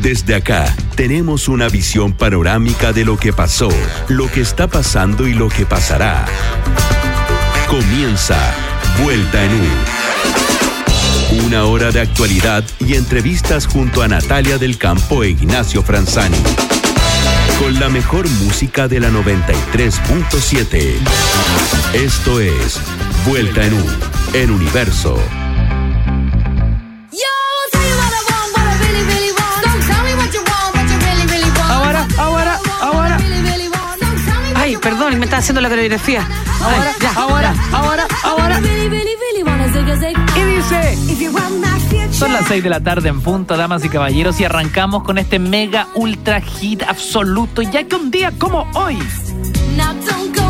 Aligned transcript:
Desde 0.00 0.34
acá 0.34 0.74
tenemos 0.96 1.46
una 1.46 1.68
visión 1.68 2.14
panorámica 2.14 2.94
de 2.94 3.04
lo 3.04 3.18
que 3.18 3.34
pasó, 3.34 3.68
lo 4.08 4.30
que 4.30 4.40
está 4.40 4.66
pasando 4.66 5.28
y 5.28 5.34
lo 5.34 5.50
que 5.50 5.66
pasará. 5.66 6.24
Comienza 7.68 8.38
Vuelta 9.02 9.44
en 9.44 9.52
U. 9.52 11.46
Una 11.46 11.64
hora 11.64 11.90
de 11.90 12.00
actualidad 12.00 12.64
y 12.78 12.94
entrevistas 12.94 13.66
junto 13.66 14.02
a 14.02 14.08
Natalia 14.08 14.56
del 14.56 14.78
Campo 14.78 15.22
e 15.22 15.28
Ignacio 15.30 15.82
Franzani. 15.82 16.42
Con 17.58 17.78
la 17.78 17.90
mejor 17.90 18.26
música 18.42 18.88
de 18.88 19.00
la 19.00 19.10
93.7. 19.10 20.94
Esto 21.92 22.40
es 22.40 22.80
Vuelta 23.26 23.66
en 23.66 23.74
U, 23.74 23.84
en 24.32 24.50
Universo. 24.50 25.18
Perdón, 34.80 35.18
me 35.18 35.24
está 35.24 35.38
haciendo 35.38 35.60
la 35.60 35.68
coreografía. 35.68 36.26
Ahora, 36.60 36.92
ya, 37.00 37.12
ahora, 37.14 37.54
ya. 37.54 37.78
ahora, 37.78 38.06
ahora. 38.22 38.60
Y 40.36 40.44
dice. 40.44 40.98
Son 42.12 42.32
las 42.32 42.46
6 42.48 42.62
de 42.62 42.68
la 42.68 42.80
tarde 42.80 43.08
en 43.08 43.20
punto, 43.22 43.56
damas 43.56 43.84
y 43.84 43.88
caballeros, 43.88 44.40
y 44.40 44.44
arrancamos 44.44 45.04
con 45.04 45.16
este 45.16 45.38
mega 45.38 45.88
ultra 45.94 46.40
hit 46.40 46.82
absoluto, 46.82 47.62
ya 47.62 47.84
que 47.84 47.96
un 47.96 48.10
día 48.10 48.32
como 48.38 48.68
hoy, 48.74 48.98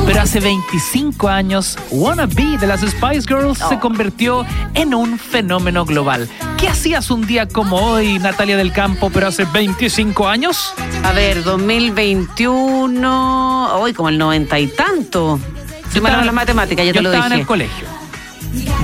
pero 0.07 0.23
hace 0.23 0.41
25 0.41 1.29
años, 1.29 1.79
Wanna 1.91 2.27
Be 2.27 2.57
de 2.59 2.67
las 2.67 2.81
Spice 2.81 3.23
Girls 3.29 3.59
se 3.69 3.79
convirtió 3.79 4.45
en 4.75 4.95
un 4.95 5.19
fenómeno 5.19 5.85
global. 5.85 6.29
¿Qué 6.59 6.69
hacías 6.69 7.11
un 7.11 7.27
día 7.27 7.47
como 7.47 7.77
hoy, 7.77 8.19
Natalia 8.19 8.57
del 8.57 8.73
Campo, 8.73 9.11
pero 9.11 9.29
hace 9.29 9.45
25 9.45 10.27
años? 10.29 10.75
A 11.05 11.13
ver, 11.13 11.45
2021. 11.45 13.75
Hoy 13.81 13.93
como 13.93 14.09
el 14.09 14.19
noventa 14.19 14.59
y 14.59 14.67
tanto. 14.67 15.39
Mala 15.39 15.95
estaba- 15.95 16.21
en 16.21 16.27
las 16.27 16.35
matemáticas, 16.35 16.85
ya 16.87 16.93
yo 16.93 16.99
te 16.99 17.03
lo 17.03 17.13
estaba 17.13 17.33
en 17.35 17.41
el 17.41 17.47
colegio. 17.47 17.87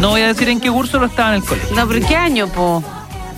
No 0.00 0.10
voy 0.10 0.20
a 0.20 0.28
decir 0.28 0.48
en 0.48 0.60
qué 0.60 0.70
curso, 0.70 0.92
pero 0.92 1.06
estaba 1.06 1.30
en 1.30 1.36
el 1.36 1.42
colegio. 1.48 1.74
No, 1.76 1.88
pero 1.88 2.06
¿qué 2.06 2.16
año, 2.16 2.46
po? 2.48 2.84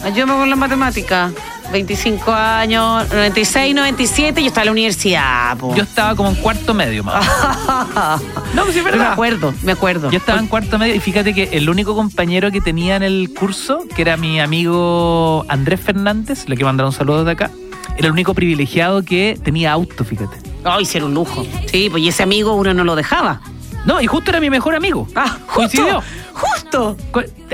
Ayúdame 0.04 0.32
con 0.34 0.50
la 0.50 0.56
matemática. 0.56 1.30
25 1.72 2.32
años, 2.32 3.08
96, 3.10 3.74
97, 3.74 4.40
yo 4.42 4.48
estaba 4.48 4.62
en 4.62 4.66
la 4.66 4.72
universidad, 4.72 5.56
po. 5.58 5.74
Yo 5.74 5.82
estaba 5.82 6.14
como 6.16 6.30
en 6.30 6.36
cuarto 6.36 6.72
medio, 6.74 7.04
más. 7.04 7.26
No, 8.54 8.62
pues 8.62 8.72
sí 8.72 8.78
es 8.78 8.84
Pero 8.84 8.96
me 8.96 9.02
verdad. 9.02 9.12
acuerdo, 9.12 9.54
me 9.62 9.72
acuerdo. 9.72 10.10
Yo 10.10 10.18
estaba 10.18 10.38
en 10.38 10.46
cuarto 10.46 10.78
medio 10.78 10.94
y 10.94 11.00
fíjate 11.00 11.34
que 11.34 11.50
el 11.52 11.68
único 11.68 11.94
compañero 11.94 12.50
que 12.50 12.60
tenía 12.62 12.96
en 12.96 13.02
el 13.02 13.30
curso, 13.38 13.84
que 13.94 14.02
era 14.02 14.16
mi 14.16 14.40
amigo 14.40 15.44
Andrés 15.48 15.80
Fernández, 15.80 16.48
le 16.48 16.56
quiero 16.56 16.68
mandar 16.68 16.86
un 16.86 16.92
saludo 16.92 17.24
de 17.24 17.32
acá, 17.32 17.50
era 17.98 18.06
el 18.06 18.12
único 18.12 18.32
privilegiado 18.34 19.02
que 19.02 19.38
tenía 19.42 19.72
auto, 19.72 20.04
fíjate. 20.04 20.36
Ay, 20.64 20.86
sí, 20.86 20.96
era 20.96 21.06
un 21.06 21.14
lujo. 21.14 21.46
Sí, 21.66 21.88
pues 21.90 22.02
y 22.02 22.08
ese 22.08 22.22
amigo 22.22 22.54
uno 22.54 22.72
no 22.72 22.84
lo 22.84 22.96
dejaba. 22.96 23.40
No, 23.84 24.00
y 24.00 24.06
justo 24.06 24.30
era 24.30 24.40
mi 24.40 24.50
mejor 24.50 24.74
amigo. 24.74 25.06
Ah, 25.14 25.36
justo. 25.46 25.52
Coincidió. 25.54 26.02
Justo. 26.38 26.96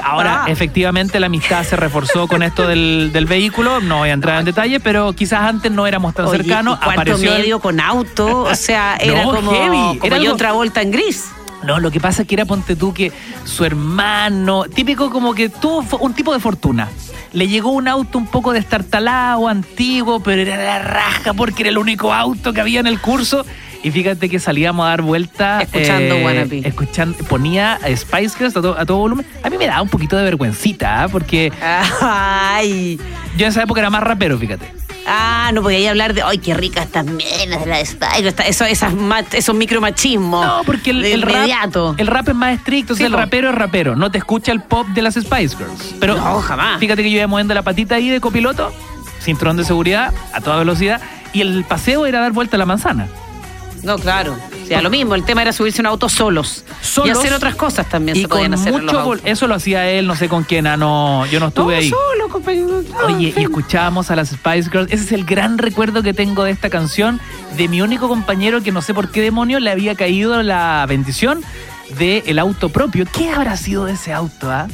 Ahora, 0.02 0.44
Ah. 0.44 0.50
efectivamente, 0.50 1.18
la 1.18 1.26
amistad 1.26 1.64
se 1.64 1.74
reforzó 1.76 2.28
con 2.28 2.42
esto 2.42 2.66
del, 2.68 3.10
del 3.12 3.24
vehículo. 3.26 3.80
No 3.80 3.98
voy 3.98 4.10
a 4.10 4.12
entrar 4.12 4.38
en 4.40 4.44
detalle, 4.44 4.78
pero 4.80 5.12
quizás 5.14 5.40
antes 5.42 5.72
no 5.72 5.86
éramos 5.86 6.14
tan 6.14 6.26
Oye, 6.26 6.38
cercanos. 6.38 6.78
cuarto 6.78 7.00
Apareció 7.00 7.32
el- 7.32 7.38
medio 7.40 7.60
con 7.60 7.80
auto, 7.80 8.40
o 8.42 8.54
sea, 8.54 8.96
era 9.00 9.24
No, 9.24 9.30
como, 9.34 9.50
heavy, 9.52 9.98
como 9.98 10.04
era 10.04 10.16
yo 10.18 10.22
algo- 10.24 10.34
otra 10.34 10.52
vuelta 10.52 10.82
en 10.82 10.90
gris. 10.90 11.24
No, 11.62 11.80
lo 11.80 11.90
que 11.90 11.98
pasa 11.98 12.22
es 12.22 12.28
que 12.28 12.34
era, 12.34 12.44
ponte 12.44 12.76
tú, 12.76 12.92
que 12.92 13.10
su 13.44 13.64
hermano, 13.64 14.64
típico 14.64 15.10
como 15.10 15.34
que 15.34 15.48
tuvo 15.48 15.82
un 16.00 16.12
tipo 16.12 16.34
de 16.34 16.40
fortuna. 16.40 16.90
Le 17.32 17.48
llegó 17.48 17.70
un 17.70 17.88
auto 17.88 18.18
un 18.18 18.26
poco 18.26 18.52
destartalado, 18.52 19.48
antiguo, 19.48 20.20
pero 20.20 20.42
era 20.42 20.56
la 20.62 20.78
raja 20.80 21.32
porque 21.32 21.62
era 21.62 21.70
el 21.70 21.78
único 21.78 22.12
auto 22.12 22.52
que 22.52 22.60
había 22.60 22.80
en 22.80 22.86
el 22.86 23.00
curso. 23.00 23.46
Y 23.84 23.90
fíjate 23.90 24.28
que 24.30 24.40
salíamos 24.40 24.84
a 24.86 24.88
dar 24.88 25.02
vuelta. 25.02 25.60
Escuchando 25.60 26.16
Wannabe. 26.16 26.62
Escuchando, 26.66 27.18
ponía 27.28 27.78
Spice 27.94 28.36
Girls 28.38 28.56
a, 28.56 28.62
to- 28.62 28.76
a 28.78 28.84
todo 28.86 28.96
volumen. 28.96 29.24
A 29.42 29.50
mí 29.50 29.58
me 29.58 29.66
daba 29.66 29.82
un 29.82 29.88
poquito 29.90 30.16
de 30.16 30.24
vergüencita, 30.24 31.04
¿ah? 31.04 31.08
porque 31.08 31.52
Ay. 32.00 32.98
yo 33.36 33.44
en 33.46 33.50
esa 33.52 33.62
época 33.62 33.80
era 33.80 33.90
más 33.90 34.02
rapero, 34.02 34.38
fíjate. 34.38 34.72
Ah, 35.06 35.50
no 35.52 35.60
podía 35.60 35.90
hablar 35.90 36.14
de, 36.14 36.22
ay, 36.22 36.38
qué 36.38 36.54
ricas 36.54 36.86
estas 36.86 37.04
menas 37.04 37.60
de 37.60 37.66
la 37.66 37.84
Spice. 37.84 38.26
Esta- 38.26 38.44
Eso, 38.46 38.64
esas, 38.64 38.92
esos 39.32 39.54
micromachismos. 39.54 40.46
No, 40.46 40.62
porque 40.64 40.90
el, 40.92 41.02
de 41.02 41.12
el 41.12 41.20
rap, 41.22 41.46
el 41.98 42.06
rap 42.06 42.28
es 42.30 42.34
más 42.34 42.54
estricto, 42.56 42.94
o 42.94 42.96
sea, 42.96 43.06
Sí, 43.06 43.12
el 43.12 43.18
rapero 43.18 43.50
es 43.50 43.54
rapero, 43.54 43.96
no 43.96 44.10
te 44.10 44.16
escucha 44.16 44.50
el 44.50 44.62
pop 44.62 44.86
de 44.88 45.02
las 45.02 45.14
Spice 45.14 45.56
Girls. 45.58 45.94
Pero 46.00 46.16
No, 46.16 46.40
jamás. 46.40 46.80
Fíjate 46.80 47.02
que 47.02 47.10
yo 47.10 47.18
iba 47.18 47.26
moviendo 47.26 47.52
la 47.52 47.60
patita 47.60 47.96
ahí 47.96 48.08
de 48.08 48.20
copiloto, 48.22 48.72
cinturón 49.20 49.58
de 49.58 49.64
seguridad, 49.64 50.14
a 50.32 50.40
toda 50.40 50.56
velocidad, 50.56 51.02
y 51.34 51.42
el 51.42 51.64
paseo 51.64 52.06
era 52.06 52.20
dar 52.20 52.32
vuelta 52.32 52.56
a 52.56 52.58
la 52.58 52.64
manzana. 52.66 53.06
No, 53.84 53.98
claro. 53.98 54.36
O 54.62 54.66
sea, 54.66 54.80
lo 54.80 54.88
mismo, 54.88 55.14
el 55.14 55.24
tema 55.24 55.42
era 55.42 55.52
subirse 55.52 55.80
a 55.80 55.82
un 55.82 55.86
auto 55.88 56.08
solos. 56.08 56.64
Solos. 56.80 57.08
y 57.08 57.10
hacer 57.18 57.32
otras 57.34 57.54
cosas 57.54 57.88
también 57.88 58.16
Y 58.16 58.22
se 58.22 58.28
con 58.28 58.38
podían 58.38 58.54
hacer 58.54 58.68
en 58.68 58.72
los 58.74 58.82
mucho 58.82 59.00
autos. 59.00 59.20
eso 59.24 59.46
lo 59.46 59.54
hacía 59.54 59.88
él, 59.90 60.06
no 60.06 60.16
sé 60.16 60.28
con 60.28 60.44
quién, 60.44 60.66
ah, 60.66 60.76
no, 60.76 61.26
yo 61.26 61.38
no 61.38 61.48
estuve 61.48 61.76
ahí. 61.76 61.90
solo, 61.90 62.28
compañero. 62.30 62.82
No, 62.82 63.14
Oye, 63.14 63.34
y 63.36 63.42
escuchábamos 63.42 64.10
a 64.10 64.16
las 64.16 64.30
Spice 64.30 64.70
Girls. 64.70 64.90
Ese 64.90 65.04
es 65.04 65.12
el 65.12 65.24
gran 65.24 65.58
recuerdo 65.58 66.02
que 66.02 66.14
tengo 66.14 66.44
de 66.44 66.50
esta 66.50 66.70
canción, 66.70 67.20
de 67.56 67.68
mi 67.68 67.82
único 67.82 68.08
compañero 68.08 68.62
que 68.62 68.72
no 68.72 68.80
sé 68.80 68.94
por 68.94 69.10
qué 69.10 69.20
demonio 69.20 69.60
le 69.60 69.70
había 69.70 69.94
caído 69.94 70.42
la 70.42 70.86
bendición 70.88 71.42
del 71.98 72.22
el 72.26 72.38
auto 72.38 72.70
propio. 72.70 73.04
¿Qué 73.12 73.30
habrá 73.30 73.56
sido 73.56 73.84
de 73.84 73.92
ese 73.92 74.12
auto, 74.12 74.50
ah? 74.50 74.66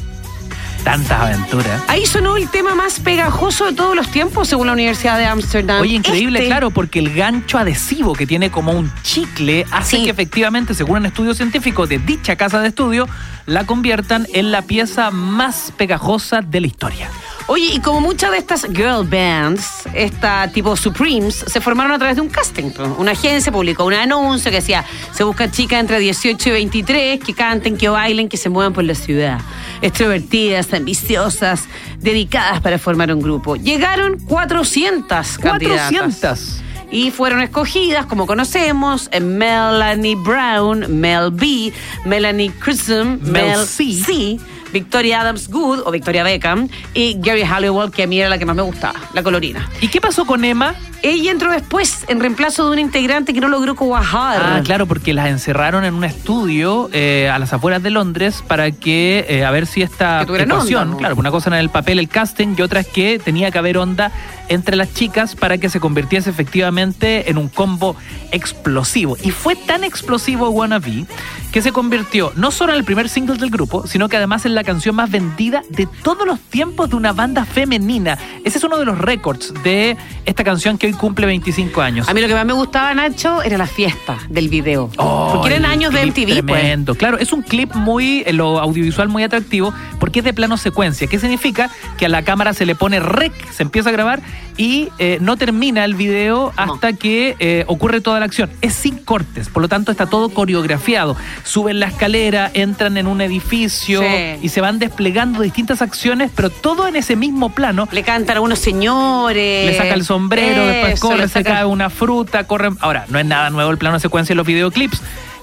Tantas 0.83 1.11
aventuras. 1.21 1.81
Ahí 1.87 2.05
sonó 2.07 2.37
el 2.37 2.49
tema 2.49 2.73
más 2.73 2.99
pegajoso 2.99 3.65
de 3.65 3.73
todos 3.73 3.95
los 3.95 4.07
tiempos, 4.09 4.47
según 4.47 4.65
la 4.67 4.73
Universidad 4.73 5.17
de 5.19 5.25
Ámsterdam. 5.25 5.79
Oye, 5.79 5.95
increíble, 5.95 6.39
Este- 6.39 6.49
claro, 6.49 6.71
porque 6.71 6.97
el 6.99 7.13
gancho 7.13 7.59
adhesivo 7.59 8.13
que 8.13 8.25
tiene 8.25 8.49
como 8.49 8.71
un 8.71 8.91
chicle 9.03 9.65
hace 9.71 9.97
Sí. 9.97 10.03
que 10.05 10.09
efectivamente, 10.09 10.73
según 10.73 10.97
un 10.97 11.05
estudio 11.05 11.35
científico 11.35 11.85
de 11.85 11.99
dicha 11.99 12.35
casa 12.35 12.59
de 12.61 12.69
estudio, 12.69 13.07
la 13.45 13.65
conviertan 13.65 14.25
en 14.33 14.51
la 14.51 14.63
pieza 14.63 15.11
más 15.11 15.71
pegajosa 15.77 16.41
de 16.41 16.61
la 16.61 16.67
historia. 16.67 17.09
Oye, 17.53 17.65
y 17.73 17.81
como 17.81 17.99
muchas 17.99 18.31
de 18.31 18.37
estas 18.37 18.61
girl 18.61 19.05
bands, 19.05 19.83
esta 19.93 20.49
tipo 20.53 20.77
Supremes, 20.77 21.43
se 21.45 21.59
formaron 21.59 21.91
a 21.91 21.97
través 21.97 22.15
de 22.15 22.21
un 22.21 22.29
casting. 22.29 22.71
Una 22.97 23.11
agencia 23.11 23.51
publicó 23.51 23.83
un 23.83 23.93
anuncio 23.93 24.49
que 24.49 24.61
decía, 24.61 24.85
se 25.11 25.25
buscan 25.25 25.51
chicas 25.51 25.81
entre 25.81 25.99
18 25.99 26.47
y 26.47 26.51
23 26.53 27.19
que 27.19 27.33
canten, 27.33 27.75
que 27.75 27.89
bailen, 27.89 28.29
que 28.29 28.37
se 28.37 28.47
muevan 28.47 28.71
por 28.71 28.85
la 28.85 28.95
ciudad. 28.95 29.41
Extrovertidas, 29.81 30.73
ambiciosas, 30.73 31.65
dedicadas 31.97 32.61
para 32.61 32.79
formar 32.79 33.13
un 33.13 33.19
grupo. 33.19 33.57
Llegaron 33.57 34.17
400 34.17 35.37
candidatas. 35.37 35.91
400. 35.91 36.61
Y 36.89 37.11
fueron 37.11 37.41
escogidas, 37.41 38.05
como 38.05 38.27
conocemos, 38.27 39.09
Melanie 39.21 40.15
Brown, 40.15 41.01
Mel 41.01 41.31
B, 41.31 41.73
Melanie 42.05 42.53
Chisholm, 42.63 43.19
Mel 43.23 43.57
Mel 43.57 43.65
C. 43.65 43.91
C, 43.91 44.39
Victoria 44.71 45.21
Adams 45.21 45.49
Good 45.49 45.81
o 45.85 45.91
Victoria 45.91 46.23
Beckham 46.23 46.69
y 46.93 47.17
Gary 47.19 47.43
Halliwell, 47.43 47.91
que 47.91 48.03
a 48.03 48.07
mí 48.07 48.19
era 48.19 48.29
la 48.29 48.37
que 48.37 48.45
más 48.45 48.55
me 48.55 48.61
gustaba, 48.61 48.99
la 49.13 49.23
colorina. 49.23 49.69
¿Y 49.81 49.87
qué 49.87 50.01
pasó 50.01 50.25
con 50.25 50.43
Emma? 50.45 50.75
Ella 51.03 51.31
entró 51.31 51.51
después 51.51 52.05
en 52.09 52.19
reemplazo 52.19 52.65
de 52.65 52.73
un 52.73 52.79
integrante 52.79 53.33
que 53.33 53.41
no 53.41 53.47
logró 53.47 53.75
cuajar. 53.75 54.39
Ah, 54.39 54.61
claro, 54.63 54.85
porque 54.85 55.13
las 55.13 55.29
encerraron 55.29 55.83
en 55.83 55.95
un 55.95 56.03
estudio 56.03 56.89
eh, 56.93 57.27
a 57.33 57.39
las 57.39 57.53
afueras 57.53 57.81
de 57.81 57.89
Londres 57.89 58.43
para 58.47 58.69
que, 58.71 59.25
eh, 59.27 59.43
a 59.43 59.49
ver 59.49 59.65
si 59.65 59.81
esta 59.81 60.19
Que 60.19 60.25
tuvieran 60.27 60.51
ecuación, 60.51 60.81
onda, 60.83 60.91
¿no? 60.91 60.97
claro, 60.99 61.15
una 61.15 61.31
cosa 61.31 61.49
en 61.49 61.55
el 61.55 61.69
papel, 61.69 61.97
el 61.97 62.07
casting, 62.07 62.53
y 62.55 62.61
otra 62.61 62.81
es 62.81 62.87
que 62.87 63.17
tenía 63.17 63.49
que 63.49 63.57
haber 63.57 63.79
onda 63.79 64.11
entre 64.51 64.75
las 64.75 64.93
chicas 64.93 65.35
para 65.35 65.57
que 65.57 65.69
se 65.69 65.79
convirtiese 65.79 66.29
efectivamente 66.29 67.29
en 67.29 67.37
un 67.37 67.47
combo 67.47 67.95
explosivo. 68.31 69.15
Y 69.23 69.31
fue 69.31 69.55
tan 69.55 69.85
explosivo 69.85 70.49
Wannabe 70.49 71.05
que 71.53 71.61
se 71.61 71.71
convirtió 71.71 72.31
no 72.35 72.51
solo 72.51 72.73
en 72.73 72.79
el 72.79 72.85
primer 72.85 73.07
single 73.07 73.37
del 73.37 73.49
grupo, 73.49 73.87
sino 73.87 74.09
que 74.09 74.17
además 74.17 74.45
en 74.45 74.55
la 74.55 74.63
canción 74.63 74.95
más 74.95 75.09
vendida 75.09 75.63
de 75.69 75.87
todos 76.03 76.27
los 76.27 76.39
tiempos 76.39 76.89
de 76.89 76.97
una 76.97 77.13
banda 77.13 77.45
femenina. 77.45 78.17
Ese 78.43 78.57
es 78.57 78.63
uno 78.63 78.77
de 78.77 78.85
los 78.85 78.97
récords 78.97 79.53
de 79.63 79.95
esta 80.25 80.43
canción 80.43 80.77
que 80.77 80.87
hoy 80.87 80.93
cumple 80.93 81.27
25 81.27 81.81
años. 81.81 82.09
A 82.09 82.13
mí 82.13 82.19
lo 82.19 82.27
que 82.27 82.35
más 82.35 82.45
me 82.45 82.53
gustaba, 82.53 82.93
Nacho, 82.93 83.41
era 83.43 83.57
la 83.57 83.67
fiesta 83.67 84.17
del 84.29 84.49
video. 84.49 84.89
Oh, 84.97 85.31
porque 85.33 85.55
eran 85.55 85.65
años 85.65 85.93
de 85.93 86.05
MTV, 86.05 86.25
pues. 86.25 86.61
Tremendo. 86.61 86.95
Claro, 86.95 87.17
es 87.19 87.31
un 87.31 87.41
clip 87.41 87.73
muy, 87.73 88.23
en 88.25 88.37
lo 88.37 88.59
audiovisual 88.59 89.07
muy 89.07 89.23
atractivo 89.23 89.73
porque 89.99 90.19
es 90.19 90.25
de 90.25 90.33
plano 90.33 90.57
secuencia. 90.57 91.07
¿Qué 91.07 91.19
significa? 91.19 91.69
Que 91.97 92.07
a 92.07 92.09
la 92.09 92.23
cámara 92.23 92.53
se 92.53 92.65
le 92.65 92.75
pone 92.75 92.99
rec, 92.99 93.33
se 93.51 93.63
empieza 93.63 93.89
a 93.89 93.91
grabar 93.93 94.21
y 94.57 94.89
eh, 94.99 95.17
no 95.21 95.37
termina 95.37 95.85
el 95.85 95.95
video 95.95 96.51
hasta 96.57 96.93
que 96.93 97.35
eh, 97.39 97.63
ocurre 97.67 98.01
toda 98.01 98.19
la 98.19 98.25
acción. 98.25 98.49
Es 98.61 98.73
sin 98.73 98.97
cortes, 98.97 99.49
por 99.49 99.61
lo 99.61 99.69
tanto 99.69 99.91
está 99.91 100.05
todo 100.05 100.29
coreografiado. 100.29 101.15
Suben 101.43 101.79
la 101.79 101.87
escalera, 101.87 102.51
entran 102.53 102.97
en 102.97 103.07
un 103.07 103.21
edificio 103.21 104.01
Sí. 104.01 104.39
y 104.41 104.49
se 104.49 104.61
van 104.61 104.77
desplegando 104.79 105.41
distintas 105.41 105.81
acciones, 105.81 106.31
pero 106.35 106.49
todo 106.49 106.87
en 106.87 106.95
ese 106.95 107.15
mismo 107.15 107.49
plano. 107.53 107.87
Le 107.91 108.03
cantan 108.03 108.37
a 108.37 108.41
unos 108.41 108.59
señores. 108.59 109.65
Le 109.71 109.77
saca 109.77 109.93
el 109.93 110.03
sombrero, 110.03 110.65
después 110.65 110.99
corre, 110.99 111.17
le 111.17 111.27
se 111.27 111.33
saca- 111.39 111.53
cae 111.53 111.65
una 111.65 111.89
fruta, 111.89 112.45
corre. 112.45 112.69
Ahora, 112.81 113.05
no 113.09 113.19
es 113.19 113.25
nada 113.25 113.49
nuevo 113.49 113.71
el 113.71 113.77
plano 113.77 113.95
de 113.95 114.01
secuencia 114.01 114.33
en 114.33 114.37
los 114.37 114.45
videoclips. 114.47 115.01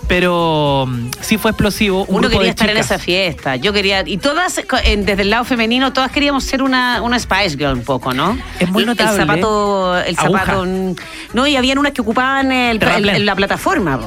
Pero 0.08 0.87
mm, 0.88 1.10
sí 1.20 1.38
fue 1.38 1.50
explosivo. 1.52 2.05
Un 2.06 2.16
Uno 2.16 2.28
quería 2.31 2.50
estar 2.50 2.69
en 2.70 2.78
esa 2.78 2.99
fiesta. 2.99 3.56
Yo 3.56 3.72
quería. 3.72 4.02
Y 4.06 4.16
todas, 4.19 4.60
en- 4.84 5.05
desde 5.05 5.22
el 5.22 5.31
lado 5.31 5.44
femenino, 5.44 5.93
todas 5.93 6.10
queríamos 6.10 6.44
ser 6.44 6.62
una, 6.62 7.02
una 7.02 7.19
Spice 7.19 7.50
Girl 7.56 7.75
un 7.75 7.84
poco, 7.84 8.12
¿no? 8.14 8.37
Es 8.58 8.70
muy 8.70 8.84
notable. 8.84 9.12
El 9.22 9.28
zapato. 9.28 9.99
El 9.99 10.16
Aguja. 10.19 10.40
zapato. 10.44 10.64
mm, 10.64 10.94
No, 11.34 11.46
y 11.46 11.56
habían 11.56 11.78
unas 11.78 11.93
que 11.93 12.00
ocupaban 12.00 12.50
el, 12.50 12.82
el- 12.82 13.26
la 13.26 13.37
plataforma. 13.37 13.99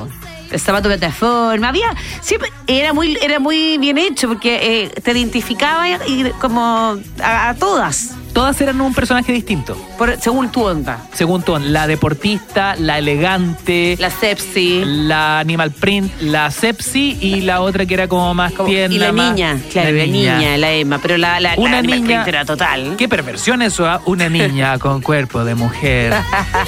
El 0.51 0.59
zapato 0.59 0.89
de 0.89 0.97
plataforma. 0.97 1.69
Había. 1.69 1.95
Siempre. 2.21 2.51
Era 2.67 2.91
muy, 2.93 3.17
era 3.21 3.39
muy 3.39 3.77
bien 3.77 3.97
hecho 3.97 4.27
porque 4.27 4.83
eh, 4.83 4.89
te 5.01 5.11
identificaba 5.11 5.87
y 6.07 6.29
como 6.41 6.97
a, 7.21 7.49
a 7.49 7.53
todas. 7.55 8.15
Todas 8.33 8.59
eran 8.61 8.79
un 8.81 8.93
personaje 8.93 9.31
distinto. 9.33 9.75
por- 9.97 10.17
según 10.19 10.49
tu 10.51 10.63
onda. 10.63 10.99
Según 11.13 11.43
tú, 11.43 11.57
la 11.59 11.85
deportista, 11.85 12.75
la 12.77 12.97
elegante, 12.97 13.97
la, 13.99 14.07
La 14.09 14.15
sepsi. 14.15 14.81
animal 15.11 15.71
print, 15.71 16.11
la 16.21 16.49
sepsi 16.49 17.17
y 17.21 17.41
la 17.41 17.61
otra 17.61 17.85
que 17.85 17.93
era 17.93 18.07
como 18.07 18.33
más 18.33 18.53
como- 18.53 18.69
tierna. 18.69 18.95
y 18.95 18.99
la 18.99 19.11
más- 19.11 19.33
niña, 19.35 19.57
claro, 19.71 19.91
la 19.91 20.05
niña, 20.05 20.57
la 20.57 20.71
Emma, 20.71 20.99
pero 21.01 21.17
la, 21.17 21.39
la, 21.39 21.53
Una 21.57 21.71
la 21.73 21.77
Animal 21.79 22.01
niña- 22.03 22.23
Print 22.23 22.27
era 22.35 22.45
total. 22.45 22.95
Qué 22.97 23.07
perversión 23.09 23.61
eso, 23.61 23.85
¿ah? 23.85 24.01
Una 24.05 24.29
niña 24.29 24.79
con 24.79 25.01
cuerpo 25.01 25.43
de 25.43 25.55
mujer. 25.55 26.13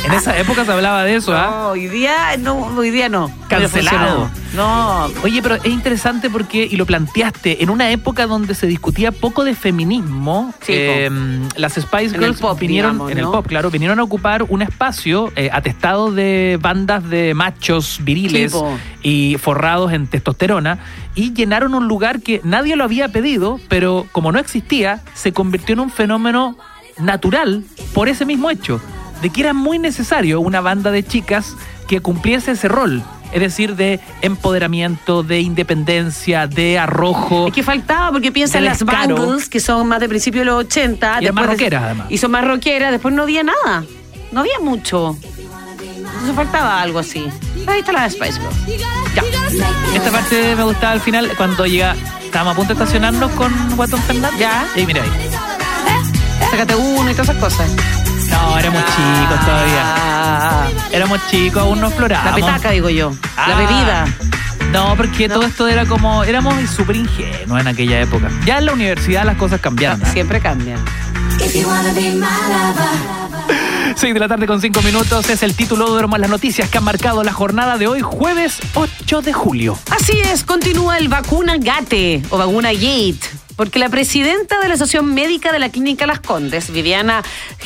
En 0.06 0.12
esa 0.14 0.38
época 0.38 0.66
se 0.66 0.72
hablaba 0.72 1.04
de 1.04 1.16
eso, 1.16 1.34
¿ah? 1.36 1.48
No, 1.50 1.68
hoy 1.70 1.88
día 1.88 2.38
no, 2.38 2.58
hoy 2.76 2.92
día 2.92 3.10
no. 3.10 3.32
Cancelado. 3.48 4.30
No. 4.54 5.06
Oye, 5.24 5.42
pero 5.42 5.56
es 5.56 5.66
interesante 5.66 6.30
porque, 6.30 6.68
y 6.70 6.76
lo 6.76 6.86
planteaste, 6.86 7.64
en 7.64 7.70
una 7.72 7.90
época 7.90 8.28
donde 8.28 8.54
se 8.54 8.68
discutía 8.68 9.12
poco 9.12 9.44
de 9.44 9.56
feminismo, 9.56 10.54
Sí, 10.62 10.74
eh, 10.76 11.10
las 11.58 11.74
Spice 11.74 12.18
Girls 12.18 12.40
pop, 12.40 12.60
vinieron, 12.60 12.94
digamos, 12.94 13.12
en 13.12 13.18
el 13.18 13.26
pop, 13.26 13.46
claro, 13.48 13.70
vinieron 13.70 14.00
a 14.00 14.04
ocupar 14.04 14.44
un 14.44 14.62
espacio 14.62 15.32
eh, 15.36 15.50
atestado 15.52 16.12
de 16.12 16.58
bandas 16.62 17.10
de 17.10 17.34
machos 17.34 18.00
viriles 18.04 18.56
y 19.02 19.38
forrados 19.40 19.94
en 19.94 20.08
testosterona 20.08 20.80
y 21.16 21.34
llenaron 21.34 21.74
un 21.76 21.88
lugar 21.88 22.22
que 22.22 22.42
nadie 22.44 22.76
lo 22.76 22.84
había 22.84 23.10
pedido, 23.10 23.60
pero 23.68 24.06
como 24.12 24.32
no 24.32 24.40
existía, 24.40 25.02
se 25.14 25.32
convirtió 25.34 25.74
en 25.74 25.80
un 25.82 25.90
fenómeno 25.90 26.58
natural 26.98 27.64
por 27.94 28.10
ese 28.10 28.26
mismo 28.26 28.50
hecho, 28.50 28.82
de 29.22 29.30
que 29.30 29.42
era 29.42 29.54
muy 29.54 29.80
necesario 29.80 30.40
una 30.40 30.62
banda 30.62 30.92
de 30.92 31.04
chicas 31.04 31.56
que 31.88 32.02
cumpliese 32.02 32.52
ese 32.52 32.68
rol. 32.68 33.04
Es 33.34 33.42
decir, 33.42 33.76
de 33.76 34.00
empoderamiento, 34.22 35.24
de 35.24 35.42
independencia, 35.42 36.48
de 36.48 36.78
arrojo. 36.78 37.48
Es 37.48 37.54
que 37.54 37.64
faltaba, 37.64 38.12
porque 38.12 38.32
piensa 38.32 38.60
en 38.60 38.66
las. 38.66 38.84
Bangles, 38.84 39.50
que 39.50 39.60
son 39.60 39.88
más 39.88 40.00
de 40.00 40.08
principio 40.08 40.42
de 40.42 40.46
los 40.46 40.66
80. 40.66 41.20
Y 41.22 41.32
más 41.32 41.46
de- 41.46 41.52
rockeras, 41.52 41.84
además. 41.84 42.08
Y 42.10 42.18
son 42.18 42.32
más 42.32 42.46
rockeras, 42.46 42.92
después 42.92 43.14
no 43.14 43.24
había 43.24 43.44
nada. 43.44 43.84
No 44.32 44.42
había 44.42 44.60
mucho. 44.60 45.18
Entonces 45.88 46.36
faltaba 46.36 46.82
algo 46.82 47.00
así. 47.00 47.26
Ahí 47.68 47.80
está 47.80 47.92
la 47.92 48.10
Spice 48.10 48.40
Girls. 48.40 48.80
Ya. 49.16 49.34
Esta 49.96 50.12
parte 50.12 50.56
me 50.56 50.64
gustaba 50.64 50.92
al 50.94 51.02
final 51.02 51.30
cuando 51.38 51.66
llega. 51.66 51.96
Estábamos 52.24 52.54
a 52.54 52.56
punto 52.56 52.74
de 52.74 52.80
estacionarnos 52.84 53.32
con 53.34 53.52
Watton 53.78 54.02
Fernández. 54.04 54.40
Ya. 54.40 54.66
Y 54.76 54.86
mira 54.86 55.04
ahí. 55.04 55.10
Sácate 56.52 56.76
uno 56.76 57.10
y 57.10 57.14
todas 57.14 57.30
esas 57.30 57.38
cosas. 57.42 57.72
No, 58.30 58.58
éramos 58.60 58.84
chicos 58.86 59.40
todavía. 59.46 59.84
Ah, 59.86 60.68
Éramos 60.92 61.20
chicos, 61.30 61.62
aún 61.62 61.76
no 61.80 61.84
La 61.84 61.88
explorábamos. 61.90 62.36
petaca, 62.36 62.72
digo 62.72 62.90
yo. 62.90 63.12
Ah. 63.38 63.50
La 63.50 63.56
bebida. 63.56 64.06
No, 64.72 64.96
porque 64.96 65.28
No. 65.28 65.36
todo 65.36 65.44
esto 65.46 65.68
era 65.68 65.86
como. 65.86 66.24
Éramos 66.24 66.56
súper 66.70 66.96
ingenuos 66.96 67.60
en 67.62 67.68
aquella 67.68 68.00
época. 68.02 68.30
Ya 68.46 68.58
en 68.60 68.66
la 68.66 68.74
universidad 68.74 69.26
las 69.26 69.38
cosas 69.38 69.60
cambiaron. 69.62 70.02
¿ah? 70.04 70.10
Siempre 70.12 70.40
cambian. 70.42 70.80
If 71.40 71.54
you 71.56 71.68
wanna 71.68 71.94
be 71.94 72.12
my 72.12 72.26
lover. 72.26 73.24
6 73.96 74.14
de 74.14 74.20
la 74.20 74.28
tarde 74.28 74.48
con 74.48 74.60
5 74.60 74.82
minutos 74.82 75.30
es 75.30 75.44
el 75.44 75.56
título 75.56 75.96
de 75.96 76.18
las 76.18 76.30
noticias 76.30 76.68
que 76.70 76.78
han 76.80 76.84
marcado 76.84 77.24
la 77.24 77.32
jornada 77.34 77.78
de 77.78 77.88
hoy, 77.88 78.02
jueves 78.02 78.58
8 78.74 79.22
de 79.22 79.34
julio. 79.34 79.78
Así 79.92 80.20
es, 80.20 80.44
continúa 80.44 80.98
el 80.98 81.10
vacuna 81.10 81.58
gate 81.60 82.24
o 82.32 82.38
vacuna 82.38 82.72
gate. 82.74 83.20
Porque 83.56 83.80
la 83.80 83.90
presidenta 83.90 84.60
de 84.60 84.68
la 84.68 84.74
Asociación 84.74 85.14
Médica 85.14 85.52
de 85.52 85.60
la 85.60 85.70
Clínica 85.70 86.08
Las 86.08 86.20
Condes, 86.20 86.72
Viviana 86.72 87.24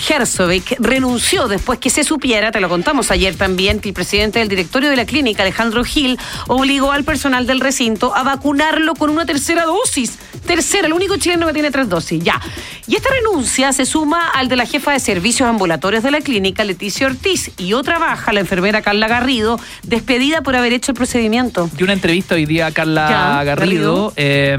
Herzovic, 0.09 0.75
renunció 0.79 1.47
después 1.47 1.79
que 1.79 1.89
se 1.89 2.03
supiera, 2.03 2.51
te 2.51 2.59
lo 2.59 2.69
contamos 2.69 3.11
ayer 3.11 3.35
también, 3.35 3.79
que 3.79 3.89
el 3.89 3.93
presidente 3.93 4.39
del 4.39 4.49
directorio 4.49 4.89
de 4.89 4.95
la 4.95 5.05
clínica, 5.05 5.43
Alejandro 5.43 5.83
Gil, 5.83 6.19
obligó 6.47 6.91
al 6.91 7.03
personal 7.03 7.47
del 7.47 7.59
recinto 7.59 8.15
a 8.15 8.23
vacunarlo 8.23 8.95
con 8.95 9.09
una 9.09 9.25
tercera 9.25 9.65
dosis. 9.65 10.17
Tercera, 10.45 10.87
el 10.87 10.93
único 10.93 11.17
chileno 11.17 11.45
que 11.47 11.53
tiene 11.53 11.71
tres 11.71 11.89
dosis, 11.89 12.23
ya. 12.23 12.39
Y 12.87 12.95
esta 12.95 13.09
renuncia 13.09 13.73
se 13.73 13.85
suma 13.85 14.29
al 14.29 14.47
de 14.47 14.55
la 14.55 14.65
jefa 14.65 14.93
de 14.93 14.99
servicios 14.99 15.47
ambulatorios 15.47 16.03
de 16.03 16.11
la 16.11 16.21
clínica, 16.21 16.63
Leticia 16.63 17.07
Ortiz, 17.07 17.51
y 17.57 17.73
otra 17.73 17.99
baja, 17.99 18.31
la 18.33 18.39
enfermera 18.39 18.81
Carla 18.81 19.07
Garrido, 19.07 19.59
despedida 19.83 20.41
por 20.41 20.55
haber 20.55 20.73
hecho 20.73 20.91
el 20.91 20.95
procedimiento. 20.95 21.69
de 21.73 21.83
una 21.83 21.93
entrevista 21.93 22.35
hoy 22.35 22.45
día 22.45 22.67
a 22.67 22.71
Carla 22.71 23.09
Ya, 23.09 23.43
Garrido, 23.43 24.13
eh, 24.15 24.55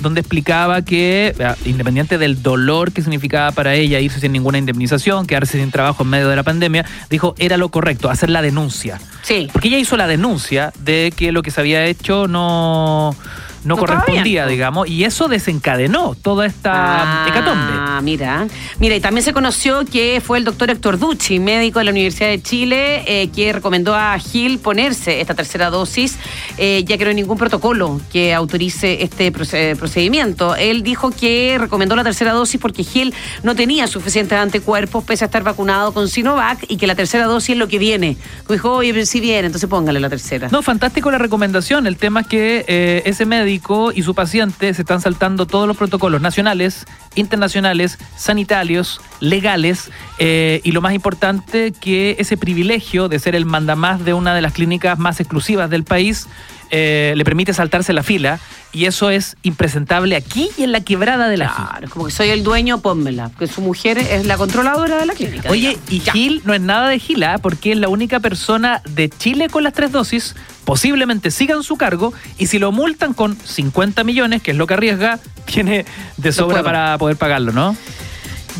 donde 0.00 0.20
explicaba 0.20 0.67
que, 0.82 1.34
independiente 1.64 2.18
del 2.18 2.42
dolor 2.42 2.92
que 2.92 3.02
significaba 3.02 3.52
para 3.52 3.74
ella 3.74 4.00
irse 4.00 4.20
sin 4.20 4.32
ninguna 4.32 4.58
indemnización, 4.58 5.26
quedarse 5.26 5.58
sin 5.58 5.70
trabajo 5.70 6.02
en 6.02 6.10
medio 6.10 6.28
de 6.28 6.36
la 6.36 6.42
pandemia, 6.42 6.84
dijo 7.10 7.34
era 7.38 7.56
lo 7.56 7.68
correcto, 7.68 8.10
hacer 8.10 8.30
la 8.30 8.42
denuncia. 8.42 9.00
Sí. 9.22 9.48
Porque 9.52 9.68
ella 9.68 9.78
hizo 9.78 9.96
la 9.96 10.06
denuncia 10.06 10.72
de 10.80 11.12
que 11.16 11.32
lo 11.32 11.42
que 11.42 11.50
se 11.50 11.60
había 11.60 11.84
hecho 11.84 12.28
no, 12.28 13.16
no, 13.64 13.76
correspondía, 13.76 14.46
digamos, 14.46 14.88
y 14.88 15.04
eso 15.04 15.28
desencadenó 15.28 16.14
toda 16.20 16.46
esta 16.46 17.24
hecatombe. 17.28 17.72
Ah, 17.74 18.00
mira. 18.02 18.46
Mira, 18.78 18.96
y 18.96 19.00
también 19.00 19.24
se 19.24 19.32
conoció 19.32 19.84
que 19.84 20.22
fue 20.24 20.38
el 20.38 20.44
doctor 20.44 20.70
Héctor 20.70 20.98
Ducci, 20.98 21.38
médico 21.40 21.78
de 21.78 21.86
la 21.86 21.90
Universidad 21.90 22.28
de 22.28 22.40
Chile, 22.42 23.02
eh, 23.06 23.28
que 23.34 23.52
recomendó 23.52 23.94
a 23.94 24.18
Gil 24.18 24.58
ponerse 24.58 25.20
esta 25.20 25.34
tercera 25.34 25.70
dosis, 25.70 26.16
eh, 26.58 26.84
ya 26.86 26.96
que 26.96 27.04
no 27.04 27.10
hay 27.10 27.16
ningún 27.16 27.38
protocolo 27.38 28.00
que 28.12 28.34
autorice 28.34 29.02
este 29.02 29.32
proce- 29.32 29.76
procedimiento. 29.76 30.54
Él 30.54 30.82
dijo 30.82 31.10
que 31.10 31.56
recomendó 31.58 31.96
la 31.96 32.04
tercera 32.04 32.32
dosis 32.32 32.60
porque 32.60 32.84
Gil 32.84 33.12
no 33.42 33.54
tenía 33.56 33.86
suficientes 33.86 34.38
anticuerpos 34.38 35.04
pese 35.04 35.24
a 35.24 35.26
estar 35.26 35.42
vacunado 35.42 35.92
con 35.92 36.08
Sinovac 36.08 36.64
y 36.68 36.76
que 36.76 36.86
la 36.86 36.94
tercera 36.94 37.24
dosis 37.24 37.50
es 37.50 37.56
lo 37.56 37.66
que 37.68 37.78
viene. 37.78 38.16
Dijo, 38.48 38.72
oye, 38.72 39.04
si 39.06 39.20
viene, 39.20 39.46
entonces 39.46 39.68
póngale 39.68 39.98
la 40.00 40.08
tercera. 40.08 40.48
No, 40.52 40.62
fantástico 40.62 41.10
la 41.10 41.18
recomendación. 41.18 41.86
El 41.86 41.96
tema 41.96 42.20
es 42.20 42.26
que 42.28 42.64
eh, 42.68 43.02
ese 43.04 43.24
médico 43.26 43.47
y 43.48 44.02
su 44.02 44.14
paciente 44.14 44.74
se 44.74 44.82
están 44.82 45.00
saltando 45.00 45.46
todos 45.46 45.66
los 45.66 45.76
protocolos 45.76 46.20
nacionales, 46.20 46.86
internacionales, 47.14 47.98
sanitarios, 48.16 49.00
legales 49.20 49.90
eh, 50.18 50.60
y 50.64 50.72
lo 50.72 50.82
más 50.82 50.92
importante 50.92 51.72
que 51.72 52.16
ese 52.18 52.36
privilegio 52.36 53.08
de 53.08 53.18
ser 53.18 53.34
el 53.34 53.46
mandamás 53.46 54.04
de 54.04 54.12
una 54.12 54.34
de 54.34 54.42
las 54.42 54.52
clínicas 54.52 54.98
más 54.98 55.20
exclusivas 55.20 55.70
del 55.70 55.84
país 55.84 56.28
eh, 56.70 57.14
le 57.16 57.24
permite 57.24 57.52
saltarse 57.54 57.92
la 57.92 58.02
fila 58.02 58.40
y 58.72 58.84
eso 58.84 59.10
es 59.10 59.36
impresentable 59.42 60.14
aquí 60.14 60.50
y 60.58 60.64
en 60.64 60.72
la 60.72 60.82
quebrada 60.82 61.28
de 61.28 61.36
la. 61.36 61.54
Claro, 61.54 61.86
es 61.86 61.92
como 61.92 62.06
que 62.06 62.12
soy 62.12 62.30
el 62.30 62.44
dueño, 62.44 62.80
pónmela. 62.80 63.30
Porque 63.30 63.46
su 63.46 63.60
mujer 63.60 63.98
es 63.98 64.26
la 64.26 64.36
controladora 64.36 64.98
de 64.98 65.06
la 65.06 65.14
clínica. 65.14 65.50
Oye, 65.50 65.78
digamos. 65.88 65.92
y 65.92 66.00
Ya. 66.00 66.12
Gil 66.12 66.42
no 66.44 66.54
es 66.54 66.60
nada 66.60 66.88
de 66.88 66.98
Gila 66.98 67.38
porque 67.38 67.72
es 67.72 67.78
la 67.78 67.88
única 67.88 68.20
persona 68.20 68.82
de 68.88 69.08
Chile 69.08 69.48
con 69.48 69.64
las 69.64 69.72
tres 69.72 69.92
dosis. 69.92 70.34
Posiblemente 70.64 71.30
siga 71.30 71.54
en 71.54 71.62
su 71.62 71.76
cargo 71.76 72.12
y 72.36 72.46
si 72.46 72.58
lo 72.58 72.72
multan 72.72 73.14
con 73.14 73.36
50 73.36 74.04
millones, 74.04 74.42
que 74.42 74.50
es 74.50 74.56
lo 74.56 74.66
que 74.66 74.74
arriesga, 74.74 75.18
tiene 75.46 75.86
de 76.18 76.32
sobra 76.32 76.62
para 76.62 76.98
poder 76.98 77.16
pagarlo, 77.16 77.52
¿no? 77.52 77.74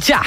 Ya. 0.07 0.23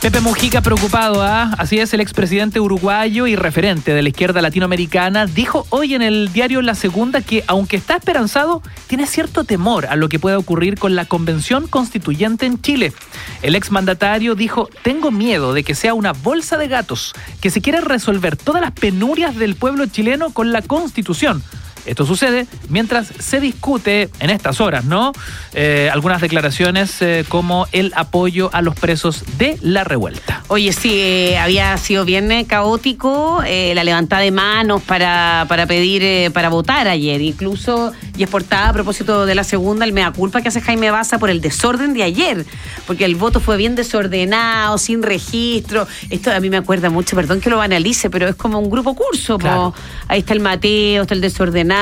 Pepe 0.00 0.20
Mujica 0.20 0.60
preocupado, 0.60 1.22
¿ah? 1.24 1.50
Así 1.58 1.80
es, 1.80 1.92
el 1.92 2.00
expresidente 2.00 2.60
uruguayo 2.60 3.26
y 3.26 3.34
referente 3.34 3.92
de 3.92 4.00
la 4.00 4.10
izquierda 4.10 4.40
latinoamericana 4.40 5.26
dijo 5.26 5.66
hoy 5.70 5.94
en 5.94 6.02
el 6.02 6.32
diario 6.32 6.62
La 6.62 6.76
Segunda 6.76 7.20
que, 7.20 7.42
aunque 7.48 7.76
está 7.76 7.96
esperanzado, 7.96 8.62
tiene 8.86 9.08
cierto 9.08 9.42
temor 9.42 9.86
a 9.86 9.96
lo 9.96 10.08
que 10.08 10.20
pueda 10.20 10.38
ocurrir 10.38 10.78
con 10.78 10.94
la 10.94 11.04
convención 11.04 11.66
constituyente 11.66 12.46
en 12.46 12.62
Chile. 12.62 12.92
El 13.42 13.56
exmandatario 13.56 14.36
dijo, 14.36 14.68
tengo 14.84 15.10
miedo 15.10 15.52
de 15.52 15.64
que 15.64 15.74
sea 15.74 15.94
una 15.94 16.12
bolsa 16.12 16.56
de 16.58 16.68
gatos, 16.68 17.12
que 17.40 17.50
se 17.50 17.60
quiera 17.60 17.80
resolver 17.80 18.36
todas 18.36 18.62
las 18.62 18.70
penurias 18.70 19.34
del 19.34 19.56
pueblo 19.56 19.86
chileno 19.86 20.30
con 20.30 20.52
la 20.52 20.62
constitución. 20.62 21.42
Esto 21.88 22.04
sucede 22.04 22.46
mientras 22.68 23.08
se 23.18 23.40
discute 23.40 24.10
en 24.20 24.28
estas 24.28 24.60
horas, 24.60 24.84
¿no? 24.84 25.12
Eh, 25.54 25.88
algunas 25.90 26.20
declaraciones 26.20 27.00
eh, 27.00 27.24
como 27.28 27.66
el 27.72 27.92
apoyo 27.96 28.50
a 28.52 28.60
los 28.60 28.74
presos 28.74 29.24
de 29.38 29.58
la 29.62 29.84
revuelta. 29.84 30.42
Oye, 30.48 30.74
sí, 30.74 30.92
eh, 30.92 31.38
había 31.38 31.74
sido 31.78 32.04
bien 32.04 32.44
caótico 32.44 33.42
la 33.42 33.84
levantada 33.84 34.22
de 34.22 34.30
manos 34.30 34.82
para, 34.82 35.46
para 35.48 35.66
pedir, 35.66 36.30
para 36.32 36.50
votar 36.50 36.88
ayer. 36.88 37.22
Incluso, 37.22 37.92
y 38.16 38.22
es 38.22 38.28
portada 38.28 38.68
a 38.68 38.72
propósito 38.74 39.24
de 39.24 39.34
la 39.34 39.44
segunda, 39.44 39.86
el 39.86 39.94
mea 39.94 40.12
culpa 40.12 40.42
que 40.42 40.48
hace 40.48 40.60
Jaime 40.60 40.90
Baza 40.90 41.18
por 41.18 41.30
el 41.30 41.40
desorden 41.40 41.94
de 41.94 42.02
ayer. 42.02 42.44
Porque 42.86 43.06
el 43.06 43.14
voto 43.14 43.40
fue 43.40 43.56
bien 43.56 43.74
desordenado, 43.74 44.76
sin 44.76 45.02
registro. 45.02 45.86
Esto 46.10 46.32
a 46.32 46.40
mí 46.40 46.50
me 46.50 46.58
acuerda 46.58 46.90
mucho, 46.90 47.16
perdón 47.16 47.40
que 47.40 47.48
lo 47.48 47.56
banalice, 47.56 48.10
pero 48.10 48.28
es 48.28 48.34
como 48.36 48.58
un 48.58 48.68
grupo 48.68 48.94
curso. 48.94 49.38
Claro. 49.38 49.72
Ahí 50.08 50.20
está 50.20 50.34
el 50.34 50.40
Mateo, 50.40 51.02
está 51.02 51.14
el 51.14 51.22
desordenado. 51.22 51.77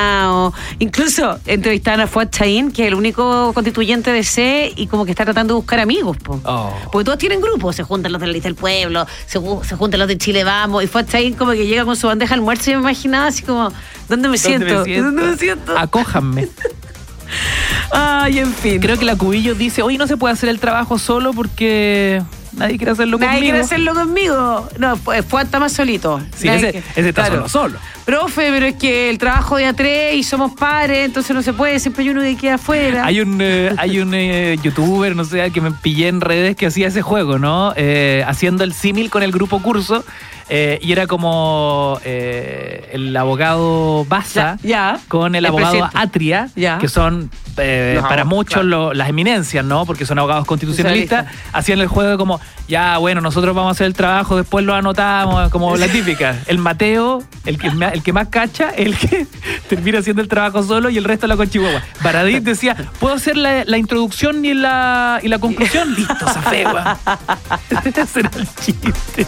Incluso 0.79 1.38
entrevistaron 1.47 2.00
a 2.00 2.07
Fuad 2.07 2.29
Chaín, 2.31 2.71
que 2.71 2.83
es 2.83 2.88
el 2.88 2.95
único 2.95 3.53
constituyente 3.55 4.12
de 4.12 4.23
C, 4.25 4.73
y 4.76 4.87
como 4.87 5.05
que 5.05 5.11
está 5.11 5.25
tratando 5.25 5.55
de 5.55 5.57
buscar 5.61 5.81
amigos. 5.81 6.17
Po. 6.19 6.41
Oh. 6.45 6.73
Porque 6.93 7.05
todos 7.05 7.19
tienen 7.19 7.41
grupos, 7.41 7.76
se 7.76 7.83
juntan 7.83 8.12
los 8.12 8.21
de 8.21 8.26
la 8.26 8.33
lista 8.33 8.49
del 8.49 8.57
pueblo, 8.57 9.07
se, 9.26 9.41
se 9.62 9.76
juntan 9.76 10.00
los 10.00 10.09
de 10.09 10.19
Chile 10.19 10.45
Vamos, 10.45 10.85
y 10.85 10.87
Fuad 10.87 11.07
Chaín 11.07 11.35
como 11.35 11.53
que 11.53 11.67
llega 11.67 11.85
con 11.85 11.97
su 11.97 12.07
bandeja 12.07 12.35
al 12.35 12.41
almuerzo 12.41 12.71
y 12.71 12.73
yo 12.73 12.79
me 12.79 12.91
imaginaba 12.91 13.26
así 13.26 13.43
como, 13.43 13.73
¿Dónde 14.09 14.29
me 14.29 14.38
siento? 14.38 14.85
¿Dónde 14.85 15.23
me 15.23 15.37
siento? 15.37 15.76
Acójanme. 15.76 16.49
Ay, 17.91 18.38
en 18.38 18.53
fin. 18.53 18.81
Creo 18.81 18.99
que 18.99 19.05
la 19.05 19.17
Cubillo 19.17 19.55
dice, 19.55 19.83
hoy 19.83 19.99
no 19.99 20.07
se 20.07 20.17
puede 20.17 20.35
hacer 20.35 20.49
el 20.49 20.61
trabajo 20.61 20.99
solo 20.99 21.33
porque 21.33 22.23
nadie 22.57 22.77
quiere 22.77 22.93
hacerlo 22.93 23.19
Nadie 23.19 23.29
conmigo. 23.35 23.45
quiere 23.53 23.61
hacerlo 23.65 23.95
conmigo. 23.95 24.69
No, 24.79 24.97
pues 24.97 25.25
fue 25.25 25.43
hasta 25.43 25.61
más 25.61 25.73
solito. 25.73 26.21
Sí, 26.37 26.47
Nadie 26.49 26.83
ese, 26.95 27.09
está 27.09 27.27
claro. 27.27 27.49
solo, 27.49 27.79
solo. 27.79 27.79
Profe, 28.05 28.51
pero 28.51 28.67
es 28.67 28.75
que 28.77 29.11
el 29.11 29.19
trabajo 29.19 29.57
de 29.57 29.67
a 29.67 29.73
tres 29.73 30.15
y 30.17 30.23
somos 30.23 30.53
padres, 30.55 31.07
entonces 31.07 31.35
no 31.35 31.43
se 31.43 31.53
puede, 31.53 31.79
siempre 31.81 32.05
hay 32.05 32.11
uno 32.11 32.21
que 32.21 32.37
queda 32.37 32.55
afuera. 32.55 33.05
Hay 33.05 33.21
un, 33.21 33.39
eh, 33.41 33.73
hay 33.77 33.99
un 33.99 34.15
eh, 34.15 34.57
youtuber, 34.63 35.17
no 35.17 35.25
sé, 35.25 35.51
que 35.51 35.61
me 35.61 35.71
pillé 35.73 36.09
en 36.09 36.21
redes 36.21 36.57
que 36.57 36.67
hacía 36.67 36.89
ese 36.89 37.03
juego, 37.03 37.39
¿no? 37.39 37.73
Eh, 37.77 38.25
haciendo 38.27 38.65
el 38.65 38.73
símil 38.73 39.11
con 39.11 39.23
el 39.23 39.33
grupo 39.33 39.61
curso. 39.61 40.05
Eh, 40.49 40.79
y 40.83 40.93
era 40.93 41.07
como 41.07 41.99
eh, 42.05 42.88
el 42.93 43.17
abogado 43.17 44.05
Baza 44.09 44.59
Ya, 44.62 44.69
ya. 44.95 45.00
con 45.09 45.35
el, 45.35 45.45
El 45.45 45.47
abogado 45.47 45.73
presidente. 45.73 45.99
Atria, 45.99 46.49
Ya. 46.55 46.79
que 46.79 46.88
son 46.88 47.31
eh, 47.59 47.95
para 48.00 48.07
abogados, 48.23 48.26
muchos 48.29 48.53
claro. 48.62 48.69
lo- 48.69 48.95
las 48.95 49.09
eminencias, 49.09 49.65
¿no? 49.65 49.87
Porque 49.87 50.05
son 50.07 50.19
abogados 50.19 50.45
constitucionalistas. 50.47 51.26
Hacían 51.53 51.81
el 51.81 51.87
juego 51.88 52.11
de 52.11 52.17
como, 52.17 52.41
ya, 52.69 52.99
bueno, 52.99 53.21
nosotros 53.21 53.55
vamos 53.57 53.71
a 53.71 53.73
hacer 53.73 53.87
el 53.87 53.95
trabajo, 53.95 54.37
después 54.37 54.65
lo 54.65 54.75
anotamos, 54.75 55.50
como 55.50 55.76
la 55.76 55.88
típica. 55.88 56.37
El 56.47 56.59
Mateo, 56.59 57.23
el 57.45 57.59
que, 57.59 57.69
el 57.69 58.03
que 58.03 58.12
más 58.12 58.29
cacha, 58.29 58.71
el 58.71 58.97
que 58.97 59.26
termina 59.69 59.99
haciendo 60.00 60.21
el 60.23 60.29
trabajo 60.29 60.62
solo 60.62 60.91
y 60.91 60.99
el 60.99 61.05
resto 61.05 61.26
la 61.26 61.37
con 61.37 61.49
Chihuahua. 61.49 61.83
Baradit 62.03 62.45
decía, 62.45 62.76
¿puedo 63.00 63.15
hacer 63.15 63.37
la, 63.37 63.65
la 63.65 63.79
introducción 63.79 64.45
y 64.45 64.53
la, 64.55 65.19
y 65.23 65.29
la 65.29 65.38
conclusión? 65.38 65.95
Listo, 65.95 66.15
zafé. 66.29 66.65
Ese 67.97 68.21
era 68.21 68.31
el 68.37 68.47
chiste. 68.61 69.26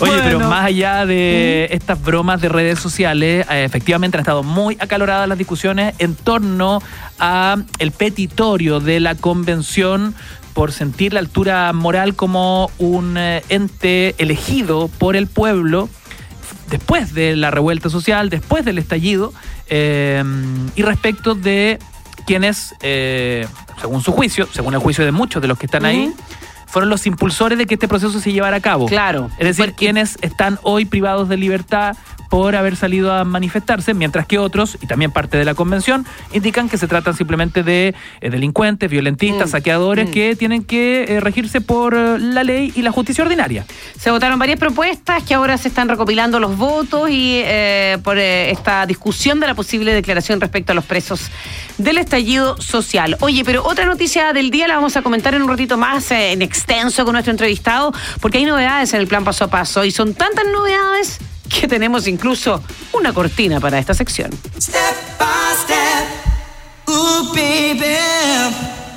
Oye, 0.00 0.20
pero 0.22 0.40
más 0.40 0.66
allá 0.66 1.06
de 1.06 1.68
estas 1.70 2.02
bromas 2.02 2.40
de 2.40 2.48
redes 2.48 2.78
sociales, 2.78 3.46
eh, 3.50 3.64
efectivamente 3.64 4.16
han 4.16 4.20
estado 4.20 4.42
muy 4.42 4.76
acaloradas 4.80 5.28
las 5.28 5.38
discusiones 5.38 5.94
en 5.98 6.14
torno 6.14 6.82
a 7.18 7.56
el 7.78 7.90
petitorio 7.92 8.80
de 8.80 9.00
la 9.00 9.14
convención 9.14 10.14
por 10.52 10.72
sentir 10.72 11.12
la 11.12 11.20
altura 11.20 11.72
moral 11.72 12.14
como 12.14 12.70
un 12.78 13.16
eh, 13.18 13.42
ente 13.48 14.14
elegido 14.18 14.88
por 14.88 15.16
el 15.16 15.26
pueblo 15.26 15.88
después 16.70 17.12
de 17.14 17.36
la 17.36 17.50
revuelta 17.50 17.90
social, 17.90 18.30
después 18.30 18.64
del 18.64 18.78
estallido, 18.78 19.32
eh, 19.68 20.22
y 20.76 20.82
respecto 20.82 21.34
de 21.34 21.78
quienes, 22.26 22.74
eh, 22.82 23.46
según 23.80 24.02
su 24.02 24.12
juicio, 24.12 24.48
según 24.52 24.74
el 24.74 24.80
juicio 24.80 25.04
de 25.04 25.12
muchos 25.12 25.42
de 25.42 25.48
los 25.48 25.58
que 25.58 25.66
están 25.66 25.84
ahí, 25.84 26.06
Ujú. 26.06 26.16
Fueron 26.74 26.90
los 26.90 27.06
impulsores 27.06 27.56
de 27.56 27.66
que 27.66 27.74
este 27.74 27.86
proceso 27.86 28.18
se 28.18 28.32
llevara 28.32 28.56
a 28.56 28.60
cabo. 28.60 28.86
Claro. 28.86 29.30
Es 29.38 29.46
decir, 29.46 29.66
Porque- 29.66 29.76
quienes 29.76 30.18
están 30.22 30.58
hoy 30.64 30.84
privados 30.86 31.28
de 31.28 31.36
libertad 31.36 31.96
por 32.30 32.56
haber 32.56 32.74
salido 32.74 33.12
a 33.12 33.22
manifestarse, 33.22 33.94
mientras 33.94 34.26
que 34.26 34.40
otros, 34.40 34.76
y 34.82 34.88
también 34.88 35.12
parte 35.12 35.38
de 35.38 35.44
la 35.44 35.54
convención, 35.54 36.04
indican 36.32 36.68
que 36.68 36.78
se 36.78 36.88
tratan 36.88 37.14
simplemente 37.14 37.62
de 37.62 37.94
eh, 38.20 38.28
delincuentes, 38.30 38.90
violentistas, 38.90 39.50
Mm, 39.50 39.52
saqueadores 39.52 40.08
mm. 40.08 40.12
que 40.12 40.34
tienen 40.34 40.64
que 40.64 41.04
eh, 41.04 41.20
regirse 41.20 41.60
por 41.60 41.94
eh, 41.94 42.18
la 42.18 42.42
ley 42.42 42.72
y 42.74 42.82
la 42.82 42.90
justicia 42.90 43.22
ordinaria. 43.22 43.64
Se 43.96 44.10
votaron 44.10 44.36
varias 44.40 44.58
propuestas 44.58 45.22
que 45.22 45.34
ahora 45.34 45.56
se 45.58 45.68
están 45.68 45.88
recopilando 45.88 46.40
los 46.40 46.56
votos 46.56 47.08
y 47.08 47.44
por 48.02 48.18
esta 48.18 48.84
discusión 48.86 49.38
de 49.38 49.46
la 49.46 49.54
posible 49.54 49.92
declaración 49.94 50.40
respecto 50.40 50.72
a 50.72 50.74
los 50.74 50.84
presos 50.84 51.30
del 51.78 51.98
estallido 51.98 52.60
social. 52.60 53.16
Oye, 53.20 53.44
pero 53.44 53.64
otra 53.64 53.84
noticia 53.84 54.32
del 54.32 54.50
día 54.50 54.66
la 54.66 54.74
vamos 54.74 54.96
a 54.96 55.02
comentar 55.02 55.34
en 55.34 55.42
un 55.42 55.48
ratito 55.48 55.76
más 55.76 56.10
en 56.10 56.42
extenso 56.64 57.04
con 57.04 57.12
nuestro 57.12 57.30
entrevistado, 57.30 57.92
porque 58.20 58.38
hay 58.38 58.44
novedades 58.44 58.94
en 58.94 59.00
el 59.00 59.06
plan 59.06 59.22
paso 59.24 59.44
a 59.44 59.48
paso 59.48 59.84
y 59.84 59.90
son 59.90 60.14
tantas 60.14 60.46
novedades 60.46 61.18
que 61.48 61.68
tenemos 61.68 62.06
incluso 62.08 62.62
una 62.92 63.12
cortina 63.12 63.60
para 63.60 63.78
esta 63.78 63.92
sección. 63.92 64.30
Step 64.58 64.78
by 65.18 65.28
step, 65.62 66.88
ooh 66.88 67.32
baby, 67.34 67.96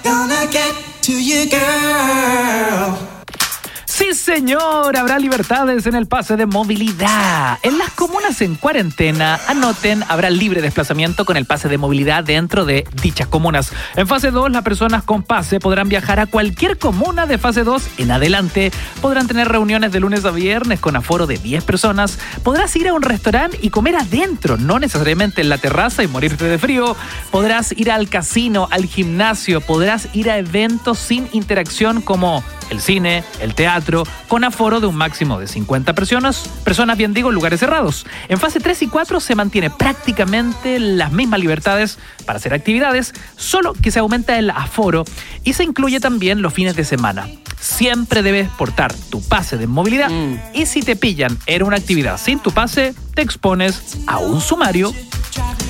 gonna 0.04 0.48
get 0.50 0.74
to 1.02 1.12
you, 1.12 1.50
girl. 1.50 3.07
Señor, 4.14 4.96
habrá 4.96 5.20
libertades 5.20 5.86
en 5.86 5.96
el 5.96 6.08
pase 6.08 6.38
de 6.38 6.46
movilidad. 6.46 7.60
En 7.62 7.78
las 7.78 7.92
comunas 7.92 8.42
en 8.42 8.56
cuarentena, 8.56 9.40
anoten, 9.48 10.04
habrá 10.08 10.30
libre 10.30 10.62
desplazamiento 10.62 11.26
con 11.26 11.36
el 11.36 11.46
pase 11.46 11.68
de 11.68 11.78
movilidad 11.78 12.24
dentro 12.24 12.64
de 12.64 12.88
dichas 13.02 13.28
comunas. 13.28 13.72
En 13.96 14.08
fase 14.08 14.32
2, 14.32 14.52
las 14.52 14.64
personas 14.64 15.04
con 15.04 15.24
pase 15.24 15.60
podrán 15.60 15.90
viajar 15.90 16.20
a 16.20 16.26
cualquier 16.26 16.78
comuna 16.78 17.26
de 17.26 17.38
fase 17.38 17.64
2 17.64 17.84
en 17.98 18.12
adelante. 18.12 18.72
Podrán 19.02 19.28
tener 19.28 19.50
reuniones 19.50 19.92
de 19.92 20.00
lunes 20.00 20.24
a 20.26 20.32
viernes 20.32 20.80
con 20.80 20.96
aforo 20.96 21.28
de 21.28 21.38
10 21.38 21.64
personas. 21.64 22.18
Podrás 22.44 22.76
ir 22.76 22.88
a 22.88 22.94
un 22.94 23.02
restaurante 23.02 23.60
y 23.62 23.70
comer 23.70 23.96
adentro, 23.96 24.58
no 24.58 24.80
necesariamente 24.80 25.42
en 25.42 25.50
la 25.50 25.58
terraza 25.58 26.04
y 26.04 26.08
morirte 26.08 26.46
de 26.46 26.58
frío. 26.58 26.96
Podrás 27.32 27.74
ir 27.78 27.92
al 27.92 28.10
casino, 28.10 28.68
al 28.72 28.86
gimnasio, 28.86 29.60
podrás 29.62 30.08
ir 30.14 30.30
a 30.30 30.38
eventos 30.38 30.98
sin 30.98 31.28
interacción 31.34 32.02
como 32.02 32.44
el 32.70 32.82
cine, 32.82 33.24
el 33.40 33.54
teatro, 33.56 34.04
con 34.28 34.44
aforo 34.44 34.80
de 34.80 34.88
un 34.88 34.96
máximo 34.96 35.40
de 35.40 35.48
50 35.48 35.94
personas, 35.94 36.50
personas 36.64 36.98
bien 36.98 37.14
digo, 37.14 37.30
en 37.30 37.36
lugares 37.36 37.60
cerrados. 37.60 38.06
En 38.30 38.40
fase 38.40 38.60
3 38.60 38.82
y 38.84 38.88
4 38.88 39.20
se 39.20 39.36
mantiene 39.36 39.70
prácticamente 39.70 40.80
las 40.80 41.12
mismas 41.12 41.40
libertades 41.40 42.00
para 42.26 42.38
hacer 42.38 42.54
actividades, 42.54 43.14
solo 43.36 43.74
que 43.74 43.92
se 43.92 44.00
aumenta 44.00 44.38
el 44.38 44.50
aforo 44.50 45.06
y 45.44 45.54
se 45.54 45.64
incluye 45.64 46.00
también 46.00 46.42
los 46.42 46.54
fines 46.54 46.76
de 46.76 46.86
semana. 46.86 47.28
Siempre 47.60 48.22
debes 48.22 48.50
portar 48.50 48.94
tu 48.94 49.22
pase 49.22 49.58
de 49.58 49.68
movilidad 49.68 50.10
Mm. 50.10 50.36
y 50.54 50.66
si 50.68 50.82
te 50.82 50.96
pillan 50.96 51.38
en 51.48 51.64
una 51.64 51.78
actividad 51.78 52.20
sin 52.20 52.40
tu 52.40 52.52
pase, 52.52 52.94
te 53.16 53.22
expones 53.22 53.98
a 54.08 54.18
un 54.20 54.42
sumario. 54.42 54.94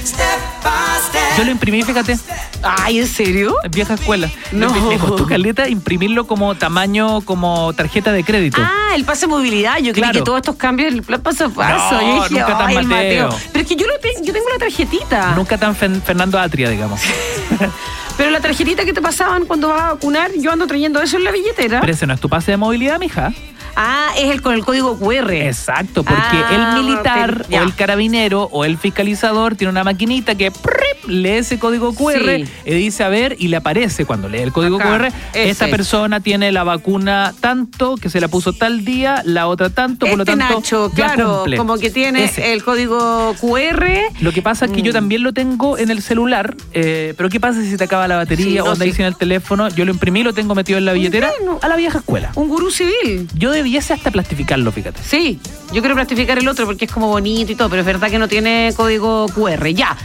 Step 0.03 0.27
by 0.63 0.99
step. 1.09 1.16
Yo 1.37 1.43
lo 1.43 1.51
imprimí, 1.51 1.83
fíjate, 1.83 2.17
Ay, 2.63 2.99
¿en 2.99 3.07
serio? 3.07 3.55
en 3.63 3.71
vieja 3.71 3.93
escuela. 3.93 4.29
No. 4.51 4.71
Me, 4.73 4.81
me 4.81 4.97
costó 4.97 5.25
caleta 5.27 5.69
imprimirlo 5.69 6.25
como 6.25 6.55
tamaño, 6.55 7.21
como 7.21 7.71
tarjeta 7.73 8.11
de 8.11 8.23
crédito. 8.23 8.59
Ah, 8.63 8.93
el 8.95 9.05
pase 9.05 9.21
de 9.21 9.27
movilidad. 9.27 9.77
Yo 9.77 9.91
creí 9.93 10.01
Claro. 10.03 10.13
que 10.19 10.21
todos 10.23 10.37
estos 10.37 10.55
cambios, 10.55 10.91
el 10.93 11.03
paso 11.03 11.45
a 11.45 11.49
paso. 11.49 11.95
No, 11.95 12.01
yo 12.01 12.23
dije, 12.23 12.33
nunca 12.39 12.57
tan 12.57 12.69
el 12.71 12.85
Mateo. 12.87 13.29
Pero 13.51 13.61
es 13.63 13.67
que 13.67 13.75
yo, 13.75 13.85
lo 13.85 13.99
te- 13.99 14.15
yo 14.23 14.33
tengo 14.33 14.49
la 14.49 14.57
tarjetita. 14.57 15.35
Nunca 15.35 15.57
tan 15.57 15.75
Fen- 15.75 16.01
Fernando 16.01 16.39
Atria, 16.39 16.69
digamos. 16.69 16.99
Pero 18.17 18.31
la 18.31 18.39
tarjetita 18.39 18.83
que 18.83 18.93
te 18.93 19.01
pasaban 19.01 19.45
cuando 19.45 19.67
vas 19.69 19.81
a 19.81 19.93
vacunar, 19.93 20.31
yo 20.39 20.51
ando 20.51 20.65
trayendo 20.65 20.99
eso 21.01 21.17
en 21.17 21.23
la 21.23 21.31
billetera. 21.31 21.79
Pero 21.81 21.93
ese 21.93 22.07
no 22.07 22.13
es 22.15 22.19
tu 22.19 22.29
pase 22.29 22.49
de 22.51 22.57
movilidad, 22.57 22.97
mija. 22.99 23.31
ah, 23.75 24.07
es 24.17 24.31
el 24.31 24.41
con 24.41 24.55
el 24.55 24.65
código 24.65 24.97
QR. 24.97 25.31
Exacto, 25.33 26.03
porque 26.03 26.19
Ah, 26.23 26.73
el 26.75 26.83
militar 26.83 27.45
o 27.51 27.55
el 27.61 27.75
carabinero 27.75 28.43
o 28.51 28.65
el 28.65 28.77
fiscalizador 28.79 29.55
tiene 29.55 29.69
una 29.69 29.83
maquinita 29.83 30.33
que 30.33 30.49
prrip, 30.49 31.05
lee 31.27 31.37
ese 31.37 31.59
código 31.59 31.93
QR 31.93 32.37
Sí. 32.37 32.45
y 32.65 32.71
dice 32.73 33.03
a 33.03 33.09
ver 33.09 33.35
y 33.39 33.47
le 33.49 33.57
aparece 33.57 34.05
cuando 34.05 34.29
lee 34.29 34.39
el 34.39 34.51
código 34.51 34.77
Acá, 34.77 34.97
QR, 34.97 35.05
ese. 35.33 35.49
esta 35.49 35.67
persona 35.67 36.19
tiene 36.19 36.51
la 36.51 36.63
vacuna 36.63 37.33
tanto 37.39 37.95
que 37.97 38.09
se 38.09 38.19
la 38.21 38.27
puso 38.27 38.53
tal 38.53 38.85
día, 38.85 39.21
la 39.25 39.47
otra 39.47 39.69
tanto, 39.69 40.05
por 40.05 40.17
lo 40.17 40.23
Este 40.23 40.35
tanto 40.37 40.55
Nacho, 40.55 40.89
ya 40.95 40.95
claro, 41.15 41.37
cumple. 41.39 41.57
como 41.57 41.77
que 41.77 41.89
tiene 41.89 42.23
Ese. 42.25 42.53
el 42.53 42.63
código 42.63 43.35
QR. 43.39 43.87
Lo 44.21 44.31
que 44.31 44.41
pasa 44.41 44.65
es 44.65 44.71
que 44.71 44.81
yo 44.81 44.93
también 44.93 45.23
lo 45.23 45.33
tengo 45.33 45.77
en 45.77 45.89
el 45.91 46.01
celular, 46.01 46.55
eh, 46.73 47.13
pero 47.17 47.29
¿qué 47.29 47.39
pasa 47.39 47.61
si 47.61 47.69
se 47.69 47.77
te 47.77 47.83
acaba 47.83 48.07
la 48.07 48.17
batería 48.17 48.45
Sí, 48.45 48.59
o 48.59 48.65
no, 48.65 48.71
andáis 48.71 48.91
sí. 48.93 48.97
sin 48.97 49.05
el 49.05 49.15
teléfono? 49.15 49.67
Yo 49.69 49.85
lo 49.85 49.91
imprimí, 49.91 50.23
lo 50.23 50.33
tengo 50.33 50.55
metido 50.55 50.77
en 50.77 50.85
la 50.85 50.93
billetera 50.93 51.31
Bueno. 51.39 51.59
a 51.61 51.67
la 51.67 51.75
vieja 51.75 51.99
escuela. 51.99 52.31
Un 52.35 52.47
gurú 52.49 52.71
civil. 52.71 53.27
Yo 53.35 53.51
debiese 53.51 53.93
hasta 53.93 54.11
plastificarlo, 54.11 54.71
fíjate. 54.71 55.01
Sí, 55.03 55.39
yo 55.73 55.81
quiero 55.81 55.95
plastificar 55.95 56.37
el 56.39 56.47
otro 56.47 56.65
porque 56.65 56.85
es 56.85 56.91
como 56.91 57.07
bonito 57.07 57.51
y 57.51 57.55
todo, 57.55 57.69
pero 57.69 57.81
es 57.81 57.85
verdad 57.85 58.09
que 58.09 58.19
no 58.19 58.27
tiene 58.27 58.73
código 58.75 59.27
QR. 59.33 59.67
Ya. 59.73 59.95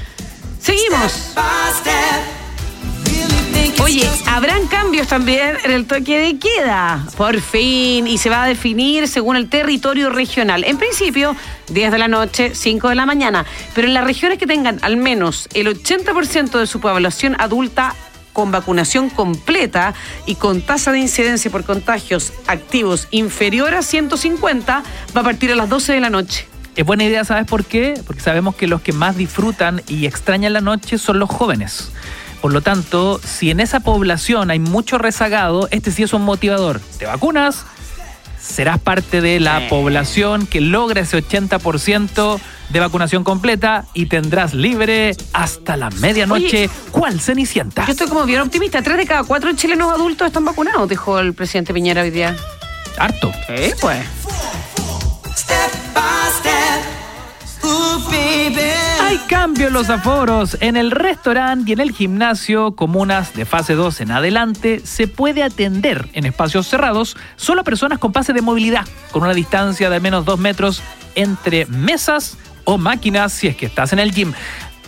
Seguimos. 0.62 1.34
Oye, 3.82 4.08
habrán 4.26 4.68
cambios 4.68 5.08
también 5.08 5.56
en 5.64 5.72
el 5.72 5.86
toque 5.86 6.18
de 6.18 6.38
queda, 6.38 7.04
por 7.16 7.40
fin, 7.40 8.06
y 8.06 8.16
se 8.16 8.30
va 8.30 8.44
a 8.44 8.46
definir 8.46 9.08
según 9.08 9.34
el 9.34 9.48
territorio 9.48 10.08
regional. 10.10 10.62
En 10.64 10.78
principio, 10.78 11.34
10 11.68 11.90
de 11.90 11.98
la 11.98 12.06
noche, 12.06 12.54
5 12.54 12.90
de 12.90 12.94
la 12.94 13.06
mañana, 13.06 13.44
pero 13.74 13.88
en 13.88 13.94
las 13.94 14.04
regiones 14.04 14.38
que 14.38 14.46
tengan 14.46 14.78
al 14.82 14.96
menos 14.96 15.48
el 15.52 15.66
80% 15.66 16.60
de 16.60 16.66
su 16.68 16.80
población 16.80 17.34
adulta 17.40 17.96
con 18.32 18.52
vacunación 18.52 19.10
completa 19.10 19.94
y 20.26 20.36
con 20.36 20.62
tasa 20.62 20.92
de 20.92 21.00
incidencia 21.00 21.50
por 21.50 21.64
contagios 21.64 22.32
activos 22.46 23.08
inferior 23.10 23.74
a 23.74 23.82
150, 23.82 24.82
va 25.14 25.20
a 25.20 25.24
partir 25.24 25.50
a 25.50 25.56
las 25.56 25.68
12 25.68 25.92
de 25.92 26.00
la 26.00 26.10
noche. 26.10 26.51
Es 26.76 26.86
buena 26.86 27.04
idea, 27.04 27.24
¿sabes 27.24 27.46
por 27.46 27.64
qué? 27.64 28.00
Porque 28.06 28.22
sabemos 28.22 28.54
que 28.54 28.66
los 28.66 28.80
que 28.80 28.92
más 28.92 29.16
disfrutan 29.16 29.82
y 29.88 30.06
extrañan 30.06 30.54
la 30.54 30.60
noche 30.62 30.96
son 30.98 31.18
los 31.18 31.28
jóvenes. 31.28 31.90
Por 32.40 32.52
lo 32.52 32.60
tanto, 32.62 33.20
si 33.22 33.50
en 33.50 33.60
esa 33.60 33.80
población 33.80 34.50
hay 34.50 34.58
mucho 34.58 34.98
rezagado, 34.98 35.68
este 35.70 35.90
sí 35.90 36.02
es 36.02 36.12
un 36.12 36.22
motivador. 36.22 36.80
Te 36.98 37.04
vacunas, 37.06 37.64
serás 38.40 38.78
parte 38.80 39.20
de 39.20 39.38
la 39.38 39.60
Sí. 39.60 39.66
población 39.68 40.46
que 40.46 40.60
logra 40.62 41.02
ese 41.02 41.18
80% 41.18 42.40
de 42.70 42.80
vacunación 42.80 43.22
completa 43.22 43.84
y 43.92 44.06
tendrás 44.06 44.54
libre 44.54 45.14
hasta 45.34 45.76
la 45.76 45.90
medianoche. 45.90 46.64
Oye, 46.64 46.70
¿Cuál 46.90 47.20
Cenicienta? 47.20 47.84
Yo 47.84 47.92
estoy 47.92 48.08
como 48.08 48.24
bien 48.24 48.40
optimista. 48.40 48.80
Tres 48.82 48.96
de 48.96 49.06
cada 49.06 49.24
cuatro 49.24 49.52
chilenos 49.52 49.92
adultos 49.92 50.26
están 50.26 50.44
vacunados, 50.46 50.88
dijo 50.88 51.18
el 51.18 51.34
presidente 51.34 51.74
Piñera 51.74 52.00
hoy 52.02 52.10
día. 52.10 52.34
Harto. 52.98 53.30
Sí, 53.46 53.72
pues. 53.80 53.98
Hay 59.00 59.18
cambio 59.28 59.68
en 59.68 59.72
los 59.72 59.90
aforos. 59.90 60.56
En 60.60 60.76
el 60.76 60.90
restaurante 60.90 61.70
y 61.70 61.72
en 61.74 61.80
el 61.80 61.92
gimnasio, 61.92 62.72
comunas 62.72 63.34
de 63.34 63.44
fase 63.44 63.74
2 63.74 64.00
en 64.00 64.10
adelante, 64.10 64.80
se 64.84 65.06
puede 65.06 65.42
atender 65.42 66.08
en 66.12 66.26
espacios 66.26 66.66
cerrados 66.66 67.16
solo 67.36 67.60
a 67.60 67.64
personas 67.64 67.98
con 67.98 68.12
pase 68.12 68.32
de 68.32 68.42
movilidad, 68.42 68.86
con 69.10 69.22
una 69.22 69.34
distancia 69.34 69.90
de 69.90 69.96
al 69.96 70.02
menos 70.02 70.24
2 70.24 70.38
metros 70.38 70.82
entre 71.14 71.66
mesas 71.66 72.36
o 72.64 72.78
máquinas 72.78 73.32
si 73.32 73.48
es 73.48 73.56
que 73.56 73.66
estás 73.66 73.92
en 73.92 73.98
el 73.98 74.12
gym. 74.12 74.32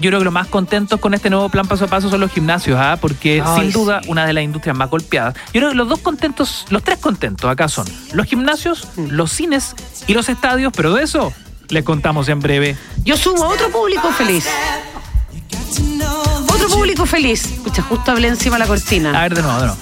Yo 0.01 0.11
creo 0.11 0.19
que 0.19 0.25
los 0.25 0.35
más 0.35 0.49
contentos 0.49 0.99
con 1.01 1.15
este 1.15 1.31
nuevo 1.31 1.49
plan 1.49 1.67
paso 1.69 1.85
a 1.85 1.89
paso 1.89 2.11
son 2.11 2.21
los 2.21 2.31
gimnasios, 2.33 2.79
¿ah? 2.81 2.99
porque 3.01 3.43
Ay, 3.45 3.61
sin 3.61 3.73
duda 3.73 4.01
una 4.09 4.27
de 4.27 4.33
las 4.33 4.43
industrias 4.43 4.77
más 4.77 4.91
golpeadas. 4.91 5.35
Yo 5.53 5.61
creo 5.61 5.69
que 5.71 5.77
los 5.77 5.89
dos 5.89 6.01
contentos, 6.01 6.67
los 6.71 6.83
tres 6.83 6.99
contentos 6.99 7.49
acá 7.51 7.69
son 7.69 7.87
los 8.13 8.27
gimnasios, 8.27 8.89
los 8.97 9.31
cines 9.31 9.75
y 10.09 10.15
los 10.15 10.29
estadios, 10.29 10.73
pero 10.77 10.93
de 10.95 11.05
eso 11.05 11.33
les 11.69 11.85
contamos 11.85 12.29
en 12.29 12.41
breve. 12.41 12.77
Yo 13.05 13.17
sumo 13.17 13.45
otro 13.45 13.71
público 13.71 14.11
feliz. 14.13 14.47
Otro 16.53 16.69
público 16.69 17.07
feliz. 17.07 17.45
Escucha, 17.45 17.83
justo 17.83 18.11
hablé 18.11 18.29
encima 18.29 18.57
de 18.57 18.61
la 18.61 18.65
A 18.65 18.69
cortina. 18.69 19.13
ver, 19.23 19.35
de 19.35 19.43
nuevo, 19.43 19.61
de 19.61 19.67
nuevo. 19.67 19.81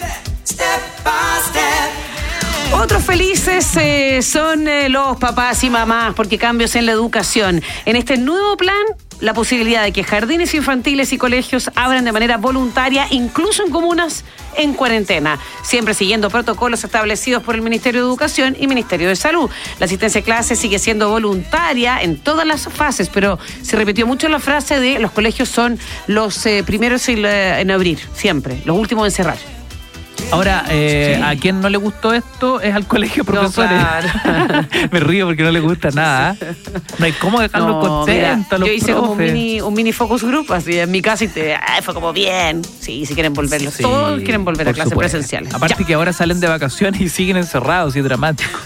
Otros 2.75 3.05
felices 3.05 3.76
eh, 3.76 4.23
son 4.23 4.67
eh, 4.67 4.88
los 4.88 5.19
papás 5.19 5.62
y 5.62 5.71
mamás 5.71 6.14
porque 6.14 6.38
cambios 6.38 6.75
en 6.75 6.87
la 6.87 6.93
educación. 6.93 7.62
En 7.85 7.97
este 7.97 8.17
nuevo 8.17 8.57
plan, 8.57 8.83
la 9.21 9.35
posibilidad 9.35 9.83
de 9.83 9.93
que 9.93 10.02
jardines 10.02 10.55
infantiles 10.55 11.12
y 11.12 11.19
colegios 11.19 11.71
abran 11.75 12.05
de 12.05 12.12
manera 12.12 12.38
voluntaria, 12.38 13.07
incluso 13.11 13.62
en 13.62 13.71
comunas 13.71 14.25
en 14.57 14.73
cuarentena, 14.73 15.38
siempre 15.62 15.93
siguiendo 15.93 16.31
protocolos 16.31 16.83
establecidos 16.83 17.43
por 17.43 17.55
el 17.55 17.62
Ministerio 17.62 18.00
de 18.00 18.09
Educación 18.09 18.57
y 18.59 18.67
Ministerio 18.67 19.09
de 19.09 19.17
Salud. 19.17 19.50
La 19.79 19.85
asistencia 19.87 20.23
a 20.23 20.25
clases 20.25 20.59
sigue 20.59 20.79
siendo 20.79 21.11
voluntaria 21.11 22.02
en 22.02 22.19
todas 22.19 22.47
las 22.47 22.69
fases, 22.69 23.11
pero 23.11 23.38
se 23.62 23.76
repitió 23.76 24.07
mucho 24.07 24.29
la 24.29 24.41
frase 24.41 24.81
de 24.81 24.99
los 24.99 25.12
colegios 25.12 25.49
son 25.49 25.79
los 26.07 26.45
eh, 26.47 26.64
primeros 26.67 27.07
en 27.09 27.71
abrir, 27.71 27.99
siempre, 28.14 28.61
los 28.64 28.76
últimos 28.76 29.07
en 29.07 29.11
cerrar. 29.12 29.62
Ahora, 30.31 30.64
eh, 30.71 31.21
a 31.23 31.37
quien 31.37 31.61
no 31.61 31.69
le 31.69 31.76
gustó 31.76 32.14
esto 32.14 32.61
es 32.61 32.75
al 32.75 32.87
colegio 32.87 33.23
de 33.23 33.31
profesores. 33.33 33.71
claro. 34.23 34.67
Me 34.91 35.00
río 35.00 35.26
porque 35.26 35.43
no 35.43 35.50
le 35.50 35.61
gusta 35.61 35.91
nada. 35.91 36.37
¿eh? 36.41 36.55
No 36.99 37.05
hay 37.05 37.12
cómo 37.12 37.41
dejarlo 37.41 37.69
No, 37.69 37.81
contento 37.81 38.11
a 38.57 38.59
mira, 38.59 38.59
los 38.59 38.69
yo 38.69 38.73
hice 38.73 38.95
como 38.95 39.12
un 39.12 39.19
mini, 39.19 39.61
un 39.61 39.75
mini 39.75 39.93
focus 39.93 40.25
group 40.25 40.50
así 40.52 40.79
en 40.79 40.91
mi 40.91 41.02
casa 41.02 41.25
y 41.25 41.29
te, 41.29 41.55
ay, 41.55 41.83
fue 41.83 41.93
como 41.93 42.12
bien. 42.14 42.62
Sí, 42.81 43.05
si 43.05 43.12
quieren 43.14 43.35
volverlo. 43.35 43.71
Sí, 43.71 43.83
Todos 43.83 44.21
quieren 44.23 44.45
volver 44.45 44.69
a 44.69 44.73
clases 44.73 44.91
supuesto. 44.93 45.12
presenciales. 45.19 45.52
Aparte 45.55 45.76
Ya. 45.81 45.87
que 45.87 45.95
ahora 45.95 46.12
salen 46.14 46.41
de 46.41 46.49
vacaciones 46.49 47.00
y 47.00 47.09
siguen 47.11 47.37
encerrados 47.37 47.95
y 47.97 47.99
es 47.99 48.05
dramático. 48.05 48.59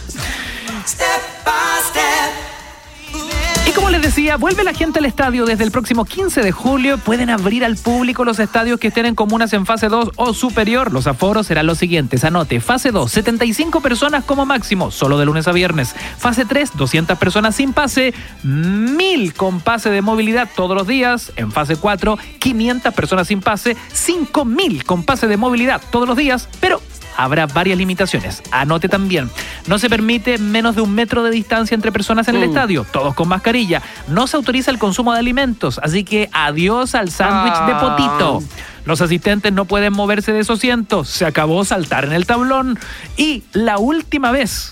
Como 3.77 3.91
les 3.91 4.01
decía, 4.01 4.39
vuelve 4.39 4.65
la 4.65 4.73
gente 4.73 5.01
al 5.01 5.05
estadio 5.05 5.45
desde 5.45 5.63
el 5.63 5.71
próximo 5.71 6.07
15 6.07 6.41
de 6.41 6.51
julio. 6.51 6.97
Pueden 6.97 7.29
abrir 7.29 7.63
al 7.63 7.77
público 7.77 8.25
los 8.25 8.39
estadios 8.39 8.81
que 8.81 8.89
estén 8.89 9.05
en 9.05 9.15
comunas 9.15 9.53
en 9.53 9.67
fase 9.67 9.89
2 9.89 10.13
o 10.17 10.33
superior. 10.33 10.95
Los 10.95 11.07
aforos 11.07 11.47
serán 11.47 11.67
los 11.67 11.77
siguientes. 11.77 12.25
Anote, 12.25 12.61
fase 12.61 12.91
2, 12.91 13.13
75 13.13 13.83
personas 13.83 14.25
como 14.25 14.47
máximo, 14.47 14.91
solo 14.91 15.19
de 15.19 15.27
lunes 15.27 15.47
a 15.47 15.53
viernes. 15.53 15.95
Fase 16.17 16.47
3, 16.47 16.71
200 16.75 17.19
personas 17.19 17.57
sin 17.57 17.75
pase, 17.75 18.15
1000 18.43 19.35
con 19.35 19.61
pase 19.61 19.91
de 19.91 20.01
movilidad 20.01 20.49
todos 20.57 20.75
los 20.75 20.87
días. 20.87 21.33
En 21.37 21.53
fase 21.53 21.77
4, 21.77 22.19
500 22.39 22.95
personas 22.95 23.29
sin 23.29 23.43
pase, 23.43 23.77
5000 23.93 24.85
con 24.85 25.05
pase 25.05 25.27
de 25.27 25.37
movilidad 25.37 25.83
todos 25.91 26.09
los 26.09 26.17
días, 26.17 26.49
pero 26.61 26.81
habrá 27.17 27.47
varias 27.47 27.79
limitaciones. 27.79 28.43
Anote 28.51 28.89
también, 28.89 29.31
no 29.67 29.79
se 29.79 29.89
permite 29.89 30.39
menos 30.39 30.75
de 30.77 30.83
un 30.83 30.95
metro 30.95 31.23
de 31.23 31.31
distancia 31.31 31.75
entre 31.75 31.93
personas 31.93 32.29
en 32.29 32.37
el 32.37 32.43
Mm. 32.43 32.51
estadio, 32.51 32.87
todos 32.93 33.15
con 33.15 33.29
mascarilla. 33.29 33.83
No 34.09 34.27
se 34.27 34.37
autoriza 34.37 34.71
el 34.71 34.79
consumo 34.79 35.13
de 35.13 35.19
alimentos, 35.21 35.81
así 35.83 36.05
que 36.05 36.29
adiós 36.33 36.95
al 36.95 37.11
sándwich 37.11 37.55
de 37.67 37.73
Ah. 37.73 37.81
potito. 37.81 38.43
Los 38.85 39.01
asistentes 39.01 39.53
no 39.53 39.65
pueden 39.65 39.93
moverse 39.93 40.33
de 40.33 40.41
esos 40.41 40.59
asientos. 40.59 41.09
Se 41.09 41.25
acabó 41.27 41.65
saltar 41.65 42.05
en 42.05 42.13
el 42.13 42.25
tablón. 42.25 42.79
Y 43.17 43.43
la 43.53 43.79
última 43.79 44.31
vez, 44.31 44.71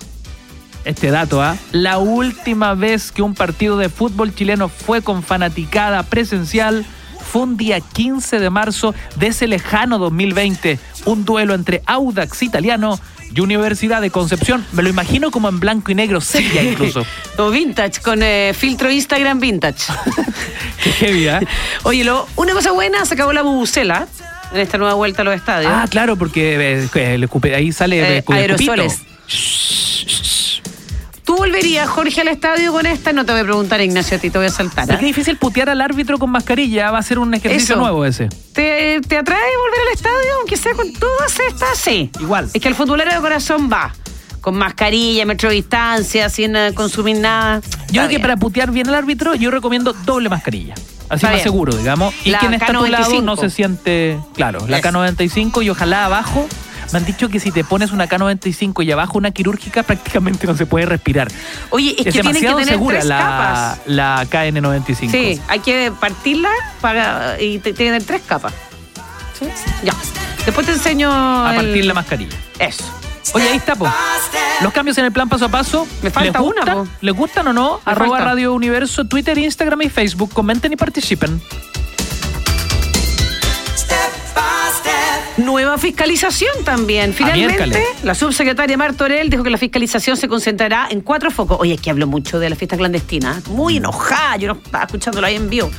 este 0.85 1.11
dato, 1.11 1.43
¿ah? 1.43 1.57
La 1.73 1.99
última 1.99 2.75
vez 2.75 3.11
que 3.11 3.23
un 3.23 3.35
partido 3.35 3.77
de 3.77 3.89
fútbol 3.89 4.33
chileno 4.35 4.69
fue 4.69 5.03
con 5.03 5.23
fanaticada 5.25 6.03
presencial 6.05 6.85
fue 7.25 7.43
un 7.43 7.57
día 7.57 7.81
15 7.81 8.39
de 8.39 8.51
marzo 8.51 8.95
de 9.17 9.29
ese 9.29 9.47
lejano 9.47 9.99
2020. 9.99 10.79
Un 11.07 11.25
duelo 11.25 11.55
entre 11.55 11.83
Audax 11.87 12.43
italiano 12.43 13.01
y 13.35 13.41
Universidad 13.41 14.01
de 14.01 14.11
Concepción. 14.11 14.65
Me 14.73 14.83
lo 14.83 14.89
imagino 14.89 15.31
como 15.31 15.49
en 15.49 15.59
blanco 15.59 15.91
y 15.91 15.95
negro, 15.95 16.21
sepia 16.21 16.63
incluso. 16.63 17.05
O 17.39 17.51
vintage, 17.51 18.01
con 18.01 18.23
eh, 18.23 18.53
filtro 18.57 18.91
Instagram 18.91 19.41
vintage. 19.41 19.93
Qué 20.85 20.93
heavy, 20.93 21.29
¿ah? 21.29 21.41
Oye, 21.83 22.05
lo, 22.05 22.29
una 22.37 22.53
cosa 22.53 22.71
buena, 22.71 23.05
se 23.05 23.15
acabó 23.15 23.33
la 23.33 23.43
bubucela 23.43 24.07
en 24.53 24.61
esta 24.61 24.79
nueva 24.79 24.95
vuelta 24.95 25.23
a 25.23 25.25
los 25.25 25.35
estadios. 25.35 25.73
Ah, 25.75 25.87
claro, 25.91 26.17
porque 26.17 26.79
eh, 26.79 26.89
eh, 26.95 27.55
ahí 27.55 27.73
sale 27.73 28.19
Eh, 28.19 28.19
eh, 28.19 28.25
aerosoles. 28.29 29.03
¿Tú 31.35 31.39
volverías, 31.41 31.89
Jorge, 31.89 32.21
al 32.21 32.29
estadio 32.29 32.71
con 32.71 32.87
esta? 32.87 33.13
No 33.13 33.27
te 33.27 33.33
voy 33.33 33.41
a 33.41 33.45
preguntar, 33.45 33.81
Ignacio, 33.81 34.19
a 34.19 34.21
ti 34.21 34.31
te 34.31 34.39
voy 34.39 34.47
a 34.47 34.51
saltar. 34.51 34.89
Es 34.89 34.97
¿ah? 34.97 34.99
difícil 34.99 35.37
putear 35.37 35.69
al 35.69 35.81
árbitro 35.81 36.17
con 36.17 36.31
mascarilla, 36.31 36.93
va 36.93 36.99
a 36.99 37.03
ser 37.03 37.19
un 37.19 37.35
ejercicio 37.35 37.75
Eso. 37.75 37.83
nuevo 37.83 38.05
ese. 38.05 38.29
¿Te, 38.53 39.01
¿Te 39.01 39.17
atrae 39.19 39.41
volver 39.41 39.81
al 39.89 39.95
estadio, 39.95 40.37
aunque 40.39 40.57
sea 40.57 40.75
con 40.75 40.93
todas 40.93 41.37
estas? 41.41 41.77
Sí. 41.77 42.09
Igual. 42.21 42.49
Es 42.55 42.63
que 42.63 42.69
el 42.69 42.77
futbolero 42.77 43.13
de 43.13 43.19
corazón 43.21 43.69
va. 43.69 43.93
Con 44.41 44.55
mascarilla, 44.55 45.27
metro 45.27 45.49
de 45.49 45.57
distancia, 45.57 46.29
sin 46.29 46.55
eh, 46.55 46.73
consumir 46.73 47.17
nada. 47.19 47.61
Yo 47.91 48.03
creo 48.03 48.09
que 48.11 48.21
para 48.21 48.37
putear 48.37 48.71
bien 48.71 48.89
al 48.89 48.95
árbitro, 48.95 49.35
yo 49.35 49.51
recomiendo 49.51 49.93
doble 49.93 50.29
mascarilla. 50.29 50.75
Así 50.75 51.17
Está 51.17 51.27
más 51.27 51.35
bien. 51.35 51.43
seguro, 51.43 51.77
digamos. 51.77 52.15
Y 52.25 52.31
La 52.31 52.39
quien 52.39 52.55
está 52.55 52.67
a 52.67 52.79
tu 52.79 52.87
lado 52.87 53.11
K95. 53.11 53.23
no 53.25 53.35
se 53.37 53.51
siente. 53.51 54.21
Claro, 54.37 54.69
la 54.69 54.79
Eso. 54.79 54.89
K95 54.89 55.65
y 55.65 55.71
ojalá 55.71 56.05
abajo. 56.05 56.47
Me 56.93 56.99
han 56.99 57.05
dicho 57.05 57.29
que 57.29 57.41
si 57.41 57.51
te 57.51 57.65
pones 57.65 57.91
una 57.93 58.09
K95 58.09 58.85
y 58.85 58.93
abajo 58.93 59.19
una 59.19 59.31
quirúrgica, 59.31 59.83
prácticamente 59.83 60.47
no 60.47 60.57
se 60.57 60.67
puede 60.67 60.87
respirar. 60.87 61.29
Oye, 61.71 61.93
es, 61.99 61.99
Es, 61.99 62.05
que 62.05 62.11
tienen 62.13 62.33
que 62.33 62.39
demasiado 62.41 62.57
tener 62.59 62.75
segura 62.75 62.97
tres 62.99 63.09
la, 63.09 63.19
capas. 63.19 63.79
la 63.87 64.27
KN95. 64.31 65.11
Sí, 65.11 65.41
hay 65.49 65.59
que 65.61 65.93
partirla 65.99 66.51
para, 66.81 67.41
y 67.41 67.59
te- 67.59 67.73
tiene 67.73 68.01
tres 68.01 68.23
capas. 68.27 68.53
¿Sí? 69.39 69.47
Ya. 69.83 69.93
Después 70.45 70.67
te 70.67 70.73
enseño. 70.73 71.11
A 71.13 71.51
el- 71.51 71.57
partir 71.57 71.85
la 71.87 71.95
mascarilla. 71.95 72.37
Eso. 72.59 72.85
Oye, 73.33 73.49
ahí 73.49 73.57
está, 73.57 73.75
po. 73.75 73.91
Los 74.63 74.73
cambios 74.73 74.97
en 74.99 75.07
el 75.07 75.13
plan 75.13 75.29
paso 75.29 75.47
a 75.47 75.49
paso. 75.49 75.89
Me 76.03 76.11
falta 76.11 76.39
¿les 76.39 76.49
una, 76.49 76.65
po. 76.75 76.87
¿Les 77.01 77.15
gustan 77.15 77.49
o 77.49 77.53
no? 77.53 77.81
Me 77.85 77.93
Arroba 77.93 78.11
falta. 78.19 78.25
Radio 78.27 78.53
Universo, 78.55 79.07
Twitter, 79.07 79.37
Instagram 79.39 79.83
y 79.83 79.89
Facebook. 79.89 80.33
Comenten 80.33 80.73
y 80.73 80.77
participen. 80.77 81.41
Nueva 85.37 85.79
fiscalización 85.79 86.65
también. 86.65 87.13
Finalmente, 87.13 87.67
miércoles. 87.67 88.05
la 88.05 88.15
subsecretaria 88.15 88.77
Martorell 88.77 89.29
dijo 89.29 89.43
que 89.43 89.51
la 89.51 89.59
fiscalización 89.59 90.17
se 90.17 90.29
concentrará 90.29 90.87
en 90.91 91.01
cuatro 91.01 91.31
focos. 91.31 91.59
Oye, 91.61 91.75
es 91.75 91.81
que 91.81 91.91
hablo 91.91 92.07
mucho 92.07 92.39
de 92.39 92.49
la 92.51 92.57
fiesta 92.57 92.77
clandestina. 92.77 93.43
Muy 93.49 93.79
enojada, 93.79 94.37
yo 94.37 94.49
no 94.49 94.61
estaba 94.65 94.85
escuchándolo 94.85 95.27
ahí 95.27 95.35
en 95.35 95.51
vivo. 95.51 95.71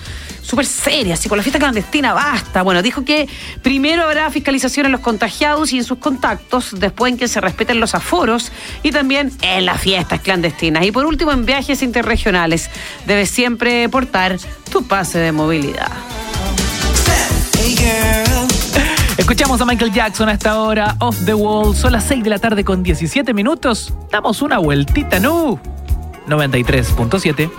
Súper 0.41 0.65
seria, 0.65 1.13
así 1.15 1.29
con 1.29 1.37
la 1.37 1.43
fiesta 1.43 1.57
clandestina 1.57 2.13
basta. 2.13 2.63
Bueno, 2.63 2.83
dijo 2.83 3.05
que 3.05 3.27
primero 3.63 4.03
habrá 4.03 4.29
fiscalización 4.29 4.87
en 4.87 4.91
los 4.91 5.01
contagiados 5.01 5.71
y 5.71 5.77
en 5.77 5.85
sus 5.85 5.97
contactos, 5.99 6.77
después 6.77 7.13
en 7.13 7.17
que 7.17 7.27
se 7.27 7.39
respeten 7.41 7.79
los 7.79 7.95
aforos 7.95 8.51
y 8.83 8.91
también 8.91 9.31
en 9.41 9.65
las 9.65 9.81
fiestas 9.81 10.19
clandestinas. 10.19 10.85
Y 10.85 10.91
por 10.91 11.05
último, 11.05 11.31
en 11.31 11.45
viajes 11.45 11.81
interregionales, 11.81 12.69
debes 13.07 13.31
siempre 13.31 13.87
portar 13.89 14.37
tu 14.69 14.85
pase 14.85 15.17
de 15.17 15.31
movilidad. 15.31 15.89
Hey 17.57 17.75
girl. 17.75 18.84
Escuchamos 19.25 19.59
a 19.59 19.65
Michael 19.65 19.91
Jackson 19.91 20.29
a 20.29 20.33
esta 20.33 20.59
hora, 20.61 20.95
Off 20.99 21.25
the 21.25 21.33
Wall. 21.33 21.75
Son 21.75 21.91
las 21.91 22.03
6 22.03 22.23
de 22.23 22.29
la 22.29 22.37
tarde 22.37 22.63
con 22.63 22.83
17 22.83 23.33
minutos. 23.33 23.91
Damos 24.11 24.43
una 24.43 24.59
vueltita, 24.59 25.19
¿no? 25.19 25.59
93.7. 26.27 27.49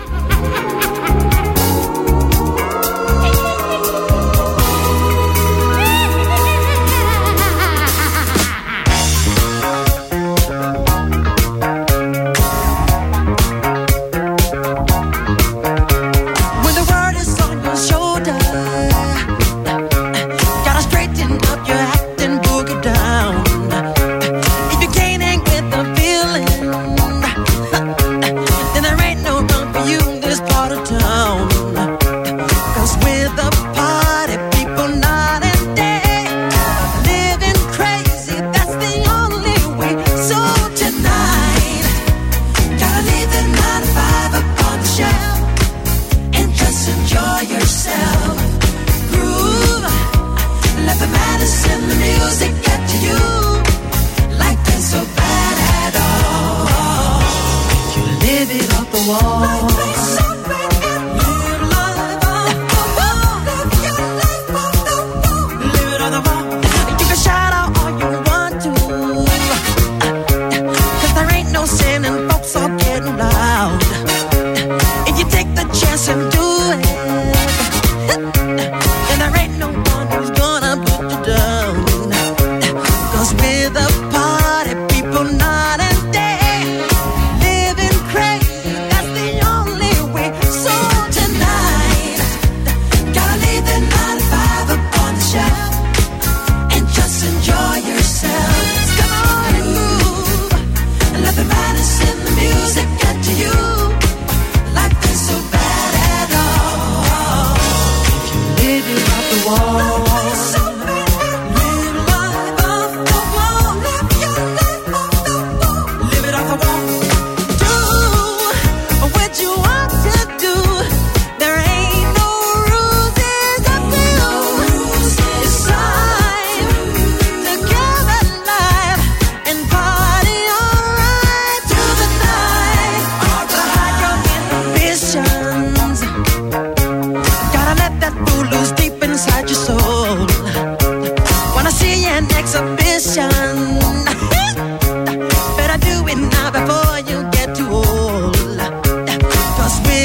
não 31.03 31.56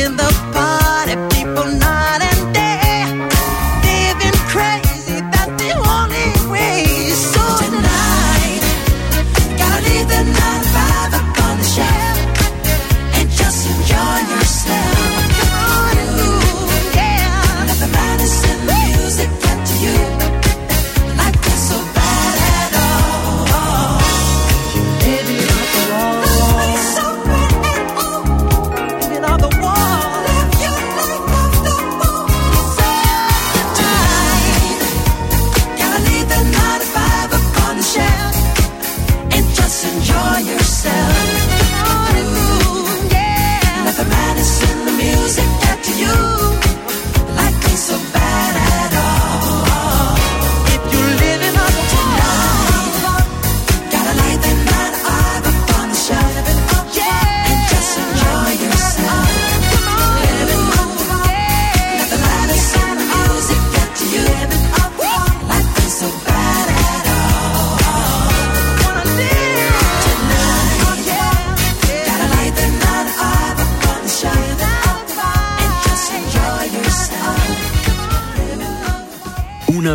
in 0.02 0.18
the 0.18 0.51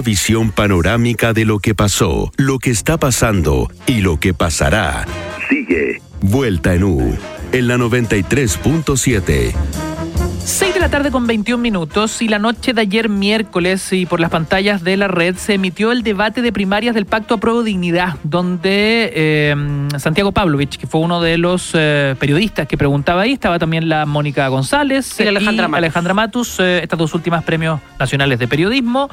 visión 0.07 0.53
panorámica 0.53 1.33
de 1.33 1.45
lo 1.45 1.59
que 1.59 1.75
pasó, 1.75 2.33
lo 2.37 2.61
que 2.61 2.71
está 2.71 2.97
pasando 2.97 3.69
y 3.87 4.03
lo 4.03 4.21
que 4.21 4.33
pasará. 4.33 5.05
Sigue 5.51 6.01
Vuelta 6.21 6.75
en 6.75 6.85
U 6.85 7.19
en 7.53 7.69
la 7.69 7.77
93.7. 7.77 9.53
6 10.87 10.93
de 10.93 10.99
la 10.99 11.03
tarde 11.03 11.11
con 11.11 11.27
21 11.27 11.61
minutos 11.61 12.23
y 12.23 12.29
la 12.29 12.39
noche 12.39 12.73
de 12.73 12.83
ayer 12.83 13.09
miércoles 13.09 13.93
y 13.93 14.07
por 14.07 14.21
las 14.21 14.31
pantallas 14.31 14.85
de 14.85 14.97
la 14.97 15.09
red 15.09 15.35
se 15.35 15.55
emitió 15.55 15.91
el 15.91 16.05
debate 16.05 16.43
de 16.43 16.53
primarias 16.53 16.95
del 16.95 17.07
Pacto 17.07 17.35
a 17.35 17.39
Prueba 17.39 17.65
Dignidad, 17.65 18.15
donde 18.23 19.11
eh, 19.13 19.89
Santiago 19.99 20.31
Pavlovich, 20.31 20.77
que 20.77 20.87
fue 20.87 21.01
uno 21.01 21.21
de 21.21 21.39
los 21.39 21.73
eh, 21.75 22.15
periodistas 22.21 22.69
que 22.69 22.79
preguntaba 22.79 23.23
ahí, 23.23 23.33
estaba 23.33 23.59
también 23.59 23.89
la 23.89 24.07
Mónica 24.07 24.47
González 24.47 25.19
Y 25.19 25.25
la 25.25 25.31
Alejandra 25.31 25.67
Matus. 25.67 25.79
Alejandra 25.79 26.15
Matus, 26.15 26.61
eh, 26.61 26.81
estas 26.85 26.99
dos 27.01 27.15
últimas 27.15 27.43
premios 27.43 27.81
nacionales 27.99 28.39
de 28.39 28.47
periodismo. 28.47 29.11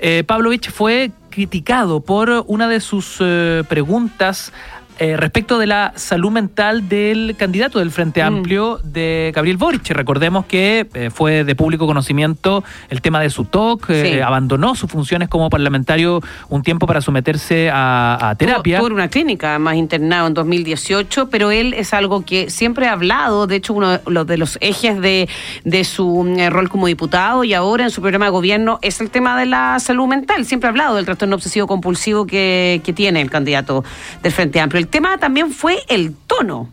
Eh, 0.00 0.24
Pavlovich 0.26 0.70
fue 0.70 1.10
criticado 1.30 2.00
por 2.00 2.44
una 2.46 2.68
de 2.68 2.80
sus 2.80 3.16
eh, 3.20 3.64
preguntas 3.68 4.52
eh, 4.98 5.16
respecto 5.16 5.58
de 5.58 5.66
la 5.66 5.92
salud 5.96 6.30
mental 6.30 6.88
del 6.88 7.34
candidato 7.38 7.78
del 7.78 7.90
Frente 7.90 8.22
Mm. 8.22 8.26
Amplio, 8.26 8.80
de 8.84 9.32
Gabriel 9.34 9.56
Boric. 9.56 9.88
Recordemos 9.90 10.46
que 10.46 10.86
eh, 10.94 11.10
fue 11.10 11.44
de 11.44 11.54
público 11.56 11.86
conocimiento 11.86 12.62
el 12.90 13.00
tema 13.00 13.20
de 13.20 13.30
su 13.30 13.44
TOC, 13.44 13.90
eh, 13.90 14.22
abandonó 14.22 14.74
sus 14.74 14.90
funciones 14.90 15.28
como 15.28 15.50
parlamentario 15.50 16.20
un 16.48 16.62
tiempo 16.62 16.86
para 16.86 17.00
someterse 17.00 17.70
a, 17.72 18.30
a 18.30 18.34
terapia. 18.36 18.78
Por 18.80 18.92
una 18.92 19.08
clínica, 19.08 19.58
más 19.58 19.74
internado 19.76 20.28
en 20.28 20.34
2018, 20.34 21.28
pero 21.28 21.50
él 21.50 21.74
es 21.74 21.92
algo 21.92 22.24
que 22.24 22.50
siempre 22.50 22.86
ha 22.86 22.92
hablado, 22.92 23.46
de 23.46 23.56
hecho, 23.56 23.74
uno 23.74 23.98
de 23.98 24.36
los- 24.38 24.58
ejes 24.60 25.00
de, 25.00 25.28
de 25.64 25.84
su 25.84 26.34
eh, 26.38 26.50
rol 26.50 26.68
como 26.68 26.86
diputado 26.86 27.42
y 27.44 27.52
ahora 27.54 27.84
en 27.84 27.90
su 27.90 28.00
programa 28.00 28.26
de 28.26 28.30
gobierno 28.30 28.78
es 28.82 29.00
el 29.00 29.10
tema 29.10 29.38
de 29.38 29.46
la 29.46 29.78
salud 29.80 30.06
mental. 30.06 30.44
Siempre 30.44 30.68
ha 30.68 30.70
hablado 30.70 30.96
del 30.96 31.04
trastorno 31.04 31.34
obsesivo 31.34 31.66
compulsivo 31.66 32.26
que, 32.26 32.80
que 32.84 32.92
tiene 32.92 33.20
el 33.20 33.30
candidato 33.30 33.84
del 34.22 34.32
Frente 34.32 34.60
Amplio. 34.60 34.83
El 34.84 34.90
tema 34.90 35.16
también 35.16 35.50
fue 35.50 35.82
el 35.88 36.14
tono 36.14 36.68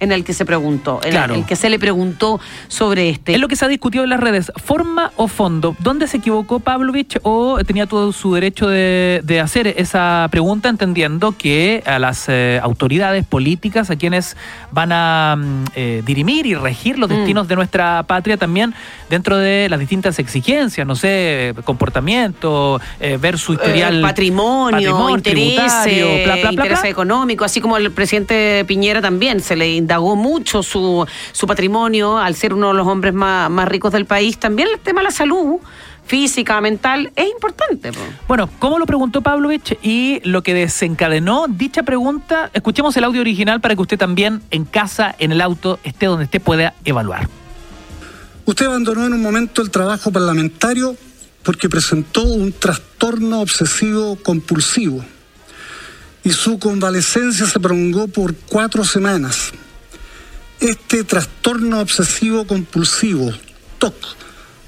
en 0.00 0.12
el 0.12 0.24
que 0.24 0.32
se 0.32 0.44
preguntó, 0.44 1.00
en 1.02 1.10
Claro. 1.10 1.34
el 1.34 1.44
que 1.44 1.56
se 1.56 1.68
le 1.70 1.78
preguntó 1.78 2.40
sobre 2.68 3.08
este. 3.10 3.34
Es 3.34 3.40
lo 3.40 3.48
que 3.48 3.56
se 3.56 3.64
ha 3.64 3.68
discutido 3.68 4.04
en 4.04 4.10
las 4.10 4.20
redes, 4.20 4.52
forma 4.56 5.10
o 5.16 5.28
fondo. 5.28 5.74
¿Dónde 5.80 6.06
se 6.06 6.18
equivocó 6.18 6.60
Pavlovich 6.60 7.18
o 7.22 7.58
tenía 7.66 7.86
todo 7.86 8.12
su 8.12 8.34
derecho 8.34 8.68
de, 8.68 9.20
de 9.24 9.40
hacer 9.40 9.66
esa 9.76 10.28
pregunta 10.30 10.68
entendiendo 10.68 11.34
que 11.36 11.82
a 11.86 11.98
las 11.98 12.26
eh, 12.28 12.60
autoridades 12.62 13.24
políticas, 13.26 13.90
a 13.90 13.96
quienes 13.96 14.36
van 14.70 14.92
a 14.92 15.36
mm, 15.36 15.64
eh, 15.74 16.02
dirimir 16.06 16.46
y 16.46 16.54
regir 16.54 16.98
los 16.98 17.08
Mm. 17.10 17.14
destinos 17.14 17.48
de 17.48 17.56
nuestra 17.56 18.02
patria 18.04 18.36
también 18.36 18.74
dentro 19.10 19.36
de 19.38 19.68
las 19.70 19.80
distintas 19.80 20.18
exigencias, 20.18 20.86
no 20.86 20.94
sé, 20.94 21.54
comportamiento, 21.64 22.80
eh, 23.00 23.18
ver 23.20 23.38
su 23.38 23.54
historial 23.54 24.00
patrimonio, 24.02 24.78
tributario, 24.80 25.16
intereses, 25.16 26.24
bla, 26.24 26.34
bla, 26.36 26.42
bla, 26.42 26.52
interés 26.52 26.84
económico, 26.84 27.44
así 27.44 27.60
como 27.60 27.76
el 27.76 27.90
presidente 27.92 28.64
Piñera 28.66 29.00
también 29.00 29.40
se 29.40 29.56
le 29.56 29.74
indagó 29.88 30.16
mucho 30.16 30.62
su, 30.62 31.06
su 31.32 31.46
patrimonio 31.46 32.18
al 32.18 32.34
ser 32.34 32.52
uno 32.52 32.68
de 32.68 32.74
los 32.74 32.86
hombres 32.86 33.14
más, 33.14 33.48
más 33.48 33.66
ricos 33.66 33.90
del 33.90 34.04
país. 34.04 34.36
También 34.36 34.68
el 34.70 34.78
tema 34.80 35.00
de 35.00 35.04
la 35.04 35.10
salud 35.10 35.60
física, 36.04 36.60
mental, 36.60 37.10
es 37.16 37.26
importante. 37.30 37.92
po. 37.92 38.00
Bueno, 38.28 38.50
¿cómo 38.58 38.78
lo 38.78 38.84
preguntó 38.84 39.22
Pavlovich 39.22 39.78
y 39.82 40.20
lo 40.24 40.42
que 40.42 40.52
desencadenó 40.52 41.46
dicha 41.48 41.84
pregunta? 41.84 42.50
Escuchemos 42.52 42.94
el 42.98 43.04
audio 43.04 43.22
original 43.22 43.62
para 43.62 43.74
que 43.74 43.80
usted 43.80 43.96
también 43.98 44.42
en 44.50 44.66
casa, 44.66 45.14
en 45.18 45.32
el 45.32 45.40
auto, 45.40 45.80
esté 45.82 46.04
donde 46.04 46.24
esté, 46.24 46.38
pueda 46.38 46.74
evaluar. 46.84 47.26
Usted 48.44 48.66
abandonó 48.66 49.06
en 49.06 49.14
un 49.14 49.22
momento 49.22 49.62
el 49.62 49.70
trabajo 49.70 50.12
parlamentario 50.12 50.96
porque 51.42 51.70
presentó 51.70 52.24
un 52.24 52.52
trastorno 52.52 53.40
obsesivo 53.40 54.16
compulsivo 54.16 55.02
y 56.24 56.30
su 56.30 56.58
convalecencia 56.58 57.46
se 57.46 57.58
prolongó 57.58 58.06
por 58.06 58.34
cuatro 58.34 58.84
semanas. 58.84 59.52
Este 60.60 61.04
trastorno 61.04 61.78
obsesivo 61.78 62.44
compulsivo, 62.44 63.32
TOC, 63.78 63.94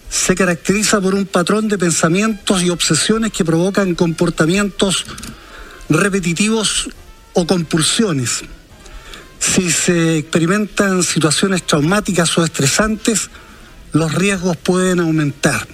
se 0.09 0.37
caracteriza 0.37 1.01
por 1.01 1.17
un 1.17 1.27
patrón 1.27 1.67
de 1.67 1.79
pensamientos 1.79 2.63
y 2.63 2.71
obsesiones 2.71 3.33
que 3.33 3.45
provocan 3.45 3.97
comportamientos 3.97 5.05
repetitivos 5.89 6.91
o 7.33 7.45
compulsiones. 7.45 8.43
Si 9.41 9.73
se 9.73 10.19
experimentan 10.19 11.03
situaciones 11.03 11.67
traumáticas 11.67 12.39
o 12.39 12.45
estresantes, 12.45 13.29
los 13.93 14.15
riesgos 14.15 14.57
pueden 14.59 15.01
aumentar. 15.01 15.67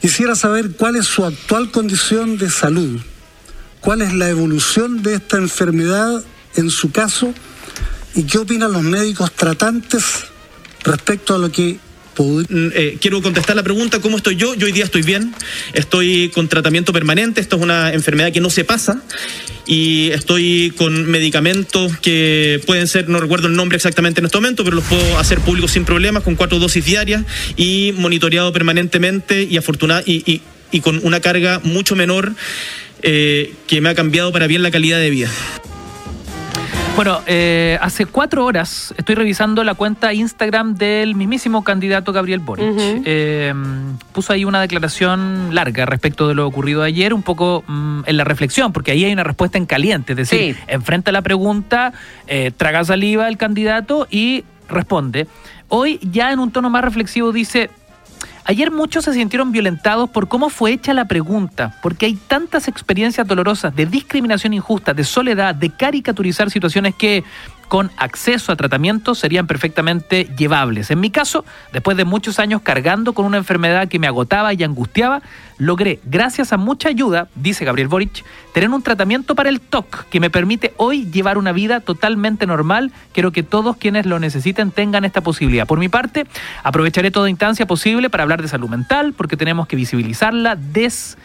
Quisiera 0.00 0.34
saber 0.34 0.70
cuál 0.70 0.96
es 0.96 1.04
su 1.04 1.26
actual 1.26 1.70
condición 1.70 2.38
de 2.38 2.48
salud, 2.48 2.98
cuál 3.82 4.00
es 4.00 4.14
la 4.14 4.30
evolución 4.30 5.02
de 5.02 5.16
esta 5.16 5.36
enfermedad 5.36 6.24
en 6.56 6.70
su 6.70 6.90
caso 6.90 7.34
y 8.14 8.24
qué 8.24 8.38
opinan 8.38 8.72
los 8.72 8.82
médicos 8.82 9.32
tratantes 9.32 10.04
respecto 10.84 11.34
a 11.34 11.38
lo 11.38 11.50
que 11.50 11.78
Mm, 12.18 12.44
eh, 12.74 12.98
quiero 13.00 13.22
contestar 13.22 13.56
la 13.56 13.62
pregunta, 13.62 14.00
¿cómo 14.00 14.18
estoy 14.18 14.36
yo? 14.36 14.54
Yo 14.54 14.66
hoy 14.66 14.72
día 14.72 14.84
estoy 14.84 15.00
bien, 15.02 15.34
estoy 15.72 16.28
con 16.34 16.48
tratamiento 16.48 16.92
permanente, 16.92 17.40
esto 17.40 17.56
es 17.56 17.62
una 17.62 17.94
enfermedad 17.94 18.30
que 18.30 18.40
no 18.40 18.50
se 18.50 18.64
pasa 18.64 19.00
y 19.66 20.10
estoy 20.10 20.74
con 20.76 21.10
medicamentos 21.10 21.96
que 21.98 22.60
pueden 22.66 22.88
ser, 22.88 23.08
no 23.08 23.20
recuerdo 23.20 23.46
el 23.46 23.54
nombre 23.54 23.76
exactamente 23.76 24.20
en 24.20 24.26
este 24.26 24.36
momento, 24.36 24.64
pero 24.64 24.76
los 24.76 24.84
puedo 24.84 25.18
hacer 25.18 25.38
públicos 25.40 25.70
sin 25.70 25.84
problemas, 25.86 26.22
con 26.22 26.34
cuatro 26.34 26.58
dosis 26.58 26.84
diarias 26.84 27.24
y 27.56 27.94
monitoreado 27.96 28.52
permanentemente 28.52 29.42
y- 29.44 30.42
y 30.72 30.80
con 30.80 31.00
una 31.02 31.20
carga 31.20 31.60
mucho 31.64 31.96
menor 31.96 32.34
eh, 33.02 33.54
que 33.66 33.80
me 33.80 33.88
ha 33.88 33.94
cambiado 33.94 34.30
para 34.30 34.46
bien 34.46 34.62
la 34.62 34.70
calidad 34.70 34.98
de 34.98 35.08
vida. 35.08 35.30
Bueno, 37.00 37.22
eh, 37.26 37.78
hace 37.80 38.04
cuatro 38.04 38.44
horas 38.44 38.92
estoy 38.98 39.14
revisando 39.14 39.64
la 39.64 39.72
cuenta 39.72 40.12
Instagram 40.12 40.74
del 40.74 41.14
mismísimo 41.14 41.64
candidato 41.64 42.12
Gabriel 42.12 42.40
Boric. 42.40 42.66
Eh, 43.06 43.54
puso 44.12 44.34
ahí 44.34 44.44
una 44.44 44.60
declaración 44.60 45.54
larga 45.54 45.86
respecto 45.86 46.28
de 46.28 46.34
lo 46.34 46.46
ocurrido 46.46 46.82
ayer, 46.82 47.14
un 47.14 47.22
poco 47.22 47.64
mm, 47.66 48.02
en 48.04 48.16
la 48.18 48.24
reflexión, 48.24 48.74
porque 48.74 48.90
ahí 48.90 49.06
hay 49.06 49.14
una 49.14 49.24
respuesta 49.24 49.56
en 49.56 49.64
caliente, 49.64 50.12
es 50.12 50.18
decir, 50.18 50.54
Sí. 50.54 50.62
enfrenta 50.66 51.10
la 51.10 51.22
pregunta, 51.22 51.94
eh, 52.26 52.52
traga 52.54 52.84
saliva 52.84 53.28
el 53.28 53.38
candidato 53.38 54.06
y 54.10 54.44
responde. 54.68 55.26
Hoy 55.68 56.00
ya 56.02 56.32
en 56.32 56.38
un 56.38 56.50
tono 56.50 56.68
más 56.68 56.84
reflexivo 56.84 57.32
dice, 57.32 57.70
Ayer 58.50 58.72
muchos 58.72 59.04
se 59.04 59.12
sintieron 59.12 59.52
violentados 59.52 60.10
por 60.10 60.26
cómo 60.26 60.50
fue 60.50 60.72
hecha 60.72 60.92
la 60.92 61.04
pregunta, 61.04 61.78
porque 61.80 62.06
hay 62.06 62.14
tantas 62.16 62.66
experiencias 62.66 63.24
dolorosas 63.24 63.76
de 63.76 63.86
discriminación 63.86 64.52
injusta, 64.54 64.92
de 64.92 65.04
soledad, 65.04 65.54
de 65.54 65.70
caricaturizar 65.70 66.50
situaciones 66.50 66.96
que 66.96 67.22
con 67.70 67.92
acceso 67.96 68.50
a 68.50 68.56
tratamiento 68.56 69.14
serían 69.14 69.46
perfectamente 69.46 70.28
llevables. 70.36 70.90
En 70.90 70.98
mi 70.98 71.10
caso, 71.10 71.44
después 71.72 71.96
de 71.96 72.04
muchos 72.04 72.40
años 72.40 72.62
cargando 72.62 73.12
con 73.12 73.24
una 73.26 73.36
enfermedad 73.36 73.86
que 73.86 74.00
me 74.00 74.08
agotaba 74.08 74.52
y 74.52 74.64
angustiaba, 74.64 75.22
logré, 75.56 76.00
gracias 76.04 76.52
a 76.52 76.56
mucha 76.56 76.88
ayuda, 76.88 77.28
dice 77.36 77.64
Gabriel 77.64 77.86
Boric, 77.86 78.24
tener 78.52 78.70
un 78.70 78.82
tratamiento 78.82 79.36
para 79.36 79.50
el 79.50 79.60
TOC 79.60 80.06
que 80.06 80.18
me 80.18 80.30
permite 80.30 80.74
hoy 80.78 81.08
llevar 81.12 81.38
una 81.38 81.52
vida 81.52 81.78
totalmente 81.78 82.44
normal. 82.44 82.90
Quiero 83.12 83.30
que 83.30 83.44
todos 83.44 83.76
quienes 83.76 84.04
lo 84.04 84.18
necesiten 84.18 84.72
tengan 84.72 85.04
esta 85.04 85.20
posibilidad. 85.20 85.68
Por 85.68 85.78
mi 85.78 85.88
parte, 85.88 86.26
aprovecharé 86.64 87.12
toda 87.12 87.30
instancia 87.30 87.68
posible 87.68 88.10
para 88.10 88.24
hablar 88.24 88.42
de 88.42 88.48
salud 88.48 88.68
mental, 88.68 89.12
porque 89.16 89.36
tenemos 89.36 89.68
que 89.68 89.76
visibilizarla, 89.76 90.56
des 90.56 91.16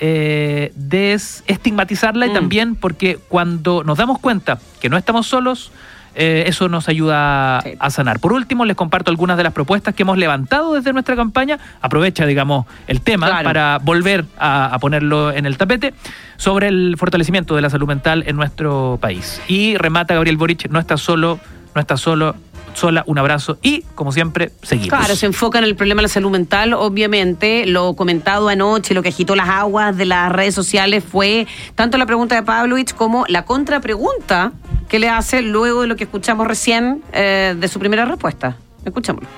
eh, 0.00 0.72
desestigmatizarla 0.74 2.26
y 2.26 2.30
Mm. 2.30 2.34
también 2.34 2.74
porque 2.74 3.16
cuando 3.28 3.84
nos 3.84 3.96
damos 3.96 4.18
cuenta 4.18 4.58
que 4.80 4.88
no 4.88 4.96
estamos 4.96 5.28
solos, 5.28 5.70
eh, 6.14 6.44
eso 6.46 6.68
nos 6.68 6.88
ayuda 6.88 7.60
Sí. 7.62 7.72
a 7.78 7.90
sanar. 7.90 8.20
Por 8.20 8.32
último, 8.32 8.64
les 8.64 8.76
comparto 8.76 9.10
algunas 9.10 9.36
de 9.36 9.42
las 9.44 9.52
propuestas 9.52 9.94
que 9.94 10.02
hemos 10.02 10.16
levantado 10.18 10.74
desde 10.74 10.92
nuestra 10.92 11.16
campaña. 11.16 11.58
Aprovecha, 11.80 12.26
digamos, 12.26 12.66
el 12.86 13.00
tema 13.00 13.26
Claro. 13.28 13.44
para 13.44 13.78
volver 13.82 14.24
a, 14.38 14.74
a 14.74 14.78
ponerlo 14.78 15.32
en 15.32 15.46
el 15.46 15.56
tapete 15.56 15.94
sobre 16.36 16.68
el 16.68 16.96
fortalecimiento 16.98 17.54
de 17.56 17.62
la 17.62 17.70
salud 17.70 17.86
mental 17.88 18.24
en 18.26 18.36
nuestro 18.36 18.98
país. 19.00 19.40
Y 19.48 19.76
remata 19.76 20.14
Gabriel 20.14 20.36
Boric, 20.36 20.68
no 20.70 20.78
está 20.78 20.96
solo, 20.96 21.38
no 21.74 21.80
está 21.80 21.96
solo, 21.96 22.34
sola, 22.74 23.04
un 23.06 23.18
abrazo 23.18 23.58
y, 23.62 23.82
como 23.94 24.12
siempre, 24.12 24.52
seguimos. 24.62 24.98
Claro, 24.98 25.16
se 25.16 25.26
enfoca 25.26 25.58
en 25.58 25.64
el 25.64 25.76
problema 25.76 26.00
de 26.00 26.04
la 26.04 26.08
salud 26.08 26.30
mental, 26.30 26.74
obviamente. 26.74 27.66
Lo 27.66 27.94
comentado 27.94 28.48
anoche, 28.48 28.94
lo 28.94 29.02
que 29.02 29.08
agitó 29.08 29.34
las 29.36 29.48
aguas 29.48 29.96
de 29.96 30.04
las 30.04 30.30
redes 30.32 30.54
sociales 30.54 31.02
fue 31.02 31.46
tanto 31.74 31.98
la 31.98 32.06
pregunta 32.06 32.34
de 32.34 32.42
Pavlovich 32.42 32.94
como 32.94 33.24
la 33.28 33.44
contrapregunta 33.44 34.52
que 34.88 34.98
le 34.98 35.08
hace 35.08 35.42
luego 35.42 35.82
de 35.82 35.86
lo 35.88 35.96
que 35.96 36.04
escuchamos 36.04 36.46
recién 36.46 37.02
eh, 37.12 37.56
de 37.58 37.68
su 37.68 37.78
primera 37.78 38.04
respuesta. 38.04 38.56
Escuchémoslo. 38.84 39.28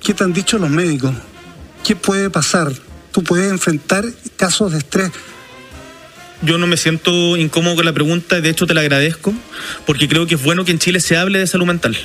¿Qué 0.00 0.14
te 0.14 0.24
han 0.24 0.32
dicho 0.32 0.58
los 0.58 0.70
médicos? 0.70 1.14
¿Qué 1.84 1.94
puede 1.94 2.30
pasar? 2.30 2.72
Tú 3.12 3.22
puedes 3.22 3.50
enfrentar 3.50 4.04
casos 4.36 4.72
de 4.72 4.78
estrés. 4.78 5.10
Yo 6.42 6.56
no 6.56 6.66
me 6.66 6.78
siento 6.78 7.36
incómodo 7.36 7.76
con 7.76 7.84
la 7.84 7.92
pregunta, 7.92 8.40
de 8.40 8.48
hecho 8.48 8.66
te 8.66 8.72
la 8.72 8.80
agradezco, 8.80 9.34
porque 9.84 10.08
creo 10.08 10.26
que 10.26 10.36
es 10.36 10.42
bueno 10.42 10.64
que 10.64 10.72
en 10.72 10.78
Chile 10.78 11.00
se 11.00 11.18
hable 11.18 11.38
de 11.38 11.46
salud 11.46 11.66
mental. 11.66 11.96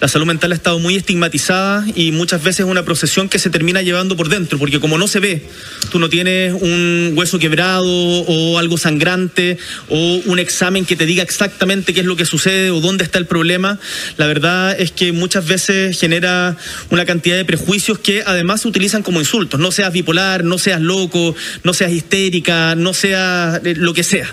La 0.00 0.08
salud 0.08 0.26
mental 0.26 0.50
ha 0.50 0.54
estado 0.54 0.78
muy 0.78 0.96
estigmatizada 0.96 1.84
y 1.94 2.10
muchas 2.10 2.42
veces 2.42 2.60
es 2.60 2.66
una 2.66 2.84
procesión 2.84 3.28
que 3.28 3.38
se 3.38 3.50
termina 3.50 3.82
llevando 3.82 4.16
por 4.16 4.28
dentro, 4.28 4.58
porque 4.58 4.80
como 4.80 4.98
no 4.98 5.06
se 5.06 5.20
ve, 5.20 5.46
tú 5.92 6.00
no 6.00 6.08
tienes 6.08 6.54
un 6.60 7.12
hueso 7.14 7.38
quebrado 7.38 7.84
o 7.86 8.58
algo 8.58 8.76
sangrante 8.76 9.58
o 9.88 10.20
un 10.26 10.38
examen 10.38 10.84
que 10.84 10.96
te 10.96 11.06
diga 11.06 11.22
exactamente 11.22 11.94
qué 11.94 12.00
es 12.00 12.06
lo 12.06 12.16
que 12.16 12.24
sucede 12.24 12.70
o 12.70 12.80
dónde 12.80 13.04
está 13.04 13.18
el 13.18 13.26
problema, 13.26 13.78
la 14.16 14.26
verdad 14.26 14.78
es 14.80 14.90
que 14.90 15.12
muchas 15.12 15.46
veces 15.46 15.98
genera 15.98 16.56
una 16.90 17.04
cantidad 17.04 17.36
de 17.36 17.44
prejuicios 17.44 17.98
que 17.98 18.22
además 18.26 18.62
se 18.62 18.68
utilizan 18.68 19.02
como 19.02 19.20
insultos. 19.20 19.60
No 19.60 19.70
seas 19.70 19.92
bipolar, 19.92 20.42
no 20.42 20.58
seas 20.58 20.80
loco, 20.80 21.36
no 21.62 21.72
seas 21.72 21.92
histérica, 21.92 22.74
no 22.74 22.94
seas 22.94 23.59
lo 23.62 23.94
que 23.94 24.02
sea. 24.02 24.26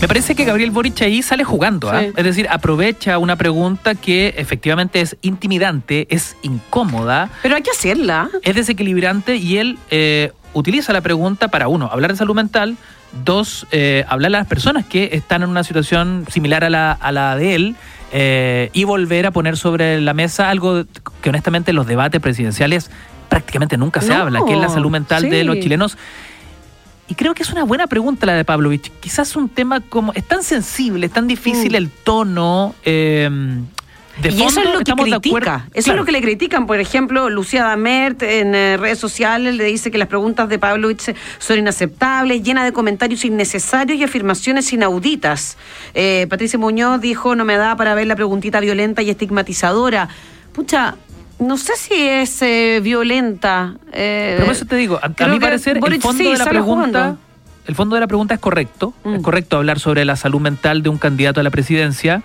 Me 0.00 0.08
parece 0.08 0.34
que 0.34 0.44
Gabriel 0.44 0.70
Boric 0.70 1.00
ahí 1.02 1.22
sale 1.22 1.44
jugando, 1.44 1.90
¿ah? 1.90 2.00
Sí. 2.00 2.12
es 2.14 2.24
decir, 2.24 2.46
aprovecha 2.50 3.16
una 3.18 3.36
pregunta 3.36 3.94
que 3.94 4.34
efectivamente 4.36 5.00
es 5.00 5.16
intimidante, 5.22 6.06
es 6.10 6.36
incómoda, 6.42 7.30
Pero 7.42 7.56
hay 7.56 7.62
que 7.62 7.70
hacerla. 7.70 8.28
es 8.42 8.54
desequilibrante 8.54 9.36
y 9.36 9.56
él 9.56 9.78
eh, 9.90 10.32
utiliza 10.52 10.92
la 10.92 11.00
pregunta 11.00 11.48
para, 11.48 11.68
uno, 11.68 11.88
hablar 11.90 12.10
de 12.10 12.18
salud 12.18 12.34
mental, 12.34 12.76
dos, 13.24 13.66
eh, 13.72 14.04
hablar 14.08 14.28
a 14.34 14.38
las 14.40 14.46
personas 14.46 14.84
que 14.84 15.10
están 15.12 15.42
en 15.42 15.48
una 15.48 15.64
situación 15.64 16.26
similar 16.30 16.64
a 16.64 16.70
la, 16.70 16.92
a 16.92 17.10
la 17.10 17.36
de 17.36 17.54
él 17.54 17.76
eh, 18.12 18.68
y 18.74 18.84
volver 18.84 19.24
a 19.26 19.30
poner 19.30 19.56
sobre 19.56 20.00
la 20.02 20.12
mesa 20.12 20.50
algo 20.50 20.84
que 21.22 21.28
honestamente 21.30 21.70
en 21.70 21.76
los 21.76 21.86
debates 21.86 22.20
presidenciales 22.20 22.90
prácticamente 23.30 23.76
nunca 23.78 24.00
se 24.02 24.08
No, 24.08 24.16
habla, 24.16 24.42
que 24.46 24.52
es 24.52 24.58
la 24.58 24.68
salud 24.68 24.90
mental 24.90 25.22
sí. 25.22 25.30
de 25.30 25.44
los 25.44 25.58
chilenos. 25.60 25.96
Y 27.08 27.14
creo 27.14 27.34
que 27.34 27.42
es 27.42 27.50
una 27.52 27.64
buena 27.64 27.86
pregunta 27.86 28.24
la 28.26 28.34
de 28.34 28.44
Pavlovich. 28.44 28.90
Quizás 29.00 29.36
un 29.36 29.48
tema 29.48 29.80
como. 29.80 30.12
Es 30.14 30.24
tan 30.24 30.42
sensible, 30.42 31.06
es 31.06 31.12
tan 31.12 31.26
difícil 31.26 31.72
Mm. 31.72 31.76
el 31.76 31.90
tono. 31.90 32.74
eh, 32.84 33.28
de 34.22 34.28
y 34.30 34.42
eso 34.42 34.44
fondo, 34.54 34.60
es 34.60 34.88
lo 34.88 34.94
que 34.96 35.02
critica. 35.20 35.64
Eso 35.70 35.70
es 35.74 35.84
Claro. 35.86 35.98
lo 36.00 36.04
que 36.06 36.12
le 36.12 36.22
critican. 36.22 36.66
Por 36.68 36.78
ejemplo, 36.78 37.28
Lucía 37.30 37.64
Damert 37.64 38.22
en 38.22 38.54
eh, 38.54 38.76
redes 38.76 38.98
sociales 39.00 39.56
le 39.56 39.64
dice 39.64 39.90
que 39.90 39.98
las 39.98 40.06
preguntas 40.06 40.48
de 40.48 40.56
Pavlovich 40.58 41.12
son 41.38 41.58
inaceptables, 41.58 42.42
llenas 42.44 42.64
de 42.64 42.72
comentarios 42.72 43.24
innecesarios 43.24 43.98
y 43.98 44.04
afirmaciones 44.04 44.72
inauditas. 44.72 45.56
Eh, 45.94 46.28
Patricia 46.30 46.60
Muñoz 46.60 47.00
dijo, 47.00 47.34
no 47.34 47.44
me 47.44 47.56
da 47.56 47.76
para 47.76 47.94
ver 47.96 48.06
la 48.06 48.14
preguntita 48.14 48.60
violenta 48.60 49.02
y 49.02 49.10
estigmatizadora. 49.10 50.08
Pucha, 50.52 50.94
no 51.44 51.56
sé 51.56 51.72
si 51.76 51.94
es 51.94 52.40
eh, 52.42 52.80
violenta. 52.82 53.74
eh, 53.92 54.32
Pero 54.36 54.46
por 54.46 54.54
eso 54.54 54.64
te 54.64 54.76
digo, 54.76 54.98
a, 55.02 55.08
mi 55.28 55.38
parecer, 55.38 55.76
el 55.78 56.00
fondo 56.00 56.22
sí, 56.24 56.30
de 56.30 56.38
la 56.38 56.46
pregunta. 56.46 56.98
jugando. 57.00 57.18
El 57.66 57.74
fondo 57.74 57.94
de 57.96 58.00
la 58.00 58.06
pregunta 58.06 58.34
es 58.34 58.40
correcto. 58.40 58.92
Mm. 59.04 59.14
Es 59.14 59.22
correcto 59.22 59.56
hablar 59.56 59.78
sobre 59.78 60.04
la 60.04 60.16
salud 60.16 60.40
mental 60.40 60.82
de 60.82 60.88
un 60.90 60.98
candidato 60.98 61.40
a 61.40 61.42
la 61.42 61.50
presidencia, 61.50 62.22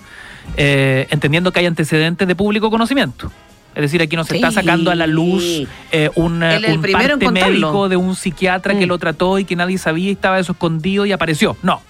eh, 0.58 1.08
entendiendo 1.12 1.52
que 1.54 1.60
hay 1.60 1.66
antecedentes 1.66 2.28
de 2.28 2.36
público 2.36 2.70
conocimiento. 2.70 3.32
Es 3.76 3.84
decir, 3.84 4.02
aquí 4.02 4.16
no 4.16 4.24
se 4.24 4.36
está 4.36 4.50
Sí. 4.50 4.56
sacando 4.56 4.92
a 4.92 4.96
la 4.96 5.08
luz 5.08 5.44
eh, 5.92 6.10
un, 6.16 6.42
el 6.44 6.66
un 6.78 6.82
parte 6.92 7.30
médico 7.32 7.88
de 7.88 7.96
un 7.96 8.16
psiquiatra 8.16 8.78
que 8.78 8.86
Mm. 8.86 8.90
lo 8.90 8.98
trató 8.98 9.40
y 9.40 9.46
que 9.46 9.56
nadie 9.56 9.78
sabía 9.78 10.10
y 10.10 10.14
estaba 10.14 10.40
eso 10.40 10.54
escondido 10.54 11.06
y 11.06 11.12
apareció. 11.12 11.56
No. 11.62 11.82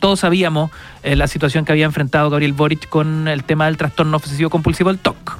Todos 0.00 0.20
sabíamos 0.20 0.70
eh, 1.02 1.16
la 1.16 1.26
situación 1.26 1.64
que 1.64 1.72
había 1.72 1.84
enfrentado 1.84 2.30
Gabriel 2.30 2.52
Boric 2.52 2.88
con 2.88 3.26
el 3.26 3.42
tema 3.42 3.66
del 3.66 3.76
trastorno 3.76 4.16
obsesivo 4.16 4.48
compulsivo, 4.48 4.90
el 4.90 4.98
TOC. 4.98 5.36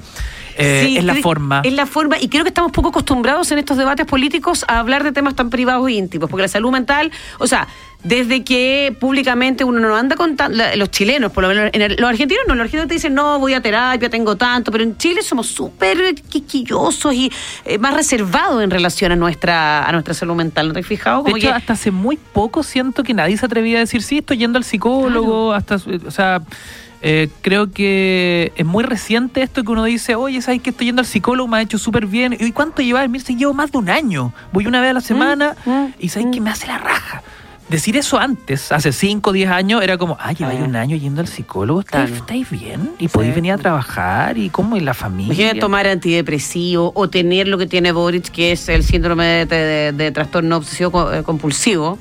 Eh, 0.59 0.83
Sí, 0.85 0.97
es 0.97 1.03
la 1.05 1.15
forma. 1.15 1.61
Es 1.63 1.73
la 1.73 1.85
forma, 1.85 2.17
y 2.19 2.27
creo 2.27 2.43
que 2.43 2.49
estamos 2.49 2.71
poco 2.71 2.89
acostumbrados 2.89 3.49
en 3.51 3.59
estos 3.59 3.77
debates 3.77 4.05
políticos 4.05 4.65
a 4.67 4.79
hablar 4.79 5.03
de 5.03 5.11
temas 5.13 5.35
tan 5.35 5.49
privados 5.49 5.87
e 5.87 5.93
íntimos, 5.93 6.29
porque 6.29 6.41
la 6.43 6.47
salud 6.49 6.71
mental, 6.71 7.11
o 7.39 7.47
sea, 7.47 7.67
desde 8.03 8.43
que 8.45 8.95
públicamente 8.99 9.63
uno 9.65 9.79
no 9.79 9.95
anda 9.95 10.15
contando, 10.15 10.63
los 10.77 10.89
chilenos, 10.89 11.31
por 11.33 11.43
lo 11.43 11.49
menos, 11.49 11.69
en 11.73 11.81
el- 11.81 11.95
los 11.99 12.09
argentinos 12.09 12.43
no, 12.47 12.55
los 12.55 12.61
argentinos 12.63 12.87
te 12.87 12.93
dicen, 12.93 13.13
no, 13.13 13.39
voy 13.39 13.53
a 13.53 13.61
terapia, 13.61 14.09
tengo 14.09 14.37
tanto, 14.37 14.71
pero 14.71 14.83
en 14.85 14.97
Chile 14.97 15.21
somos 15.21 15.47
súper 15.47 16.15
quisquillosos 16.15 17.13
y 17.13 17.31
eh, 17.65 17.77
más 17.77 17.93
reservados 17.93 18.63
en 18.63 18.71
relación 18.71 19.11
a 19.11 19.15
nuestra, 19.17 19.85
a 19.87 19.91
nuestra 19.91 20.13
salud 20.13 20.35
mental, 20.35 20.69
¿no 20.69 20.73
te 20.73 20.79
has 20.79 20.85
fijado? 20.87 21.17
De 21.19 21.23
Como 21.25 21.37
hecho, 21.37 21.47
que- 21.47 21.53
hasta 21.53 21.73
hace 21.73 21.91
muy 21.91 22.15
poco 22.17 22.63
siento 22.63 23.03
que 23.03 23.13
nadie 23.13 23.35
se 23.37 23.45
atrevía 23.45 23.77
a 23.77 23.81
decir, 23.81 24.01
sí, 24.01 24.19
estoy 24.19 24.37
yendo 24.37 24.57
al 24.57 24.63
psicólogo, 24.63 25.53
hasta, 25.53 25.75
o 25.75 26.11
sea, 26.11 26.41
Eh, 27.01 27.29
creo 27.41 27.71
que 27.71 28.51
es 28.57 28.65
muy 28.65 28.83
reciente 28.83 29.41
esto 29.41 29.63
que 29.63 29.71
uno 29.71 29.85
dice, 29.85 30.15
oye, 30.15 30.41
¿sabes 30.41 30.61
que 30.61 30.71
estoy 30.71 30.87
yendo 30.87 30.99
al 30.99 31.05
psicólogo? 31.05 31.47
Me 31.47 31.57
ha 31.57 31.61
hecho 31.61 31.77
súper 31.77 32.05
bien. 32.07 32.35
¿Y 32.37 32.51
cuánto 32.51 32.81
lleva? 32.81 33.07
Mira, 33.07 33.23
si 33.23 33.37
llevo 33.37 33.53
más 33.53 33.71
de 33.71 33.77
un 33.77 33.89
año. 33.89 34.33
Voy 34.51 34.67
una 34.67 34.81
vez 34.81 34.89
a 34.89 34.93
la 34.95 34.99
semana 34.99 35.55
mm, 35.65 35.85
y 35.97 36.09
¿sabes 36.09 36.27
mm. 36.27 36.31
que 36.31 36.41
me 36.41 36.49
hace 36.49 36.67
la 36.67 36.77
raja? 36.77 37.23
Decir 37.69 37.95
eso 37.97 38.17
antes, 38.17 38.71
hace 38.71 38.91
5 38.91 39.29
o 39.29 39.33
10 39.33 39.49
años, 39.51 39.83
era 39.83 39.95
como, 39.97 40.17
ah, 40.19 40.31
lleváis 40.33 40.59
un 40.59 40.75
año 40.75 40.97
yendo 40.97 41.21
al 41.21 41.27
psicólogo, 41.27 41.81
¿estáis, 41.81 42.07
Claro. 42.09 42.23
estáis 42.23 42.49
bien? 42.49 42.91
¿Y 42.97 43.07
podéis 43.09 43.35
venir 43.35 43.51
a 43.53 43.57
trabajar? 43.59 44.39
¿Y 44.39 44.49
cómo? 44.49 44.75
¿Y 44.75 44.79
la 44.79 44.95
familia? 44.95 45.33
Imagínate 45.33 45.59
tomar 45.59 45.85
antidepresivo 45.85 46.91
o 46.95 47.09
tener 47.11 47.47
lo 47.47 47.59
que 47.59 47.67
tiene 47.67 47.91
Boric, 47.91 48.29
que 48.31 48.53
es 48.53 48.67
el 48.69 48.83
síndrome 48.83 49.45
de, 49.45 49.45
de- 49.45 49.91
de 49.91 50.11
trastorno 50.11 50.57
obsesivo 50.57 51.13
eh, 51.13 51.21
compulsivo. 51.21 51.99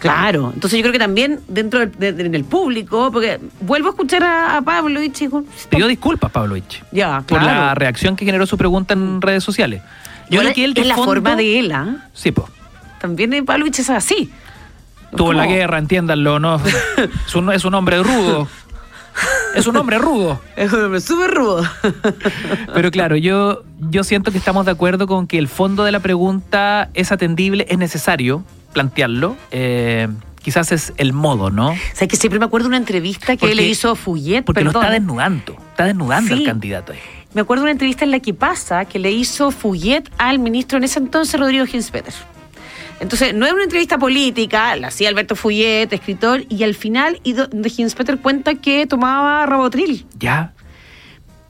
Claro, 0.00 0.50
entonces 0.52 0.76
yo 0.78 0.82
creo 0.82 0.92
que 0.92 0.98
también 0.98 1.38
dentro 1.46 1.78
del, 1.78 1.92
de- 1.96 2.12
de- 2.12 2.28
del 2.28 2.44
público, 2.44 3.10
porque 3.12 3.38
vuelvo 3.60 3.86
a 3.86 3.90
escuchar 3.92 4.24
a, 4.24 4.56
a 4.56 4.62
Pablo 4.62 5.00
y 5.00 5.10
digo, 5.10 5.44
Pidió 5.70 5.86
disculpas, 5.86 6.32
Pablo 6.32 6.56
Ich, 6.56 6.82
ya, 6.90 7.20
por 7.20 7.40
la 7.40 7.72
reacción 7.76 8.16
que 8.16 8.24
generó 8.24 8.46
su 8.46 8.58
pregunta 8.58 8.94
en 8.94 9.22
redes 9.22 9.44
sociales. 9.44 9.80
Yo 10.28 10.40
creo 10.40 10.52
que 10.52 10.64
él 10.64 10.74
es 10.76 10.86
la 10.88 10.96
fondo- 10.96 11.12
forma 11.12 11.36
de 11.36 11.60
él, 11.60 11.70
¿ah? 11.70 12.08
Sí, 12.14 12.32
pues. 12.32 12.48
También 13.00 13.32
eh, 13.32 13.42
Pavlovich 13.44 13.78
es 13.78 13.90
así. 13.90 14.28
Tuvo 15.16 15.32
la 15.32 15.44
Como- 15.44 15.54
guerra, 15.54 15.78
entiéndanlo, 15.78 16.38
¿no? 16.38 16.56
es, 17.26 17.34
un, 17.34 17.52
es 17.52 17.64
un 17.64 17.74
hombre 17.74 18.02
rudo. 18.02 18.48
Es 19.54 19.66
un 19.66 19.76
hombre 19.76 19.98
rudo. 19.98 20.40
Es 20.56 20.72
un 20.72 20.84
hombre 20.84 21.00
súper 21.02 21.30
rudo. 21.32 21.62
Pero 22.74 22.90
claro, 22.90 23.16
yo, 23.16 23.62
yo 23.90 24.04
siento 24.04 24.32
que 24.32 24.38
estamos 24.38 24.64
de 24.64 24.72
acuerdo 24.72 25.06
con 25.06 25.26
que 25.26 25.38
el 25.38 25.48
fondo 25.48 25.84
de 25.84 25.92
la 25.92 26.00
pregunta 26.00 26.88
es 26.94 27.12
atendible, 27.12 27.66
es 27.68 27.76
necesario 27.76 28.42
plantearlo. 28.72 29.36
Eh, 29.50 30.08
quizás 30.42 30.72
es 30.72 30.94
el 30.96 31.12
modo, 31.12 31.50
¿no? 31.50 31.74
¿Sabes 31.92 32.08
que 32.08 32.16
siempre 32.16 32.38
me 32.38 32.46
acuerdo 32.46 32.64
de 32.64 32.68
una 32.68 32.76
entrevista 32.78 33.34
que 33.34 33.40
Porque- 33.40 33.54
le 33.54 33.66
hizo 33.66 33.94
Fouillet? 33.96 34.42
Porque 34.44 34.64
lo 34.64 34.70
está 34.70 34.88
desnudando. 34.90 35.56
Está 35.72 35.84
desnudando 35.84 36.34
Sí. 36.34 36.40
al 36.40 36.46
candidato 36.46 36.92
ahí. 36.92 36.98
Me 37.34 37.42
acuerdo 37.42 37.62
de 37.62 37.64
una 37.66 37.72
entrevista 37.72 38.04
en 38.06 38.10
la 38.12 38.20
que 38.20 38.32
pasa 38.34 38.86
que 38.86 38.98
le 38.98 39.10
hizo 39.10 39.50
Fouillet 39.50 40.10
al 40.18 40.38
ministro 40.38 40.78
en 40.78 40.84
ese 40.84 40.98
entonces, 40.98 41.38
Rodrigo 41.38 41.66
Ginspeter. 41.66 42.14
Entonces, 43.02 43.34
no 43.34 43.44
es 43.46 43.52
una 43.52 43.64
entrevista 43.64 43.98
política, 43.98 44.76
la 44.76 44.86
hacía 44.88 45.08
Alberto 45.08 45.34
Fouillet, 45.34 45.92
escritor, 45.92 46.44
y 46.48 46.62
al 46.62 46.74
final 46.76 47.20
de 47.24 47.68
Ginspeter 47.68 48.18
cuenta 48.18 48.54
que 48.54 48.86
tomaba 48.86 49.44
Rabotril. 49.44 50.06
Ya. 50.20 50.52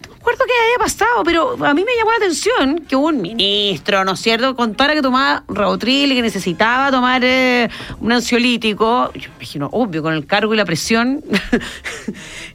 No 0.09 0.15
me 0.15 0.17
acuerdo 0.17 0.45
qué 0.47 0.53
había 0.65 0.79
pasado, 0.79 1.25
pero 1.25 1.63
a 1.67 1.75
mí 1.75 1.85
me 1.85 1.95
llamó 1.99 2.11
la 2.13 2.17
atención 2.17 2.79
que 2.89 2.97
un 2.97 3.21
ministro, 3.21 4.03
¿no 4.05 4.13
es 4.13 4.21
cierto?, 4.21 4.57
contara 4.57 4.95
que 4.95 5.03
tomaba 5.03 5.45
Rabotril 5.47 6.13
y 6.13 6.15
que 6.15 6.23
necesitaba 6.23 6.91
tomar 6.91 7.23
eh, 7.23 7.69
un 8.01 8.13
ansiolítico. 8.13 9.13
Yo 9.13 9.29
me 9.31 9.35
imagino, 9.37 9.69
obvio, 9.73 10.03
con 10.03 10.15
el 10.15 10.25
cargo 10.25 10.55
y 10.55 10.57
la 10.57 10.65
presión. 10.65 11.23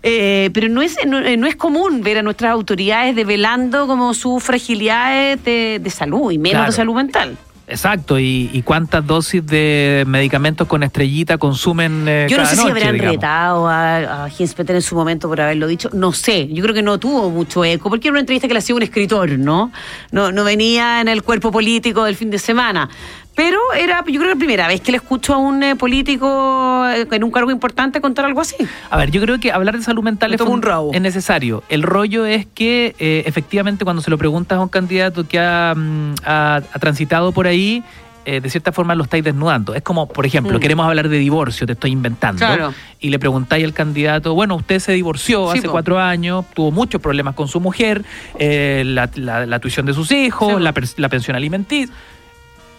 Eh, 0.03 0.51
pero 0.53 0.69
no 0.69 0.81
es, 0.83 0.95
no, 1.07 1.17
eh, 1.17 1.35
no 1.37 1.47
es 1.47 1.55
común 1.55 2.01
ver 2.01 2.19
a 2.19 2.21
nuestras 2.21 2.51
autoridades 2.51 3.15
develando 3.15 3.87
como 3.87 4.13
sus 4.13 4.41
fragilidades 4.43 5.43
de, 5.43 5.79
de 5.81 5.89
salud 5.89 6.31
y 6.31 6.37
menos 6.37 6.59
Claro. 6.59 6.71
de 6.71 6.75
salud 6.75 6.93
mental. 6.95 7.37
Exacto. 7.67 8.17
¿Y, 8.17 8.49
y 8.53 8.61
cuántas 8.61 9.05
dosis 9.05 9.45
de 9.45 10.05
medicamentos 10.07 10.67
con 10.67 10.83
estrellita 10.83 11.37
consumen 11.37 12.05
eh, 12.07 12.27
Yo 12.29 12.37
no 12.37 12.43
cada 12.43 12.55
sé 12.55 12.61
si 12.61 12.67
habrán 12.69 12.93
digamos? 12.93 13.15
retado 13.15 13.67
a, 13.67 14.23
a 14.25 14.29
Ginspeter 14.29 14.77
en 14.77 14.81
su 14.81 14.95
momento 14.95 15.27
por 15.27 15.41
haberlo 15.41 15.67
dicho. 15.67 15.89
No 15.91 16.13
sé. 16.13 16.47
Yo 16.47 16.63
creo 16.63 16.73
que 16.73 16.81
no 16.81 16.97
tuvo 16.97 17.29
mucho 17.29 17.65
eco, 17.65 17.89
porque 17.89 18.07
era 18.07 18.13
una 18.13 18.21
entrevista 18.21 18.47
que 18.47 18.53
le 18.53 18.59
hacía 18.59 18.73
un 18.73 18.83
escritor, 18.83 19.37
¿no? 19.37 19.71
No, 20.11 20.31
no 20.31 20.43
venía 20.45 21.01
en 21.01 21.09
el 21.09 21.23
cuerpo 21.23 21.51
político 21.51 22.05
del 22.05 22.15
fin 22.15 22.29
de 22.29 22.39
semana. 22.39 22.89
Pero 23.37 23.57
era, 23.79 23.99
yo 23.99 24.19
creo 24.19 24.21
que 24.23 24.29
la 24.29 24.35
primera 24.35 24.67
vez 24.67 24.81
que 24.81 24.91
le 24.91 24.97
escucho 24.97 25.33
a 25.35 25.37
un 25.37 25.61
eh, 25.63 25.75
político 25.75 26.83
eh, 26.89 27.07
en 27.09 27.23
un 27.23 27.29
cargo 27.31 27.51
importante 27.51 28.01
contar 28.01 28.25
algo 28.25 28.41
así. 28.41 28.55
A 28.89 28.97
ver, 28.97 29.11
yo 29.11 29.21
creo 29.21 29.39
que 29.39 29.51
hablar 29.51 29.77
de 29.77 29.83
salud 29.83 30.03
mental 30.03 30.31
Me 30.31 30.35
es, 30.37 30.41
un 30.41 30.61
rabo. 30.61 30.91
es 30.93 30.99
necesario. 31.01 31.63
El 31.69 31.83
rollo 31.83 32.25
es 32.25 32.47
que 32.47 32.95
eh, 32.99 33.23
efectivamente 33.27 33.85
cuando 33.85 34.01
se 34.01 34.09
lo 34.09 34.17
preguntas 34.17 34.57
a 34.57 34.61
un 34.61 34.69
candidato 34.69 35.27
que 35.27 35.39
ha, 35.39 35.73
mm, 35.77 36.15
ha- 36.25 36.61
ha 36.73 36.79
transitado 36.79 37.31
por 37.31 37.45
ahí, 37.47 37.83
eh, 38.25 38.41
de 38.41 38.49
cierta 38.49 38.71
forma 38.71 38.95
lo 38.95 39.03
estáis 39.03 39.23
desnudando. 39.23 39.73
Es 39.75 39.83
como, 39.83 40.07
por 40.07 40.25
ejemplo, 40.25 40.57
Mm. 40.57 40.61
queremos 40.61 40.85
hablar 40.87 41.07
de 41.07 41.17
divorcio, 41.19 41.65
te 41.67 41.73
estoy 41.73 41.91
inventando. 41.91 42.39
Claro. 42.39 42.73
Y 42.99 43.09
le 43.09 43.19
preguntáis 43.19 43.63
al 43.63 43.73
candidato, 43.73 44.33
bueno, 44.33 44.55
usted 44.55 44.79
se 44.79 44.91
divorció 44.93 45.51
Sí, 45.53 45.59
hace 45.59 45.67
po. 45.67 45.73
cuatro 45.73 45.99
años, 45.99 46.43
tuvo 46.55 46.71
muchos 46.71 46.99
problemas 46.99 47.35
con 47.35 47.47
su 47.47 47.59
mujer, 47.61 48.03
eh, 48.39 48.81
la, 48.83 49.09
la- 49.15 49.45
la 49.45 49.59
tuición 49.59 49.85
de 49.85 49.93
sus 49.93 50.11
hijos, 50.11 50.55
Sí, 50.57 50.59
la, 50.63 50.73
la 50.97 51.09
pensión 51.09 51.37
alimenticia. 51.37 51.93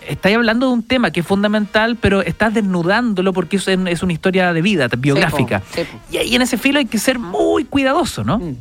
Estáis 0.09 0.37
hablando 0.37 0.69
de 0.69 0.73
un 0.73 0.83
tema 0.83 1.11
que 1.11 1.21
es 1.21 1.27
fundamental, 1.27 1.97
pero 1.97 2.23
estás 2.23 2.55
desnudándolo 2.55 3.33
porque 3.35 3.57
es, 3.57 4.03
una 4.03 4.13
historia 4.13 4.53
de 4.53 4.63
vida, 4.63 4.89
biográfica. 4.97 5.63
Sí, 5.75 5.83
po. 5.85 5.99
Y 6.11 6.17
ahí 6.17 6.35
en 6.35 6.43
ese 6.43 6.57
filo 6.57 6.79
hay 6.79 6.87
que 6.87 6.99
ser 6.99 7.19
muy 7.19 7.65
cuidadoso, 7.65 8.25
¿no? 8.25 8.39
Mm. 8.39 8.57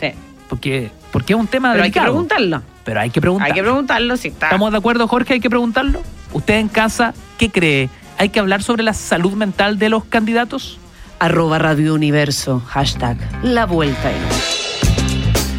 Sí. 0.00 0.12
Porque, 0.48 0.90
porque 1.12 1.32
es 1.32 1.38
un 1.38 1.46
tema 1.46 1.70
Pero 1.72 1.84
hay 1.84 1.92
que 1.92 2.00
preguntarlo. 2.00 2.62
Pero 2.84 3.00
hay 3.00 3.10
que 3.10 3.20
preguntar. 3.20 3.46
Hay 3.46 3.54
que 3.54 3.62
preguntarlo 3.62 4.16
si 4.16 4.28
está. 4.28 4.46
¿Estamos 4.46 4.72
de 4.72 4.78
acuerdo, 4.78 5.06
Jorge? 5.06 5.34
Hay 5.34 5.40
que 5.40 5.48
preguntarlo. 5.48 6.02
¿Usted 6.32 6.54
en 6.54 6.68
casa 6.68 7.14
qué 7.38 7.50
cree? 7.50 7.88
¿Hay 8.18 8.30
que 8.30 8.40
hablar 8.40 8.62
sobre 8.62 8.82
la 8.82 8.92
salud 8.92 9.34
mental 9.34 9.78
de 9.78 9.90
los 9.90 10.04
candidatos? 10.04 10.78
Arroba 11.20 11.58
Radio 11.58 11.94
Universo. 11.94 12.62
Hashtag 12.66 13.16
La 13.42 13.66
Vuelta. 13.66 14.10
en 14.10 14.18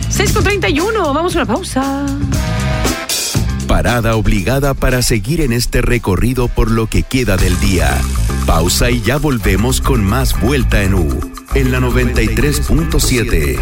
6 0.10 0.34
con 0.34 0.44
31. 0.44 1.14
Vamos 1.14 1.36
a 1.36 1.40
una 1.40 1.46
pausa. 1.46 2.06
Parada 3.72 4.18
obligada 4.18 4.74
para 4.74 5.02
seguir 5.02 5.40
en 5.40 5.54
este 5.54 5.82
recorrido 5.82 6.50
por 6.50 6.70
lo 6.70 6.88
que 6.88 7.04
queda 7.04 7.38
del 7.38 7.58
día. 7.62 8.02
Pausa 8.46 8.92
y 8.92 9.02
ya 9.02 9.16
volvemos 9.16 9.80
con 9.80 10.04
más 10.04 10.38
Vuelta 10.42 10.84
en 10.84 10.94
U, 10.94 11.32
en 11.56 11.72
la 11.72 11.80
93.7. 11.80 13.58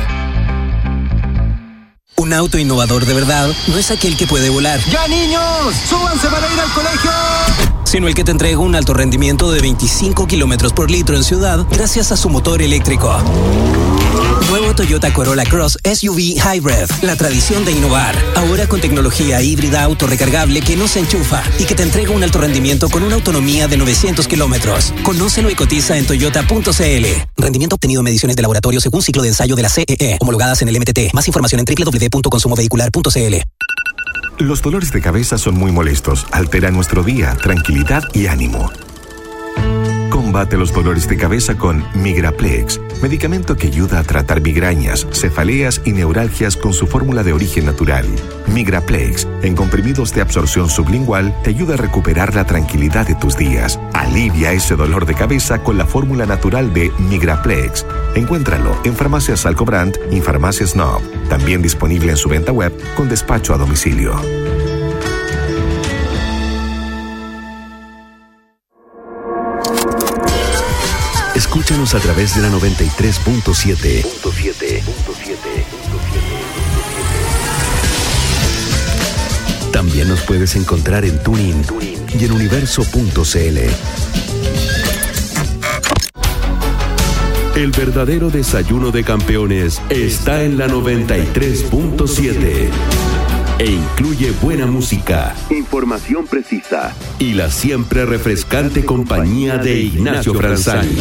Un 2.16 2.34
auto 2.34 2.58
innovador 2.58 3.06
de 3.06 3.14
verdad 3.14 3.52
no 3.68 3.78
es 3.78 3.92
aquel 3.92 4.18
que 4.18 4.26
puede 4.26 4.50
volar, 4.50 4.80
¡Ya 4.90 5.08
niños! 5.08 5.76
¡Súbanse 5.88 6.28
para 6.28 6.52
ir 6.52 6.60
al 6.60 6.72
colegio! 6.72 7.79
Sino 7.90 8.08
el 8.08 8.14
que 8.14 8.24
te 8.24 8.30
entrega 8.30 8.60
un 8.60 8.76
alto 8.76 8.94
rendimiento 8.94 9.52
de 9.52 9.62
25 9.62 10.28
kilómetros 10.28 10.74
por 10.74 10.92
litro 10.92 11.16
en 11.16 11.24
ciudad 11.24 11.66
gracias 11.72 12.12
a 12.12 12.18
su 12.18 12.30
motor 12.30 12.62
eléctrico. 12.62 13.18
Nuevo 14.48 14.76
Toyota 14.76 15.12
Corolla 15.12 15.44
Cross 15.44 15.80
SUV 15.84 16.36
Hybrid, 16.38 16.88
la 17.02 17.16
tradición 17.16 17.66
de 17.66 17.72
innovar. 17.72 18.16
Ahora 18.36 18.68
con 18.68 18.80
tecnología 18.80 19.42
híbrida 19.42 19.82
autorrecargable 19.84 20.62
que 20.62 20.76
no 20.76 20.88
se 20.88 21.00
enchufa 21.00 21.42
y 21.58 21.66
que 21.66 21.74
te 21.74 21.82
entrega 21.82 22.12
un 22.12 22.24
alto 22.24 22.38
rendimiento 22.38 22.90
con 22.90 23.02
una 23.02 23.16
autonomía 23.16 23.68
de 23.68 23.78
900 23.78 24.28
kilómetros. 24.28 24.94
Conócelo 25.02 25.50
y 25.50 25.56
cotiza 25.56 25.98
en 25.98 26.06
toyota.cl. 26.06 27.06
Rendimiento 27.38 27.76
obtenido 27.76 28.02
en 28.02 28.06
mediciones 28.06 28.36
de 28.36 28.44
laboratorio 28.44 28.82
según 28.82 29.02
ciclo 29.02 29.24
de 29.24 29.30
ensayo 29.30 29.56
de 29.56 29.64
la 29.64 29.70
CEE, 29.70 30.18
homologadas 30.20 30.62
en 30.62 30.70
el 30.70 30.80
MTT. 30.80 31.12
Más 31.14 31.28
información 31.28 31.60
en 31.60 31.66
www.consumovehicular.cl. 31.66 33.36
Los 34.40 34.62
dolores 34.62 34.94
de 34.94 35.02
cabeza 35.02 35.38
son 35.38 35.56
muy 35.56 35.74
molestos, 35.74 36.26
alteran 36.32 36.74
nuestro 36.74 37.04
día, 37.04 37.36
tranquilidad 37.36 38.04
y 38.14 38.28
ánimo. 38.28 38.72
Combate 40.30 40.58
los 40.58 40.72
dolores 40.72 41.08
de 41.08 41.18
cabeza 41.18 41.58
con 41.58 41.84
Migraplex, 41.96 42.80
medicamento 43.02 43.56
que 43.56 43.66
ayuda 43.66 43.98
a 43.98 44.04
tratar 44.04 44.42
migrañas, 44.42 45.08
cefaleas 45.12 45.82
y 45.86 45.92
neuralgias 45.92 46.56
con 46.56 46.72
su 46.72 46.86
fórmula 46.86 47.24
de 47.24 47.34
origen 47.34 47.66
natural. 47.66 48.06
Migraplex, 48.46 49.28
en 49.42 49.56
comprimidos 49.56 50.14
de 50.14 50.22
absorción 50.22 50.70
sublingual, 50.70 51.36
te 51.42 51.50
ayuda 51.50 51.74
a 51.74 51.78
recuperar 51.78 52.36
la 52.36 52.46
tranquilidad 52.46 53.08
de 53.08 53.16
tus 53.16 53.38
días. 53.38 53.80
Alivia 53.94 54.54
ese 54.54 54.76
dolor 54.76 55.08
de 55.08 55.16
cabeza 55.16 55.64
con 55.64 55.80
la 55.80 55.88
fórmula 55.88 56.28
natural 56.28 56.76
de 56.76 56.92
Migraplex. 57.00 57.84
Encuéntralo 58.14 58.80
en 58.84 58.96
Farmacias 58.96 59.48
Alcobrand 59.48 59.98
y 60.12 60.22
Farmacias 60.22 60.76
Nob. 60.76 61.02
También 61.28 61.64
disponible 61.64 62.12
en 62.12 62.18
su 62.18 62.30
venta 62.30 62.52
web 62.52 62.72
con 62.96 63.10
despacho 63.10 63.56
a 63.56 63.58
domicilio. 63.58 64.14
Escúchanos 71.40 71.96
a 71.96 72.00
través 72.00 72.36
de 72.36 72.42
la 72.42 72.50
93.7. 72.50 74.06
También 79.72 80.10
nos 80.10 80.20
puedes 80.24 80.58
encontrar 80.58 81.06
en 81.06 81.24
Tuning 81.24 81.64
y 82.20 82.26
en 82.26 82.34
universo.cl. 82.34 83.58
El 87.56 87.72
verdadero 87.72 88.30
desayuno 88.30 88.92
de 88.92 89.06
campeones 89.06 89.82
está 89.90 90.44
en 90.44 90.58
la 90.58 90.68
93.7 90.68 92.70
e 93.60 93.66
incluye 93.66 94.32
buena 94.42 94.66
música, 94.66 95.36
información 95.50 96.26
precisa 96.26 96.96
y 97.20 97.34
la 97.34 97.52
siempre 97.52 98.06
refrescante 98.06 98.86
compañía 98.86 99.58
de 99.58 99.82
Ignacio 99.82 100.34
Franzani. 100.34 100.98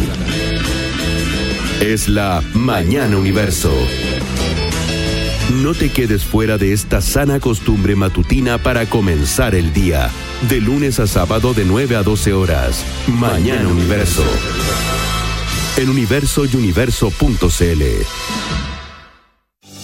Es 1.79 2.09
la 2.09 2.43
Mañana 2.53 3.17
Universo. 3.17 3.71
No 5.63 5.73
te 5.73 5.89
quedes 5.89 6.25
fuera 6.25 6.57
de 6.57 6.73
esta 6.73 6.99
sana 6.99 7.39
costumbre 7.39 7.95
matutina 7.95 8.57
para 8.57 8.85
comenzar 8.85 9.55
el 9.55 9.71
día. 9.73 10.09
De 10.49 10.59
lunes 10.59 10.99
a 10.99 11.07
sábado 11.07 11.53
de 11.53 11.63
9 11.63 11.95
a 11.95 12.03
12 12.03 12.33
horas. 12.33 12.85
Mañana 13.07 13.67
Universo. 13.69 14.23
en 15.77 15.89
universo 15.89 16.45
y 16.45 16.55
universo.cl. 16.57 17.83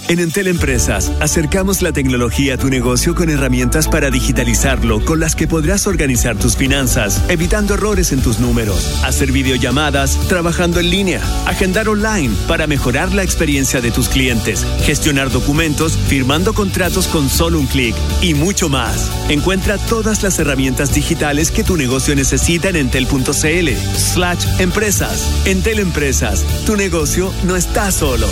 En 0.08 0.20
Entel 0.20 0.46
Empresas, 0.46 1.12
acercamos 1.20 1.82
la 1.82 1.92
tecnología 1.92 2.54
a 2.54 2.58
tu 2.58 2.70
negocio 2.70 3.16
con 3.16 3.32
herramientas 3.32 3.88
para 3.88 4.12
digitalizarlo, 4.12 5.04
con 5.04 5.20
las 5.20 5.36
que 5.36 5.48
podrás 5.48 5.88
organizar 5.88 6.38
tus 6.38 6.56
finanzas, 6.56 7.24
evitando 7.28 7.74
errores 7.74 8.12
en 8.12 8.22
tus 8.22 8.40
números, 8.40 9.04
hacer 9.04 9.32
videollamadas, 9.32 10.28
trabajando 10.28 10.80
en 10.80 10.92
línea, 10.92 11.22
agendar 11.48 11.90
online 11.90 12.36
para 12.48 12.68
mejorar 12.68 13.14
la 13.14 13.24
experiencia 13.24 13.82
de 13.82 13.90
tus 13.90 14.08
clientes, 14.08 14.64
gestionar 14.84 15.32
documentos, 15.32 15.98
firmando 15.98 16.54
contratos 16.54 17.08
con 17.08 17.28
solo 17.28 17.60
un 17.60 17.66
clic 17.66 17.96
y 18.22 18.36
mucho 18.36 18.70
más. 18.70 19.10
Encuentra 19.30 19.80
todas 19.80 20.22
las 20.22 20.38
herramientas 20.38 20.94
digitales 20.94 21.50
que 21.50 21.64
tu 21.64 21.78
negocio 21.78 22.16
necesita 22.16 22.70
en 22.70 22.76
entel.cl 22.76 23.70
slash 23.98 24.46
empresas. 24.60 25.46
Entel 25.46 25.80
Empresas, 25.80 26.46
tu 26.68 26.76
negocio 26.76 27.34
no 27.44 27.56
está 27.56 27.92
solo. 27.92 28.28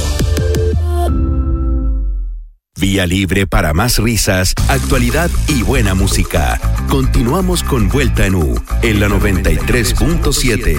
Vía 2.84 3.08
libre 3.08 3.48
para 3.48 3.74
más 3.74 3.98
risas, 3.98 4.54
actualidad 4.68 5.32
y 5.48 5.64
buena 5.64 5.94
música. 5.94 6.60
Continuamos 6.90 7.64
con 7.64 7.88
Vuelta 7.88 8.26
en 8.26 8.36
U 8.36 8.62
en 8.82 9.00
la 9.00 9.08
93.7. 9.08 10.78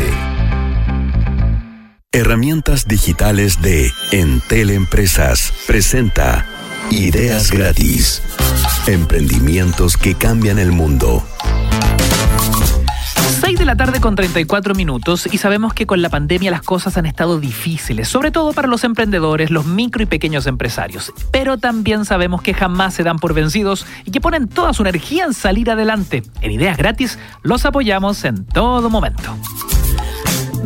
Herramientas 2.13 2.87
digitales 2.87 3.63
de 3.63 3.91
Entel 4.13 4.69
Empresas 4.69 5.55
presenta 5.67 6.45
Ideas 6.91 7.51
gratis. 7.51 8.21
Emprendimientos 8.87 9.97
que 9.97 10.15
cambian 10.15 10.59
el 10.59 10.73
mundo. 10.73 11.27
6 13.55 13.61
de 13.61 13.67
la 13.67 13.77
tarde 13.77 14.01
con 14.01 14.17
34 14.17 14.75
minutos 14.75 15.29
y 15.31 15.39
sabemos 15.39 15.75
que 15.75 15.87
con 15.87 16.03
la 16.03 16.09
pandemia 16.09 16.51
las 16.51 16.63
cosas 16.63 16.97
han 16.97 17.07
estado 17.07 17.39
difíciles, 17.39 18.09
sobre 18.09 18.33
todo 18.33 18.53
para 18.53 18.67
los 18.67 18.83
emprendedores, 18.83 19.53
los 19.53 19.65
micro 19.65 20.03
y 20.03 20.07
pequeños 20.07 20.49
empresarios. 20.49 21.13
Pero 21.31 21.57
también 21.57 22.05
sabemos 22.05 22.43
que 22.43 22.53
jamás 22.53 22.95
se 22.95 23.05
dan 23.05 23.21
por 23.21 23.33
vencidos 23.33 23.87
y 24.05 24.11
que 24.11 24.21
ponen 24.21 24.49
toda 24.49 24.73
su 24.73 24.83
energía 24.83 25.25
en 25.25 25.35
salir 25.35 25.71
adelante. 25.71 26.25
En 26.41 26.51
Ideas 26.51 26.77
Gratis 26.77 27.17
los 27.43 27.65
apoyamos 27.65 28.25
en 28.25 28.45
todo 28.45 28.91
momento. 28.91 29.37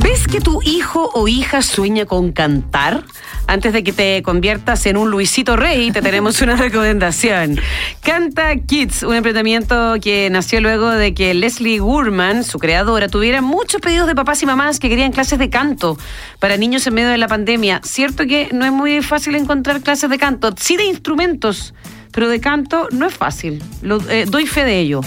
¿Ves 0.09 0.26
que 0.26 0.40
tu 0.40 0.62
hijo 0.62 1.11
o 1.12 1.28
hija 1.28 1.61
sueña 1.61 2.06
con 2.06 2.32
cantar? 2.32 3.04
Antes 3.46 3.74
de 3.74 3.84
que 3.84 3.92
te 3.92 4.22
conviertas 4.22 4.86
en 4.86 4.96
un 4.96 5.11
Luisito 5.11 5.54
Rey, 5.54 5.90
te 5.90 6.00
tenemos 6.00 6.40
una 6.40 6.56
recomendación. 6.56 7.61
Canta 8.02 8.56
Kids, 8.56 9.02
un 9.02 9.16
emprendimiento 9.16 9.96
que 10.00 10.30
nació 10.30 10.62
luego 10.62 10.88
de 10.88 11.12
que 11.12 11.34
Leslie 11.34 11.78
Gurman, 11.78 12.42
su 12.42 12.59
creadora, 12.59 13.09
tuviera 13.09 13.42
muchos 13.42 13.82
pedidos 13.82 14.06
de 14.06 14.14
papás 14.14 14.42
y 14.42 14.46
mamás 14.46 14.80
que 14.80 14.88
querían 14.88 15.12
clases 15.12 15.38
de 15.38 15.50
canto 15.50 15.98
para 16.38 16.56
niños 16.56 16.86
en 16.86 16.94
medio 16.94 17.11
de 17.11 17.18
la 17.18 17.28
pandemia. 17.28 17.82
Cierto 17.84 18.26
que 18.26 18.48
no 18.50 18.64
es 18.64 18.72
muy 18.72 19.02
fácil 19.02 19.34
encontrar 19.34 19.82
clases 19.82 20.09
de 20.09 20.16
canto, 20.16 20.54
sí 20.59 20.78
de 20.78 20.84
instrumentos, 20.84 21.74
pero 22.12 22.30
de 22.30 22.40
canto 22.40 22.88
no 22.92 23.09
es 23.09 23.14
fácil. 23.14 23.62
Lo, 23.82 24.00
eh, 24.09 24.24
doy 24.26 24.46
fe 24.46 24.64
de 24.64 24.80
ello. 24.80 25.02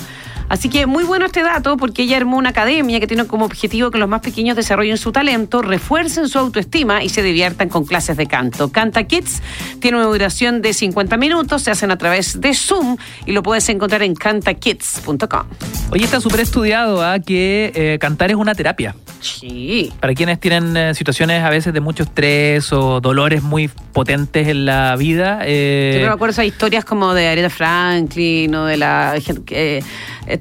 Así 0.51 0.67
que 0.67 0.85
muy 0.85 1.05
bueno 1.05 1.27
este 1.27 1.43
dato 1.43 1.77
porque 1.77 2.01
ella 2.03 2.17
armó 2.17 2.35
una 2.35 2.49
academia 2.49 2.99
que 2.99 3.07
tiene 3.07 3.25
como 3.25 3.45
objetivo 3.45 3.89
que 3.89 3.97
los 3.97 4.09
más 4.09 4.19
pequeños 4.19 4.57
desarrollen 4.57 4.97
su 4.97 5.13
talento, 5.13 5.61
refuercen 5.61 6.27
su 6.27 6.37
autoestima 6.39 7.01
y 7.01 7.07
se 7.07 7.23
diviertan 7.23 7.69
con 7.69 7.85
clases 7.85 8.17
de 8.17 8.27
canto. 8.27 8.69
Canta 8.69 9.05
Kids 9.05 9.41
tiene 9.79 9.95
una 9.97 10.07
duración 10.07 10.61
de 10.61 10.73
50 10.73 11.15
minutos, 11.15 11.61
se 11.61 11.71
hacen 11.71 11.89
a 11.89 11.97
través 11.97 12.41
de 12.41 12.53
Zoom 12.53 12.97
y 13.25 13.31
lo 13.31 13.43
puedes 13.43 13.69
encontrar 13.69 14.03
en 14.03 14.13
cantakids.com. 14.13 15.43
Hoy 15.89 16.03
está 16.03 16.19
súper 16.19 16.41
estudiado 16.41 17.01
¿ah? 17.01 17.19
que 17.19 17.71
eh, 17.73 17.97
cantar 18.01 18.29
es 18.31 18.35
una 18.35 18.53
terapia. 18.53 18.93
Sí. 19.21 19.93
Para 20.01 20.13
quienes 20.15 20.39
tienen 20.39 20.75
eh, 20.75 20.95
situaciones 20.95 21.43
a 21.43 21.49
veces 21.49 21.73
de 21.73 21.79
mucho 21.79 22.03
estrés 22.03 22.73
o 22.73 22.99
dolores 22.99 23.41
muy 23.43 23.69
potentes 23.93 24.47
en 24.47 24.65
la 24.65 24.95
vida. 24.97 25.41
eh, 25.45 25.99
Yo 26.01 26.07
me 26.07 26.13
acuerdo 26.13 26.31
esas 26.31 26.45
historias 26.45 26.83
como 26.83 27.13
de 27.13 27.27
Aretha 27.29 27.49
Franklin 27.49 28.53
o 28.55 28.65
de 28.65 28.77
la 28.77 29.13
gente 29.23 29.43
que- 29.43 29.83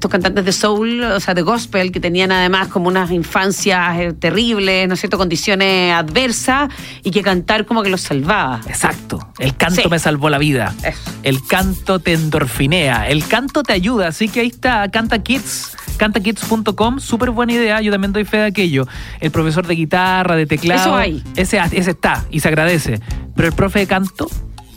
estos 0.01 0.09
cantantes 0.09 0.43
de 0.43 0.51
soul, 0.51 1.03
o 1.03 1.19
sea, 1.19 1.35
de 1.35 1.43
gospel, 1.43 1.91
que 1.91 1.99
tenían 1.99 2.31
además 2.31 2.69
como 2.69 2.87
unas 2.87 3.11
infancias 3.11 3.99
eh, 3.99 4.13
terribles, 4.13 4.87
¿no 4.87 4.95
es 4.95 4.99
cierto?, 4.99 5.19
condiciones 5.19 5.93
adversas 5.93 6.69
y 7.03 7.11
que 7.11 7.21
cantar 7.21 7.67
como 7.67 7.83
que 7.83 7.89
los 7.91 8.01
salvaba. 8.01 8.61
Exacto. 8.67 9.19
El 9.37 9.55
canto 9.55 9.83
Sí. 9.83 9.87
me 9.91 9.99
salvó 9.99 10.31
la 10.31 10.39
vida. 10.39 10.73
Eso. 10.83 11.11
El 11.21 11.45
canto 11.45 11.99
te 11.99 12.13
endorfinea. 12.13 13.09
El 13.09 13.27
canto 13.27 13.61
te 13.61 13.73
ayuda. 13.73 14.07
Así 14.07 14.27
que 14.27 14.39
ahí 14.39 14.47
está, 14.47 14.89
Canta 14.89 15.19
Kids. 15.21 15.77
Cantakids.com, 15.97 16.99
súper 16.99 17.29
buena 17.29 17.53
idea. 17.53 17.79
Yo 17.81 17.91
también 17.91 18.11
doy 18.11 18.25
fe 18.25 18.37
de 18.37 18.45
aquello. 18.45 18.87
El 19.19 19.29
profesor 19.29 19.67
de 19.67 19.75
guitarra, 19.75 20.35
de 20.35 20.47
teclado. 20.47 20.81
Eso 20.81 20.95
hay. 20.95 21.23
Ese, 21.35 21.59
ese 21.73 21.91
está 21.91 22.25
y 22.31 22.39
se 22.39 22.47
agradece. 22.47 22.99
Pero 23.35 23.47
el 23.49 23.53
profe 23.53 23.77
de 23.79 23.85
canto, 23.85 24.27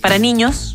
Para 0.02 0.18
niños. 0.18 0.74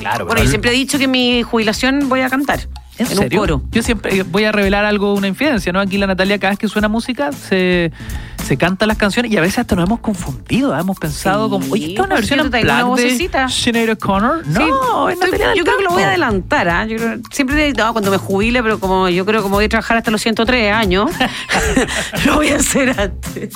claro. 0.00 0.26
Bueno, 0.26 0.42
yo 0.42 0.50
siempre 0.50 0.70
he 0.72 0.74
dicho 0.74 0.98
que 0.98 1.04
en 1.04 1.12
mi 1.12 1.42
jubilación 1.42 2.10
voy 2.10 2.20
a 2.20 2.28
cantar. 2.28 2.60
¿En, 2.98 3.06
serio? 3.06 3.40
coro. 3.40 3.62
Yo 3.70 3.82
siempre 3.82 4.18
eh, 4.18 4.22
voy 4.24 4.44
a 4.44 4.52
revelar 4.52 4.84
algo, 4.84 5.12
una 5.14 5.26
infidencia, 5.28 5.72
¿no? 5.72 5.80
Aquí 5.80 5.98
la 5.98 6.06
Natalia, 6.06 6.38
cada 6.38 6.50
vez 6.52 6.58
que 6.58 6.68
suena 6.68 6.88
música, 6.88 7.30
se, 7.32 7.92
se 8.46 8.56
canta 8.56 8.86
las 8.86 8.96
canciones 8.96 9.30
y 9.32 9.36
a 9.36 9.40
veces 9.40 9.58
hasta 9.58 9.76
nos 9.76 9.86
hemos 9.86 10.00
confundido, 10.00 10.74
¿eh? 10.76 10.80
hemos 10.80 10.98
pensado 10.98 11.44
Sí, 11.46 11.50
como, 11.50 11.72
oye, 11.72 11.86
¿esta 11.88 12.00
es 12.02 12.06
una 12.06 12.14
versión 12.14 12.40
en 12.40 12.50
plan 12.50 12.94
de. 12.94 13.48
Sinead 13.48 13.90
O'Connor? 13.90 14.46
No, 14.46 14.60
Sí, 15.08 15.12
es 15.12 15.14
estoy- 15.14 15.30
Natalia 15.30 15.48
del 15.48 15.58
yo 15.58 15.64
creo 15.64 15.76
que 15.76 15.84
lo 15.84 15.90
voy 15.90 16.02
a 16.02 16.08
adelantar. 16.08 16.68
¿ah? 16.68 16.86
Yo 16.86 16.96
creo- 16.96 17.18
siempre 17.30 17.72
no, 17.74 17.92
cuando 17.92 18.10
me 18.10 18.16
jubile, 18.16 18.62
pero 18.62 18.80
como 18.80 19.08
yo 19.08 19.26
creo 19.26 19.42
que 19.42 19.48
me 19.48 19.54
voy 19.54 19.64
a 19.66 19.68
trabajar 19.68 19.98
hasta 19.98 20.10
los 20.10 20.20
103 20.22 20.72
años, 20.72 21.10
lo 22.24 22.36
voy 22.36 22.48
a 22.48 22.56
hacer 22.56 22.98
antes. 22.98 23.52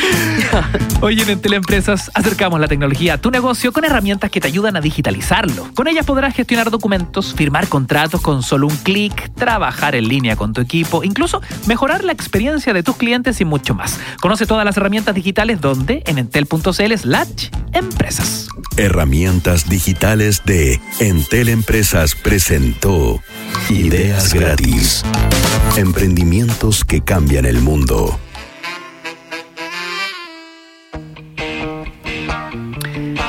Hoy 1.00 1.20
en 1.20 1.40
Teleempresas 1.40 2.10
acercamos 2.14 2.60
la 2.60 2.68
tecnología 2.68 3.14
a 3.14 3.18
tu 3.18 3.30
negocio 3.30 3.72
con 3.72 3.84
herramientas 3.84 4.30
que 4.30 4.40
te 4.40 4.48
ayudan 4.48 4.76
a 4.76 4.80
digitalizarlo. 4.80 5.68
Con 5.74 5.88
ellas 5.88 6.06
podrás 6.06 6.34
gestionar 6.34 6.70
documentos, 6.70 7.34
firmar 7.34 7.68
contratos 7.68 8.20
con 8.20 8.42
solo 8.42 8.66
un 8.66 8.76
clic, 8.76 9.32
trabajar 9.34 9.94
en 9.94 10.08
línea 10.08 10.36
con 10.36 10.52
tu 10.52 10.60
equipo, 10.60 11.04
incluso 11.04 11.40
mejorar 11.66 12.04
la 12.04 12.12
experiencia 12.12 12.72
de 12.72 12.82
tus 12.82 12.96
clientes 12.96 13.40
y 13.40 13.44
mucho 13.44 13.74
más. 13.74 13.98
Conoce 14.20 14.46
todas 14.46 14.64
las 14.64 14.76
herramientas 14.76 15.14
digitales 15.14 15.60
donde 15.60 16.02
en 16.06 16.18
entel.cl 16.18 16.96
slash 16.96 17.48
empresas. 17.72 18.48
Herramientas 18.76 19.68
digitales 19.68 20.42
de 20.44 20.80
Entel 21.00 21.48
Empresas 21.48 22.14
presentó 22.14 23.22
Ideas 23.70 24.34
gratis. 24.34 25.04
Emprendimientos 25.76 26.84
que 26.84 27.02
cambian 27.02 27.46
el 27.46 27.60
mundo. 27.60 28.18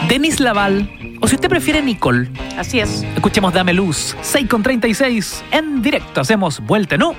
Denis 0.07 0.39
Laval, 0.39 0.89
o 1.19 1.27
si 1.27 1.35
usted 1.35 1.49
prefiere 1.49 1.81
Nicole, 1.81 2.29
Así 2.57 2.79
es. 2.79 3.03
escuchemos 3.15 3.53
Dame 3.53 3.73
Luz, 3.73 4.15
6 4.21 4.47
con 4.47 4.63
36, 4.63 5.43
en 5.51 5.81
directo 5.81 6.21
hacemos 6.21 6.61
Vuelta 6.61 6.95
U, 6.95 7.13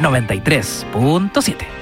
93.7. 0.00 1.75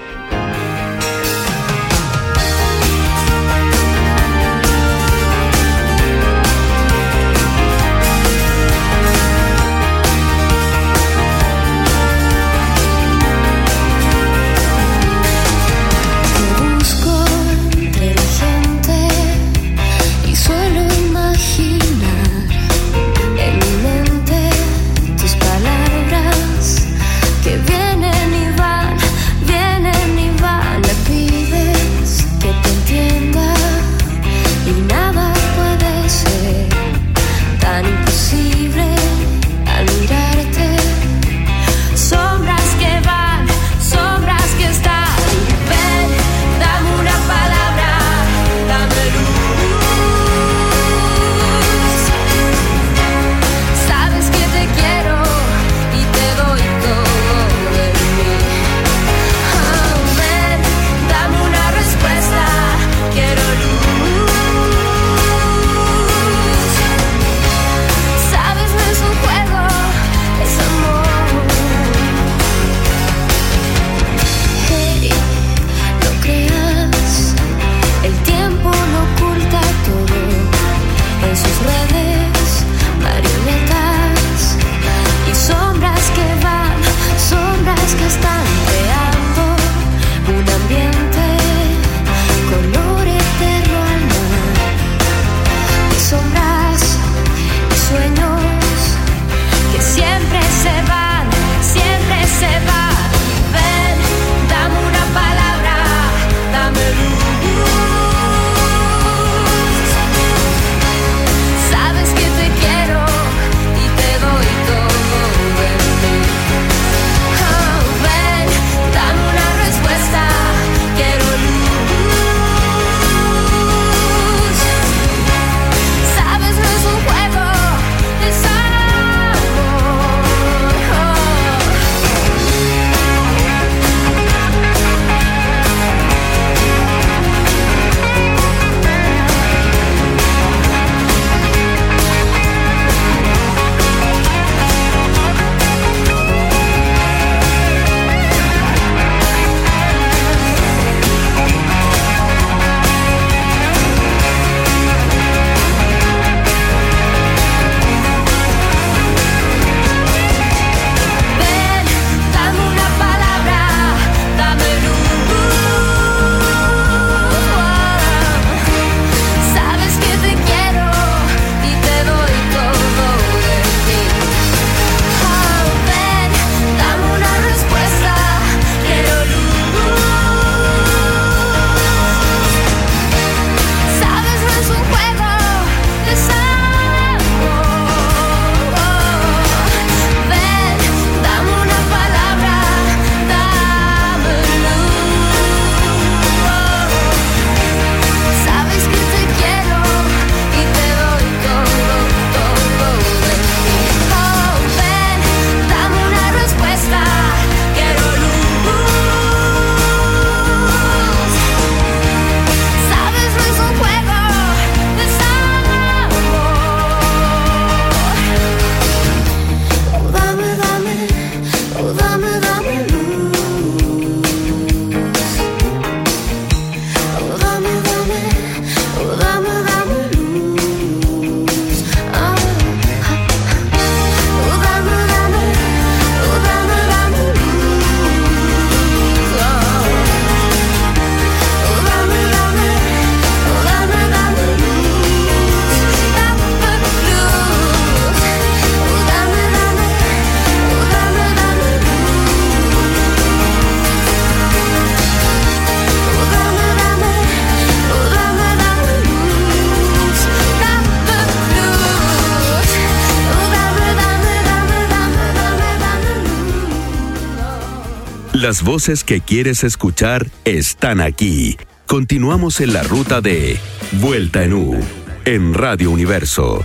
Las 268.45 268.63
voces 268.63 269.05
que 269.05 269.23
quieres 269.23 269.65
escuchar 269.65 270.27
están 270.45 271.01
aquí. 271.01 271.57
Continuamos 271.87 272.61
en 272.61 272.75
la 272.75 272.83
ruta 272.83 273.23
de 273.23 273.59
Vuelta 273.93 274.45
en 274.45 274.53
U, 274.53 274.79
en 275.25 275.55
Radio 275.55 275.91
Universo. 275.91 276.63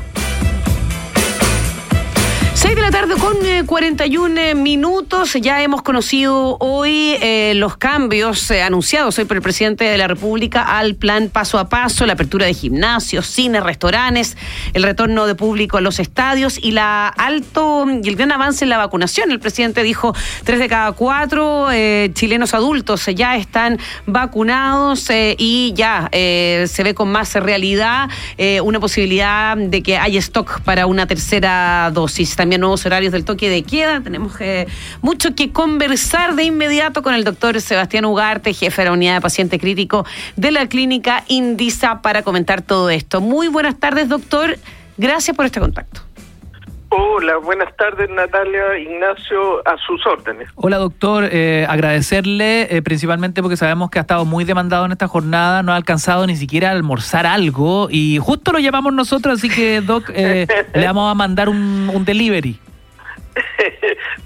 6 2.62 2.76
de 2.76 2.82
la 2.82 2.92
tarde 2.92 3.16
con 3.16 3.38
eh, 3.46 3.64
41 3.66 4.54
minutos. 4.54 5.38
Ya 5.40 5.64
hemos 5.64 5.82
conocido 5.82 6.58
hoy 6.60 7.16
eh, 7.22 7.54
los 7.56 7.78
cambios 7.78 8.52
eh, 8.52 8.62
anunciados 8.62 9.18
hoy 9.18 9.24
por 9.24 9.38
el 9.38 9.42
presidente 9.42 9.86
de 9.86 9.98
la 9.98 10.10
República 10.10 10.64
al 10.78 10.96
plan 10.96 11.30
paso 11.30 11.58
a 11.58 11.70
paso, 11.70 12.06
la 12.06 12.14
apertura 12.14 12.46
de 12.46 12.54
gimnasios, 12.54 13.28
cines, 13.28 13.64
restaurantes, 13.64 14.36
el 14.74 14.84
retorno 14.84 15.26
de 15.26 15.36
público 15.36 15.78
a 15.78 15.82
los 15.82 16.00
estadios 16.00 16.60
y 16.62 16.72
la 16.72 17.08
alto 17.08 17.86
y 17.90 18.10
el 18.10 18.18
gran 18.18 18.34
avance 18.34 18.66
en 18.66 18.70
la 18.72 18.78
vacunación. 18.78 19.32
El 19.32 19.40
presidente 19.40 19.82
dijo 19.82 20.14
tres 20.44 20.60
de 20.60 20.68
cada 20.68 20.92
cuatro 20.92 21.72
eh, 21.72 22.12
chilenos 22.14 22.54
adultos 22.54 23.06
ya 23.16 23.38
están 23.38 23.80
vacunados 24.06 25.08
y 25.12 25.72
ya 25.78 26.10
se 26.12 26.84
ve 26.84 26.94
con 26.94 27.10
más 27.10 27.36
realidad 27.36 28.10
una 28.62 28.82
posibilidad 28.82 29.56
de 29.56 29.82
que 29.82 29.98
haya 29.98 30.20
stock 30.20 30.60
para 30.64 30.88
una 30.88 31.08
tercera 31.08 31.90
dosis. 31.94 32.36
También 32.36 32.49
nuevos 32.58 32.86
horarios 32.86 33.12
del 33.12 33.26
toque 33.26 33.50
de 33.50 33.64
queda. 33.64 34.02
Tenemos 34.02 34.34
eh, 34.40 34.68
mucho 35.02 35.36
que 35.36 35.52
conversar 35.52 36.36
de 36.36 36.44
inmediato 36.44 37.04
con 37.04 37.14
el 37.14 37.24
doctor 37.24 37.60
Sebastián 37.62 38.06
Ugarte, 38.06 38.54
jefe 38.54 38.82
de 38.82 38.86
la 38.88 38.94
unidad 38.94 39.16
de 39.16 39.22
paciente 39.22 39.60
crítico 39.60 40.06
de 40.36 40.52
la 40.52 40.68
clínica 40.68 41.24
Indisa, 41.28 42.02
para 42.02 42.24
comentar 42.24 42.62
todo 42.62 42.90
esto. 42.90 43.22
Muy 43.22 43.48
buenas 43.48 43.80
tardes, 43.80 44.10
doctor. 44.10 44.58
Gracias 44.98 45.36
por 45.36 45.46
este 45.46 45.60
contacto. 45.60 46.09
Hola, 46.92 47.38
buenas 47.38 47.76
tardes 47.78 48.10
Natalia, 48.10 48.78
Ignacio, 48.80 49.60
a 49.68 49.78
sus 49.78 50.06
órdenes. 50.08 50.50
Hola 50.56 50.78
doctor, 50.78 51.30
eh, 51.32 51.68
agradecerle 51.70 52.76
eh, 52.76 52.82
principalmente 52.82 53.44
porque 53.44 53.58
sabemos 53.58 53.92
que 53.92 54.00
ha 54.00 54.02
estado 54.02 54.26
muy 54.26 54.44
demandado 54.44 54.86
en 54.86 54.92
esta 54.92 55.08
jornada, 55.08 55.62
no 55.62 55.72
ha 55.72 55.76
alcanzado 55.76 56.26
ni 56.26 56.36
siquiera 56.36 56.70
a 56.70 56.72
almorzar 56.72 57.28
algo 57.28 57.90
y 57.92 58.18
justo 58.18 58.52
lo 58.52 58.60
llamamos 58.60 58.94
nosotros, 58.94 59.38
así 59.38 59.50
que 59.50 59.82
doc, 59.82 60.10
eh, 60.16 60.48
le 60.74 60.86
vamos 60.86 61.12
a 61.12 61.14
mandar 61.14 61.48
un, 61.48 61.92
un 61.94 62.06
delivery. 62.06 62.60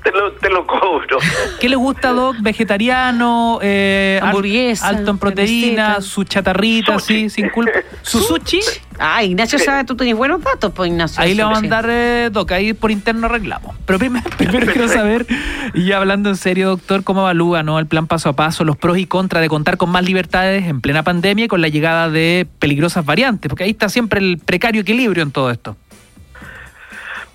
Te, 0.04 0.12
lo, 0.12 0.32
te 0.34 0.49
lo 0.49 0.66
cobro. 0.66 1.18
¿Qué 1.60 1.70
le 1.70 1.76
gusta, 1.76 2.12
Doc? 2.12 2.38
¿Vegetariano? 2.41 3.60
Eh, 3.62 4.20
al- 4.22 4.30
Hamburguesa, 4.30 4.88
Alto 4.88 5.12
en 5.12 5.18
proteína, 5.18 5.88
receta. 5.95 6.01
su 6.01 6.24
chatarrita, 6.24 6.99
Sushi. 6.99 7.22
sí, 7.24 7.30
sin 7.30 7.49
culpa. 7.49 7.80
¿Su 8.01 8.20
sushi? 8.22 8.60
Ah, 8.99 9.24
Ignacio 9.24 9.58
sabe, 9.58 9.86
tú 9.86 9.95
tienes 9.95 10.16
buenos 10.16 10.41
datos, 10.43 10.72
pues 10.76 10.89
Ignacio. 10.91 11.22
Ahí 11.22 11.34
le 11.34 11.41
vamos 11.43 11.58
a 11.58 11.62
mandar, 11.62 11.86
eh, 11.89 12.30
Doc, 12.32 12.51
ahí 12.51 12.74
por 12.74 12.91
interno 12.91 13.26
arreglamos. 13.26 13.76
Pero 13.86 13.97
primero, 13.99 14.30
primero 14.38 14.72
quiero 14.72 14.88
saber, 14.88 15.26
y 15.74 15.91
hablando 15.93 16.30
en 16.30 16.38
serio, 16.38 16.70
doctor, 16.70 17.04
¿cómo 17.04 17.22
evalúa 17.22 17.64
¿no? 17.64 17.80
el 17.80 17.88
plan 17.88 18.06
paso 18.06 18.30
a 18.30 18.34
paso, 18.34 18.64
los 18.64 18.78
pros 18.78 18.97
y 18.99 19.06
contras 19.08 19.41
de 19.41 19.49
contar 19.49 19.78
con 19.78 19.89
más 19.89 20.04
libertades 20.04 20.66
en 20.68 20.80
plena 20.80 21.01
pandemia 21.04 21.45
y 21.45 21.47
con 21.47 21.62
la 21.62 21.70
llegada 21.70 22.10
de 22.10 22.47
peligrosas 22.60 23.04
variantes? 23.04 23.49
Porque 23.49 23.64
ahí 23.64 23.72
está 23.72 23.89
siempre 23.89 24.20
el 24.20 24.38
precario 24.38 24.82
equilibrio 24.82 25.24
en 25.24 25.32
todo 25.32 25.49
esto. 25.49 25.76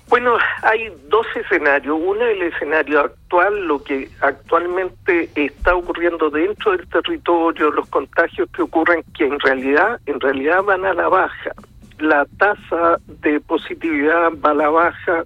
Bueno, 0.09 0.37
hay 0.63 0.91
dos 1.07 1.27
escenarios. 1.35 1.95
Uno 2.01 2.25
es 2.25 2.35
el 2.35 2.41
escenario 2.51 3.01
actual, 3.01 3.67
lo 3.67 3.83
que 3.83 4.09
actualmente 4.21 5.29
está 5.35 5.75
ocurriendo 5.75 6.31
dentro 6.31 6.71
del 6.71 6.87
territorio, 6.89 7.69
los 7.69 7.87
contagios 7.89 8.49
que 8.51 8.63
ocurren, 8.63 9.03
que 9.15 9.25
en 9.25 9.39
realidad, 9.39 9.99
en 10.07 10.19
realidad 10.19 10.63
van 10.63 10.83
a 10.83 10.95
la 10.95 11.09
baja. 11.09 11.51
La 11.99 12.25
tasa 12.39 12.97
de 13.21 13.39
positividad 13.41 14.31
va 14.43 14.49
a 14.49 14.55
la 14.55 14.69
baja. 14.69 15.23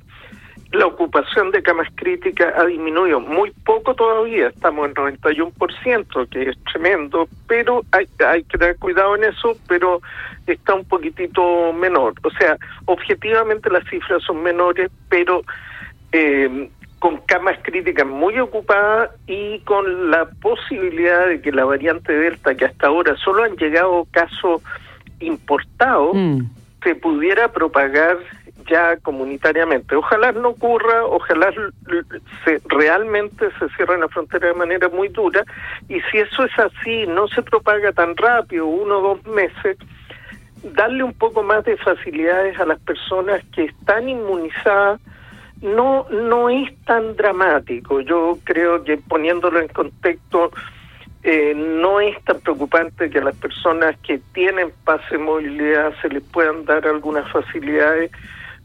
La 0.73 0.87
ocupación 0.87 1.51
de 1.51 1.61
camas 1.61 1.87
críticas 1.93 2.51
ha 2.57 2.65
disminuido 2.65 3.19
muy 3.19 3.51
poco 3.63 3.93
todavía, 3.93 4.47
estamos 4.47 4.87
en 4.87 4.95
91%, 4.95 6.29
que 6.29 6.49
es 6.49 6.57
tremendo, 6.71 7.27
pero 7.47 7.83
hay, 7.91 8.07
hay 8.27 8.43
que 8.43 8.57
tener 8.57 8.77
cuidado 8.77 9.15
en 9.15 9.25
eso, 9.25 9.55
pero 9.67 10.01
está 10.47 10.73
un 10.73 10.83
poquitito 10.85 11.71
menor. 11.73 12.15
O 12.23 12.31
sea, 12.31 12.57
objetivamente 12.85 13.69
las 13.69 13.87
cifras 13.87 14.23
son 14.23 14.41
menores, 14.41 14.89
pero 15.09 15.43
eh, 16.11 16.69
con 16.97 17.17
camas 17.17 17.59
críticas 17.61 18.07
muy 18.07 18.39
ocupadas 18.39 19.11
y 19.27 19.59
con 19.59 20.09
la 20.09 20.25
posibilidad 20.41 21.27
de 21.27 21.39
que 21.39 21.51
la 21.51 21.65
variante 21.65 22.13
Delta, 22.13 22.55
que 22.55 22.65
hasta 22.65 22.87
ahora 22.87 23.15
solo 23.17 23.43
han 23.43 23.55
llegado 23.57 24.07
casos 24.09 24.63
importados, 25.19 26.15
Mm. 26.15 26.45
se 26.83 26.95
pudiera 26.95 27.51
propagar 27.51 28.17
ya 28.69 28.97
comunitariamente. 28.97 29.95
Ojalá 29.95 30.31
no 30.31 30.49
ocurra, 30.49 31.05
ojalá 31.05 31.51
se, 32.45 32.61
realmente 32.69 33.49
se 33.59 33.69
cierre 33.75 33.97
la 33.97 34.07
frontera 34.07 34.47
de 34.47 34.53
manera 34.53 34.89
muy 34.89 35.09
dura 35.09 35.43
y 35.87 35.99
si 36.11 36.19
eso 36.19 36.43
es 36.45 36.59
así, 36.59 37.05
no 37.07 37.27
se 37.27 37.41
propaga 37.41 37.91
tan 37.91 38.15
rápido, 38.17 38.65
uno 38.65 38.99
o 38.99 39.15
dos 39.15 39.25
meses, 39.27 39.77
darle 40.63 41.03
un 41.03 41.13
poco 41.13 41.43
más 41.43 41.63
de 41.65 41.77
facilidades 41.77 42.59
a 42.59 42.65
las 42.65 42.79
personas 42.79 43.43
que 43.53 43.65
están 43.65 44.07
inmunizadas 44.07 44.99
no 45.61 46.05
no 46.09 46.49
es 46.49 46.69
tan 46.85 47.15
dramático. 47.15 48.01
Yo 48.01 48.37
creo 48.43 48.83
que 48.83 48.97
poniéndolo 48.97 49.59
en 49.59 49.69
contexto 49.69 50.51
eh, 51.23 51.53
no 51.55 52.01
es 52.01 52.21
tan 52.25 52.41
preocupante 52.41 53.09
que 53.09 53.19
a 53.19 53.23
las 53.23 53.35
personas 53.37 53.97
que 53.99 54.19
tienen 54.33 54.73
pase 54.83 55.05
de 55.11 55.23
movilidad 55.23 55.93
se 56.01 56.09
les 56.09 56.21
puedan 56.21 56.65
dar 56.65 56.85
algunas 56.85 57.29
facilidades. 57.31 58.11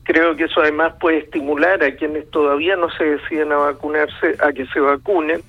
Creo 0.09 0.35
que 0.37 0.45
eso 0.45 0.63
además 0.63 0.95
puede 0.99 1.19
estimular 1.19 1.85
a 1.85 1.95
quienes 1.95 2.31
todavía 2.31 2.77
no 2.77 2.89
se 2.89 3.05
deciden 3.05 3.53
a 3.53 3.59
vacunarse 3.59 4.37
a 4.41 4.55
que 4.55 4.65
se 4.69 4.81
vacunen. 4.81 5.43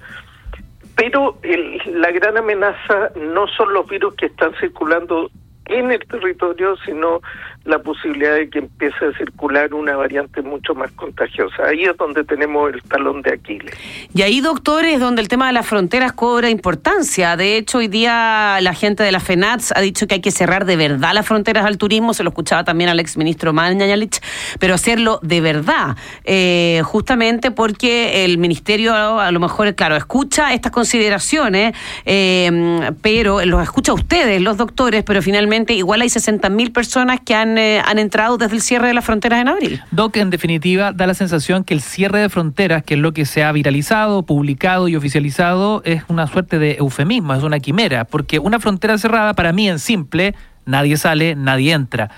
Pero 0.97 1.37
el- 1.43 1.81
la 2.01 2.11
gran 2.11 2.35
amenaza 2.35 3.09
no 3.15 3.47
son 3.47 3.73
los 3.73 3.87
virus 3.87 4.15
que 4.15 4.25
están 4.25 4.51
circulando 4.59 5.31
en 5.67 5.93
el 5.93 6.05
territorio, 6.05 6.75
sino 6.85 7.21
la 7.65 7.79
posibilidad 7.79 8.35
de 8.35 8.49
que 8.49 8.59
empiece 8.59 9.05
a 9.05 9.17
circular 9.17 9.73
una 9.73 9.95
variante 9.95 10.41
mucho 10.41 10.73
más 10.73 10.91
contagiosa. 10.91 11.65
Ahí 11.65 11.83
es 11.83 11.95
donde 11.97 12.23
tenemos 12.23 12.73
el 12.73 12.81
talón 12.83 13.21
de 13.21 13.33
Aquiles. 13.33 13.75
Y 14.13 14.21
ahí, 14.21 14.41
doctor, 14.41 14.85
es 14.85 14.99
donde 14.99 15.21
el 15.21 15.27
tema 15.27 15.47
de 15.47 15.53
las 15.53 15.67
fronteras 15.67 16.13
cobra 16.13 16.49
importancia. 16.49 17.35
De 17.35 17.57
hecho, 17.57 17.79
hoy 17.79 17.87
día 17.87 18.57
la 18.61 18.73
gente 18.73 19.03
de 19.03 19.11
la 19.11 19.19
FENATS 19.19 19.73
ha 19.75 19.81
dicho 19.81 20.07
que 20.07 20.15
hay 20.15 20.21
que 20.21 20.31
cerrar 20.31 20.65
de 20.65 20.75
verdad 20.75 21.13
las 21.13 21.27
fronteras 21.27 21.65
al 21.65 21.77
turismo. 21.77 22.13
Se 22.13 22.23
lo 22.23 22.29
escuchaba 22.29 22.63
también 22.63 22.89
al 22.89 22.99
exministro 22.99 23.53
Mañalich, 23.53 24.19
pero 24.59 24.73
hacerlo 24.73 25.19
de 25.21 25.41
verdad. 25.41 25.97
Eh, 26.23 26.81
justamente 26.85 27.51
porque 27.51 28.25
el 28.25 28.37
ministerio, 28.37 29.19
a 29.19 29.31
lo 29.31 29.39
mejor, 29.39 29.75
claro, 29.75 29.95
escucha 29.95 30.53
estas 30.53 30.71
consideraciones, 30.71 31.75
eh, 32.05 32.91
pero 33.01 33.45
los 33.45 33.61
escucha 33.61 33.93
ustedes, 33.93 34.41
los 34.41 34.57
doctores, 34.57 35.03
pero 35.03 35.21
finalmente 35.21 35.73
igual 35.73 36.01
hay 36.01 36.09
60.000 36.09 36.71
personas 36.71 37.19
que 37.19 37.35
han, 37.35 37.48
eh, 37.57 37.81
han 37.85 37.99
entrado 37.99 38.37
desde 38.37 38.55
el 38.55 38.61
cierre 38.61 38.87
de 38.87 38.93
las 38.93 39.05
fronteras 39.05 39.41
en 39.41 39.47
abril. 39.47 39.81
Doc, 39.91 40.17
en 40.17 40.29
definitiva, 40.29 40.91
da 40.91 41.07
la 41.07 41.13
sensación 41.13 41.63
que 41.63 41.73
el 41.73 41.81
cierre 41.81 42.19
de 42.19 42.29
fronteras, 42.29 42.83
que 42.83 42.95
es 42.95 42.99
lo 42.99 43.13
que 43.13 43.25
se 43.25 43.43
ha 43.43 43.51
viralizado, 43.51 44.23
publicado 44.23 44.87
y 44.87 44.95
oficializado, 44.95 45.81
es 45.85 46.03
una 46.07 46.27
suerte 46.27 46.59
de 46.59 46.75
eufemismo, 46.75 47.33
es 47.33 47.43
una 47.43 47.59
quimera, 47.59 48.05
porque 48.05 48.39
una 48.39 48.59
frontera 48.59 48.97
cerrada, 48.97 49.33
para 49.33 49.53
mí, 49.53 49.69
en 49.69 49.79
simple, 49.79 50.35
nadie 50.65 50.97
sale, 50.97 51.35
nadie 51.35 51.73
entra. 51.73 52.09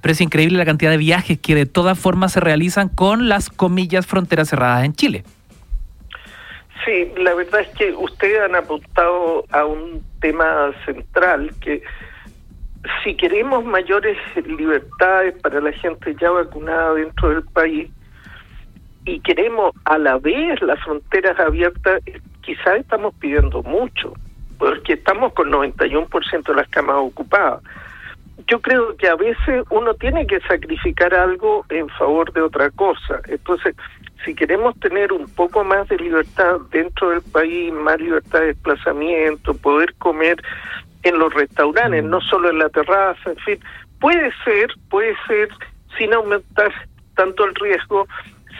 Pero 0.00 0.12
es 0.12 0.20
increíble 0.20 0.58
la 0.58 0.64
cantidad 0.64 0.90
de 0.90 0.96
viajes 0.96 1.38
que 1.38 1.54
de 1.54 1.66
todas 1.66 1.98
formas 1.98 2.32
se 2.32 2.40
realizan 2.40 2.88
con 2.88 3.28
las 3.28 3.50
comillas 3.50 4.06
fronteras 4.06 4.48
cerradas 4.48 4.84
en 4.84 4.94
Chile. 4.94 5.24
Sí, 6.84 7.12
la 7.18 7.34
verdad 7.34 7.60
es 7.60 7.68
que 7.76 7.92
ustedes 7.92 8.40
han 8.40 8.54
apuntado 8.54 9.44
a 9.50 9.66
un 9.66 10.02
tema 10.20 10.72
central 10.86 11.52
que 11.60 11.82
si 13.02 13.14
queremos 13.14 13.64
mayores 13.64 14.16
libertades 14.46 15.34
para 15.42 15.60
la 15.60 15.72
gente 15.72 16.14
ya 16.20 16.30
vacunada 16.30 16.94
dentro 16.94 17.28
del 17.28 17.42
país 17.44 17.90
y 19.04 19.20
queremos 19.20 19.74
a 19.84 19.98
la 19.98 20.18
vez 20.18 20.60
las 20.62 20.82
fronteras 20.84 21.38
abiertas, 21.38 22.02
quizás 22.42 22.78
estamos 22.78 23.14
pidiendo 23.14 23.62
mucho, 23.62 24.14
porque 24.58 24.94
estamos 24.94 25.32
con 25.32 25.50
91% 25.50 26.42
de 26.42 26.54
las 26.54 26.68
camas 26.68 26.96
ocupadas. 26.98 27.62
Yo 28.46 28.60
creo 28.60 28.96
que 28.96 29.08
a 29.08 29.16
veces 29.16 29.64
uno 29.70 29.94
tiene 29.94 30.26
que 30.26 30.40
sacrificar 30.40 31.14
algo 31.14 31.64
en 31.68 31.88
favor 31.90 32.32
de 32.32 32.40
otra 32.40 32.70
cosa. 32.70 33.20
Entonces, 33.28 33.76
si 34.24 34.34
queremos 34.34 34.78
tener 34.80 35.12
un 35.12 35.26
poco 35.28 35.62
más 35.64 35.88
de 35.88 35.96
libertad 35.98 36.58
dentro 36.70 37.10
del 37.10 37.22
país, 37.22 37.72
más 37.72 38.00
libertad 38.00 38.40
de 38.40 38.46
desplazamiento, 38.46 39.54
poder 39.54 39.94
comer 39.94 40.42
en 41.02 41.18
los 41.18 41.32
restaurantes, 41.32 42.04
no 42.04 42.20
solo 42.20 42.50
en 42.50 42.58
la 42.58 42.68
terraza, 42.68 43.30
en 43.30 43.36
fin, 43.36 43.60
puede 44.00 44.32
ser, 44.44 44.70
puede 44.88 45.14
ser, 45.26 45.48
sin 45.98 46.12
aumentar 46.12 46.72
tanto 47.14 47.44
el 47.44 47.54
riesgo, 47.54 48.06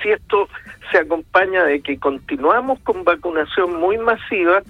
si 0.03 0.11
esto 0.11 0.49
se 0.91 0.99
acompaña 0.99 1.65
de 1.65 1.81
que 1.81 1.99
continuamos 1.99 2.79
con 2.81 3.05
vacunación 3.05 3.79
muy 3.79 3.99
masiva 3.99 4.63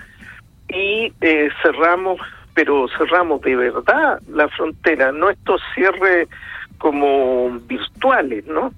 y 0.69 1.13
eh, 1.21 1.49
cerramos, 1.63 2.21
pero 2.55 2.87
cerramos 2.99 3.41
de 3.43 3.57
verdad 3.57 4.21
la 4.29 4.49
frontera, 4.49 5.13
no 5.13 5.31
estos 5.31 5.61
cierres 5.75 6.29
como 6.79 7.51
virtuales, 7.67 8.47
¿no? 8.47 8.73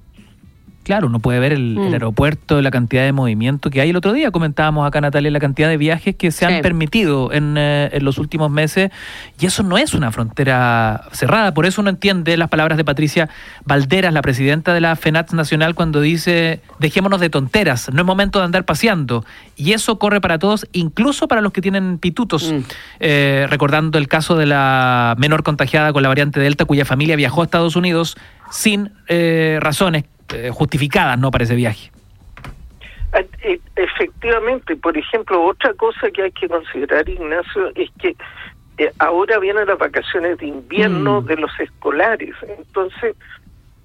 Claro, 0.85 1.07
uno 1.07 1.20
puede 1.20 1.39
ver 1.39 1.53
el, 1.53 1.78
el 1.78 1.91
Mm. 1.91 1.93
aeropuerto, 1.93 2.61
la 2.61 2.70
cantidad 2.72 3.05
de 3.05 3.12
movimiento 3.12 3.70
que 3.70 3.80
hay. 3.80 3.91
El 3.91 3.97
otro 3.97 4.12
día 4.12 4.33
comentábamos 4.33 4.87
acá, 4.87 5.01
Natalia, 5.01 5.30
la 5.30 5.39
cantidad 5.39 5.68
de 5.68 5.76
viajes 5.76 6.16
que 6.16 6.33
se 6.33 6.45
Sí. 6.47 6.53
han 6.53 6.61
permitido 6.61 7.33
en, 7.33 7.57
eh, 7.57 7.89
en 7.93 8.05
los 8.05 8.18
últimos 8.18 8.51
meses. 8.51 8.91
Y 9.39 9.47
eso 9.47 9.62
no 9.62 9.78
es 9.78 9.95
una 9.95 10.11
frontera 10.11 11.05
cerrada. 11.12 11.55
Por 11.55 11.66
eso 11.66 11.80
uno 11.80 11.91
entiende 11.91 12.37
las 12.37 12.49
palabras 12.49 12.76
de 12.78 12.85
Patricia 12.85 13.28
Valderas, 13.64 14.12
la 14.12 14.22
presidenta 14.22 14.74
de 14.74 14.80
la 14.80 14.97
FENATS 14.97 15.35
Nacional, 15.35 15.74
cuando 15.76 16.01
dice, 16.01 16.61
dejémonos 16.80 17.20
de 17.20 17.30
tonteras, 17.30 17.89
no 17.93 18.01
es 18.01 18.07
momento 18.07 18.41
de 18.41 18.47
andar 18.47 18.64
paseando. 18.64 19.24
Y 19.57 19.72
eso 19.74 19.99
corre 20.01 20.20
para 20.20 20.39
todos, 20.41 20.66
incluso 20.72 21.28
para 21.28 21.41
los 21.43 21.53
que 21.53 21.61
tienen 21.62 21.99
pitutos. 21.99 22.53
Mm. 22.53 22.59
Eh, 22.99 23.47
recordando 23.49 23.99
el 23.99 24.09
caso 24.09 24.37
de 24.37 24.47
la 24.47 25.14
menor 25.18 25.45
contagiada 25.45 25.93
con 25.93 26.03
la 26.03 26.09
variante 26.09 26.41
Delta, 26.41 26.64
cuya 26.64 26.85
familia 26.85 27.14
viajó 27.14 27.43
a 27.43 27.45
Estados 27.45 27.76
Unidos 27.76 28.16
sin 28.51 28.91
eh, 29.09 29.59
razones 29.61 30.05
eh, 30.33 30.51
justificadas 30.51 31.18
no 31.18 31.30
para 31.30 31.45
ese 31.45 31.55
viaje. 31.55 31.91
Ah, 33.12 33.20
eh, 33.43 33.61
Efectivamente, 33.76 34.76
por 34.76 34.97
ejemplo, 34.97 35.43
otra 35.45 35.72
cosa 35.74 36.11
que 36.11 36.22
hay 36.22 36.33
que 36.33 36.49
considerar, 36.49 37.09
Ignacio, 37.09 37.70
es 37.74 37.91
que 37.99 38.14
eh, 38.78 38.91
ahora 38.99 39.39
vienen 39.39 39.66
las 39.66 39.78
vacaciones 39.78 40.39
de 40.39 40.47
invierno 40.47 41.20
Mm. 41.20 41.26
de 41.26 41.37
los 41.37 41.61
escolares, 41.61 42.35
entonces 42.59 43.14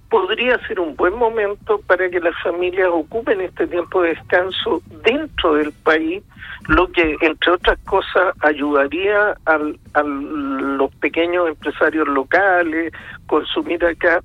podría 0.09 0.57
ser 0.67 0.79
un 0.79 0.95
buen 0.95 1.13
momento 1.15 1.81
para 1.85 2.09
que 2.09 2.21
las 2.21 2.33
familias 2.41 2.87
ocupen 2.89 3.41
este 3.41 3.67
tiempo 3.67 4.01
de 4.01 4.09
descanso 4.15 4.81
dentro 5.03 5.55
del 5.55 5.73
país, 5.73 6.23
lo 6.69 6.89
que, 6.91 7.17
entre 7.21 7.51
otras 7.51 7.77
cosas, 7.79 8.33
ayudaría 8.39 9.35
al- 9.45 9.77
a 9.93 10.03
los 10.03 10.93
pequeños 10.95 11.49
empresarios 11.49 12.07
locales, 12.07 12.93
consumir 13.25 13.83
acá, 13.83 14.21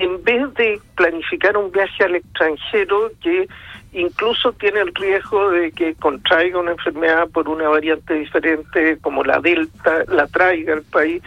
en 0.00 0.24
vez 0.24 0.52
de 0.54 0.80
planificar 0.96 1.58
un 1.58 1.70
viaje 1.70 2.04
al 2.04 2.16
extranjero 2.16 3.12
que 3.22 3.46
incluso 3.92 4.52
tiene 4.52 4.80
el 4.80 4.94
riesgo 4.94 5.50
de 5.50 5.72
que 5.72 5.94
contraiga 5.94 6.58
una 6.58 6.70
enfermedad 6.70 7.28
por 7.28 7.50
una 7.50 7.68
variante 7.68 8.14
diferente 8.14 8.96
como 9.02 9.22
la 9.22 9.40
Delta, 9.40 10.04
la 10.08 10.26
traiga 10.26 10.72
al 10.72 10.84
país. 10.84 11.22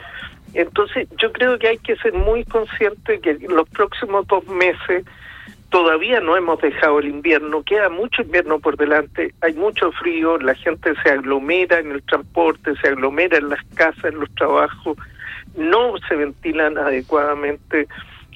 Entonces 0.56 1.08
yo 1.20 1.32
creo 1.32 1.60
que 1.60 1.68
hay 1.68 1.78
que 1.78 1.96
ser 1.98 2.14
muy 2.14 2.46
consciente 2.46 3.20
que 3.20 3.32
en 3.32 3.56
los 3.56 3.70
próximos 3.70 4.26
dos 4.26 4.48
meses 4.48 5.06
todavía 5.70 6.20
no 6.20 6.36
hemos 6.36 6.60
dejado 6.60 6.98
el 6.98 7.10
invierno, 7.10 7.62
queda 7.62 7.90
mucho 7.90 8.24
invierno 8.24 8.58
por 8.58 8.76
delante, 8.76 9.36
hay 9.42 9.54
mucho 9.54 9.92
frío, 9.92 10.40
la 10.40 10.56
gente 10.56 10.94
se 11.04 11.10
aglomera 11.12 11.78
en 11.78 11.92
el 11.92 12.02
transporte, 12.02 12.76
se 12.82 12.88
aglomera 12.88 13.38
en 13.38 13.50
las 13.50 13.64
casas, 13.76 14.06
en 14.06 14.20
los 14.20 14.34
trabajos, 14.34 14.98
no 15.56 15.94
se 16.08 16.16
ventilan 16.16 16.80
adecuadamente 16.80 17.88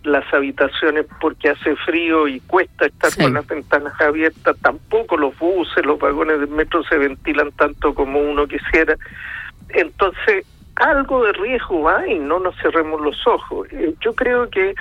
las 0.08 0.26
habitaciones 0.34 1.06
porque 1.22 1.50
hace 1.50 1.76
frío 1.78 2.28
y 2.28 2.40
cuesta 2.42 2.86
estar 2.88 3.12
Sí. 3.12 3.24
con 3.24 3.34
las 3.34 3.48
ventanas 3.48 3.94
abiertas, 4.02 4.58
tampoco 4.62 5.18
los 5.18 5.38
buses, 5.38 5.86
los 5.86 6.00
vagones 6.00 6.40
del 6.40 6.50
metro 6.50 6.84
se 6.84 6.98
ventilan 6.98 7.52
tanto 7.54 7.94
como 7.94 8.20
uno 8.20 8.48
quisiera. 8.48 8.96
Entonces, 9.70 10.46
algo 10.76 11.24
de 11.26 11.34
riesgo 11.34 11.90
hay, 11.90 12.20
no 12.20 12.40
nos 12.40 12.56
cerremos 12.58 13.02
los 13.02 13.26
ojos. 13.28 13.68
Eh, 13.72 13.94
Yo 14.02 14.14
creo 14.14 14.50
que 14.50 14.76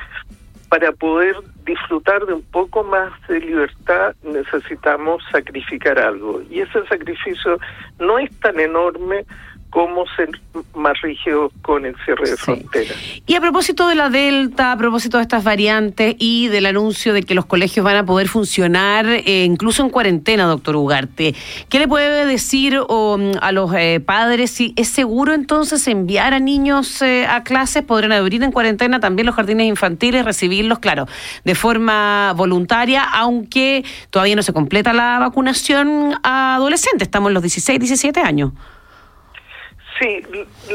para 0.68 0.90
poder 0.92 1.36
disfrutar 1.64 2.26
de 2.26 2.34
un 2.34 2.42
poco 2.42 2.82
más 2.82 3.12
de 3.28 3.40
libertad 3.40 4.14
necesitamos 4.24 5.22
sacrificar 5.30 5.98
algo. 5.98 6.42
Y 6.50 6.60
ese 6.60 6.84
sacrificio 6.86 7.58
no 8.00 8.18
es 8.18 8.30
tan 8.40 8.58
enorme 8.58 9.24
como 9.70 10.04
ser 10.16 10.30
más 10.74 10.94
rígidos 11.02 11.52
con 11.62 11.84
el 11.84 11.94
cierre 12.04 12.30
de 12.30 12.36
Sí. 12.36 12.42
fronteras. 12.42 12.96
Y 13.26 13.34
a 13.34 13.40
propósito 13.40 13.88
de 13.88 13.94
la 13.94 14.08
Delta, 14.08 14.72
a 14.72 14.76
propósito 14.78 15.18
de 15.18 15.22
estas 15.24 15.44
variantes 15.44 16.16
y 16.18 16.48
del 16.48 16.66
anuncio 16.66 17.12
de 17.12 17.22
que 17.22 17.34
los 17.34 17.44
colegios 17.46 17.84
van 17.84 17.96
a 17.96 18.06
poder 18.06 18.28
funcionar 18.28 19.06
eh, 19.06 19.44
incluso 19.44 19.82
en 19.82 19.90
cuarentena, 19.90 20.44
doctor 20.44 20.76
Ugarte, 20.76 21.34
¿qué 21.68 21.78
le 21.78 21.88
puede 21.88 22.24
decir 22.26 22.78
mm, 22.80 23.32
a 23.40 23.52
los 23.52 23.72
eh, 23.74 24.00
padres 24.00 24.50
si 24.50 24.72
es 24.76 24.88
seguro 24.88 25.34
entonces 25.34 25.86
enviar 25.88 26.32
a 26.32 26.38
niños 26.40 27.02
eh, 27.02 27.26
a 27.26 27.42
clases? 27.42 27.82
¿Podrán 27.82 28.12
abrir 28.12 28.42
en 28.42 28.52
cuarentena 28.52 29.00
también 29.00 29.26
los 29.26 29.34
jardines 29.34 29.66
infantiles, 29.66 30.24
recibirlos, 30.24 30.78
claro, 30.78 31.06
de 31.44 31.54
forma 31.54 32.32
voluntaria, 32.34 33.02
aunque 33.04 33.84
todavía 34.10 34.36
no 34.36 34.42
se 34.42 34.52
completa 34.52 34.92
la 34.94 35.18
vacunación 35.18 36.14
a 36.22 36.54
adolescentes? 36.54 37.08
Estamos 37.08 37.28
en 37.30 37.34
los 37.34 37.42
16, 37.42 37.78
17 37.78 38.20
años. 38.20 38.52
Sí, 39.98 40.22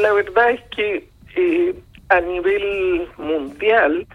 la 0.00 0.12
verdad 0.12 0.50
es 0.50 0.60
que 0.74 1.08
eh, 1.36 1.74
a 2.08 2.20
nivel 2.20 3.08
mundial, 3.18 4.06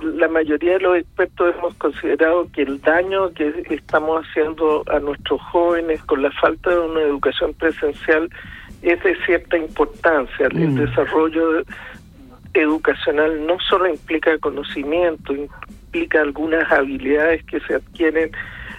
la 0.00 0.28
mayoría 0.28 0.74
de 0.74 0.80
los 0.80 0.96
expertos 0.98 1.54
hemos 1.56 1.74
considerado 1.74 2.48
que 2.52 2.62
el 2.62 2.80
daño 2.80 3.32
que 3.32 3.64
estamos 3.70 4.24
haciendo 4.26 4.82
a 4.90 4.98
nuestros 4.98 5.40
jóvenes 5.42 6.02
con 6.04 6.22
la 6.22 6.30
falta 6.32 6.70
de 6.70 6.80
una 6.80 7.02
educación 7.02 7.54
presencial 7.54 8.28
es 8.82 9.02
de 9.02 9.16
cierta 9.24 9.56
importancia. 9.56 10.46
El 10.46 10.70
Mm. 10.70 10.74
desarrollo 10.76 11.62
educacional 12.54 13.46
no 13.46 13.58
solo 13.60 13.88
implica 13.88 14.36
conocimiento, 14.38 15.32
implica 15.32 16.20
algunas 16.20 16.70
habilidades 16.70 17.44
que 17.44 17.60
se 17.60 17.74
adquieren 17.76 18.30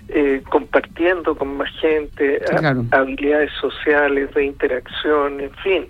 eh, 0.09 0.41
compartiendo 0.49 1.35
con 1.35 1.57
más 1.57 1.69
gente, 1.79 2.41
a- 2.51 2.57
habilidades 2.91 3.51
sociales, 3.59 4.33
de 4.33 4.45
interacción, 4.45 5.39
en 5.41 5.51
fin. 5.63 5.87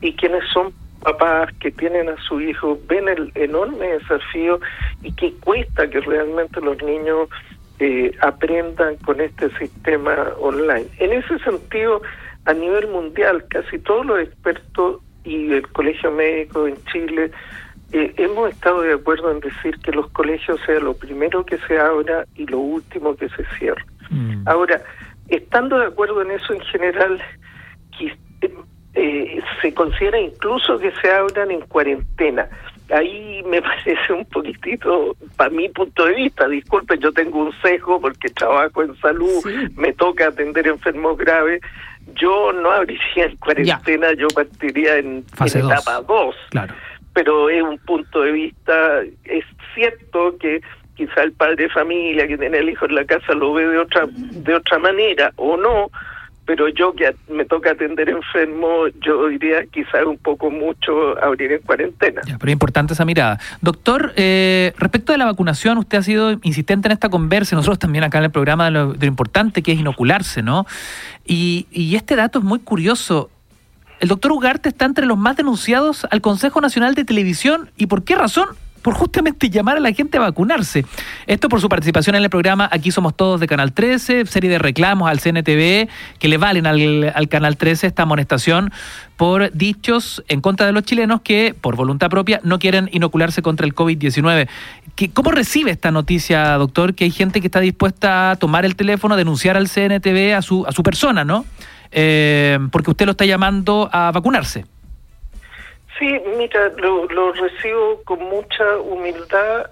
Y 0.00 0.12
quienes 0.14 0.44
son 0.52 0.72
papás 1.02 1.52
que 1.60 1.70
tienen 1.70 2.08
a 2.08 2.16
su 2.22 2.40
hijo 2.40 2.78
ven 2.88 3.08
el 3.08 3.30
enorme 3.34 3.86
desafío 3.98 4.58
y 5.02 5.12
que 5.12 5.32
cuesta 5.34 5.88
que 5.88 6.00
realmente 6.00 6.60
los 6.60 6.82
niños 6.82 7.28
eh, 7.78 8.10
aprendan 8.22 8.96
con 9.04 9.20
este 9.20 9.50
sistema 9.58 10.16
online. 10.40 10.86
En 10.98 11.12
ese 11.12 11.38
sentido, 11.40 12.02
a 12.46 12.52
nivel 12.54 12.88
mundial, 12.88 13.44
casi 13.50 13.78
todos 13.78 14.06
los 14.06 14.20
expertos 14.20 14.96
y 15.24 15.52
el 15.52 15.68
Colegio 15.68 16.10
Médico 16.12 16.66
en 16.66 16.76
Chile 16.92 17.30
eh, 17.92 18.12
hemos 18.16 18.50
estado 18.50 18.82
de 18.82 18.94
acuerdo 18.94 19.30
en 19.30 19.40
decir 19.40 19.78
que 19.78 19.92
los 19.92 20.08
colegios 20.10 20.60
sea 20.66 20.80
lo 20.80 20.94
primero 20.94 21.44
que 21.44 21.58
se 21.58 21.78
abra 21.78 22.24
y 22.34 22.46
lo 22.46 22.58
último 22.58 23.14
que 23.16 23.28
se 23.28 23.44
cierre. 23.58 23.84
Mm. 24.10 24.46
Ahora, 24.46 24.82
estando 25.28 25.78
de 25.78 25.86
acuerdo 25.86 26.22
en 26.22 26.32
eso 26.32 26.52
en 26.52 26.60
general, 26.60 27.22
eh, 28.94 29.40
se 29.60 29.74
considera 29.74 30.18
incluso 30.18 30.78
que 30.78 30.90
se 31.02 31.10
abran 31.10 31.50
en 31.50 31.60
cuarentena. 31.62 32.48
Ahí 32.90 33.42
me 33.46 33.60
parece 33.84 34.12
un 34.12 34.24
poquitito, 34.24 35.14
para 35.36 35.50
mi 35.50 35.68
punto 35.68 36.06
de 36.06 36.14
vista, 36.14 36.48
disculpen, 36.48 36.98
yo 37.00 37.12
tengo 37.12 37.40
un 37.40 37.52
sesgo 37.60 38.00
porque 38.00 38.30
trabajo 38.30 38.82
en 38.82 38.96
salud, 39.00 39.42
Sí. 39.42 39.54
me 39.76 39.92
toca 39.92 40.28
atender 40.28 40.66
enfermos 40.66 41.18
graves. 41.18 41.60
Yo 42.14 42.52
no 42.52 42.70
abriría 42.70 43.26
en 43.26 43.36
cuarentena, 43.36 44.12
yo 44.14 44.28
partiría 44.28 44.96
en, 44.96 45.24
Fase 45.34 45.58
en 45.58 45.66
etapa 45.66 46.00
2 46.02 46.36
Claro. 46.50 46.74
Pero 47.16 47.48
es 47.48 47.62
un 47.62 47.78
punto 47.78 48.20
de 48.20 48.30
vista, 48.30 49.00
es 49.24 49.44
cierto 49.74 50.36
que 50.38 50.60
quizá 50.94 51.22
el 51.22 51.32
padre 51.32 51.64
de 51.64 51.70
familia 51.70 52.28
que 52.28 52.36
tiene 52.36 52.58
el 52.58 52.68
hijo 52.68 52.84
en 52.84 52.94
la 52.94 53.06
casa 53.06 53.32
lo 53.32 53.54
ve 53.54 53.66
de 53.66 53.78
otra 53.78 54.06
de 54.06 54.54
otra 54.54 54.78
manera 54.78 55.32
o 55.36 55.56
no, 55.56 55.90
pero 56.44 56.68
yo 56.68 56.92
que 56.92 57.10
me 57.32 57.46
toca 57.46 57.70
atender 57.70 58.10
enfermo, 58.10 58.86
yo 59.00 59.28
diría 59.28 59.64
quizá 59.64 60.04
un 60.04 60.18
poco 60.18 60.50
mucho 60.50 61.18
abrir 61.24 61.52
en 61.52 61.62
cuarentena. 61.62 62.20
Ya, 62.26 62.36
pero 62.36 62.50
es 62.50 62.52
importante 62.52 62.92
esa 62.92 63.06
mirada. 63.06 63.40
Doctor, 63.62 64.12
eh, 64.16 64.74
respecto 64.76 65.12
de 65.12 65.16
la 65.16 65.24
vacunación, 65.24 65.78
usted 65.78 65.96
ha 65.96 66.02
sido 66.02 66.32
insistente 66.42 66.86
en 66.86 66.92
esta 66.92 67.08
conversa, 67.08 67.56
nosotros 67.56 67.78
también 67.78 68.04
acá 68.04 68.18
en 68.18 68.24
el 68.24 68.30
programa, 68.30 68.66
de 68.66 68.72
lo, 68.72 68.92
de 68.92 69.06
lo 69.06 69.10
importante 69.10 69.62
que 69.62 69.72
es 69.72 69.80
inocularse, 69.80 70.42
¿no? 70.42 70.66
Y, 71.24 71.66
y 71.70 71.96
este 71.96 72.14
dato 72.14 72.40
es 72.40 72.44
muy 72.44 72.58
curioso. 72.58 73.30
El 74.00 74.08
doctor 74.08 74.32
Ugarte 74.32 74.68
está 74.68 74.84
entre 74.84 75.06
los 75.06 75.16
más 75.16 75.36
denunciados 75.36 76.06
al 76.10 76.20
Consejo 76.20 76.60
Nacional 76.60 76.94
de 76.94 77.04
Televisión. 77.04 77.70
¿Y 77.78 77.86
por 77.86 78.04
qué 78.04 78.14
razón? 78.14 78.46
Por 78.82 78.94
justamente 78.94 79.48
llamar 79.50 79.78
a 79.78 79.80
la 79.80 79.90
gente 79.92 80.18
a 80.18 80.20
vacunarse. 80.20 80.84
Esto 81.26 81.48
por 81.48 81.60
su 81.60 81.68
participación 81.68 82.14
en 82.14 82.22
el 82.22 82.30
programa 82.30 82.68
Aquí 82.70 82.90
Somos 82.92 83.16
Todos 83.16 83.40
de 83.40 83.48
Canal 83.48 83.72
13, 83.72 84.26
serie 84.26 84.48
de 84.50 84.58
reclamos 84.58 85.10
al 85.10 85.18
CNTV 85.20 85.88
que 86.20 86.28
le 86.28 86.36
valen 86.36 86.66
al, 86.66 87.10
al 87.14 87.28
Canal 87.28 87.56
13 87.56 87.86
esta 87.88 88.02
amonestación 88.02 88.70
por 89.16 89.50
dichos 89.52 90.22
en 90.28 90.40
contra 90.40 90.66
de 90.66 90.72
los 90.72 90.84
chilenos 90.84 91.22
que, 91.22 91.54
por 91.58 91.74
voluntad 91.74 92.10
propia, 92.10 92.38
no 92.44 92.58
quieren 92.60 92.88
inocularse 92.92 93.40
contra 93.42 93.66
el 93.66 93.74
COVID-19. 93.74 94.46
¿Qué- 94.94 95.10
¿Cómo 95.10 95.30
recibe 95.32 95.70
esta 95.72 95.90
noticia, 95.90 96.52
doctor, 96.58 96.94
que 96.94 97.04
hay 97.04 97.10
gente 97.10 97.40
que 97.40 97.48
está 97.48 97.60
dispuesta 97.60 98.32
a 98.32 98.36
tomar 98.36 98.64
el 98.66 98.76
teléfono, 98.76 99.14
a 99.14 99.16
denunciar 99.16 99.56
al 99.56 99.68
CNTV 99.68 100.34
a 100.36 100.42
su, 100.42 100.64
a 100.66 100.70
su 100.72 100.82
persona, 100.84 101.24
¿no? 101.24 101.44
Eh, 101.90 102.58
porque 102.72 102.90
usted 102.90 103.06
lo 103.06 103.12
está 103.12 103.24
llamando 103.24 103.88
a 103.92 104.10
vacunarse. 104.12 104.64
Sí, 105.98 106.14
mira, 106.36 106.68
lo, 106.76 107.32
recibo 107.32 108.02
con 108.04 108.18
mucha 108.24 108.76
humildad, 108.78 109.70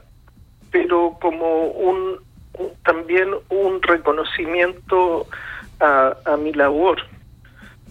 pero 0.71 1.17
como 1.21 1.65
un, 1.67 2.19
un- 2.59 2.71
también 2.85 3.29
un 3.51 3.83
reconocimiento 3.83 5.27
a, 5.81 6.15
a 6.25 6.37
mi 6.37 6.53
labor. 6.53 6.99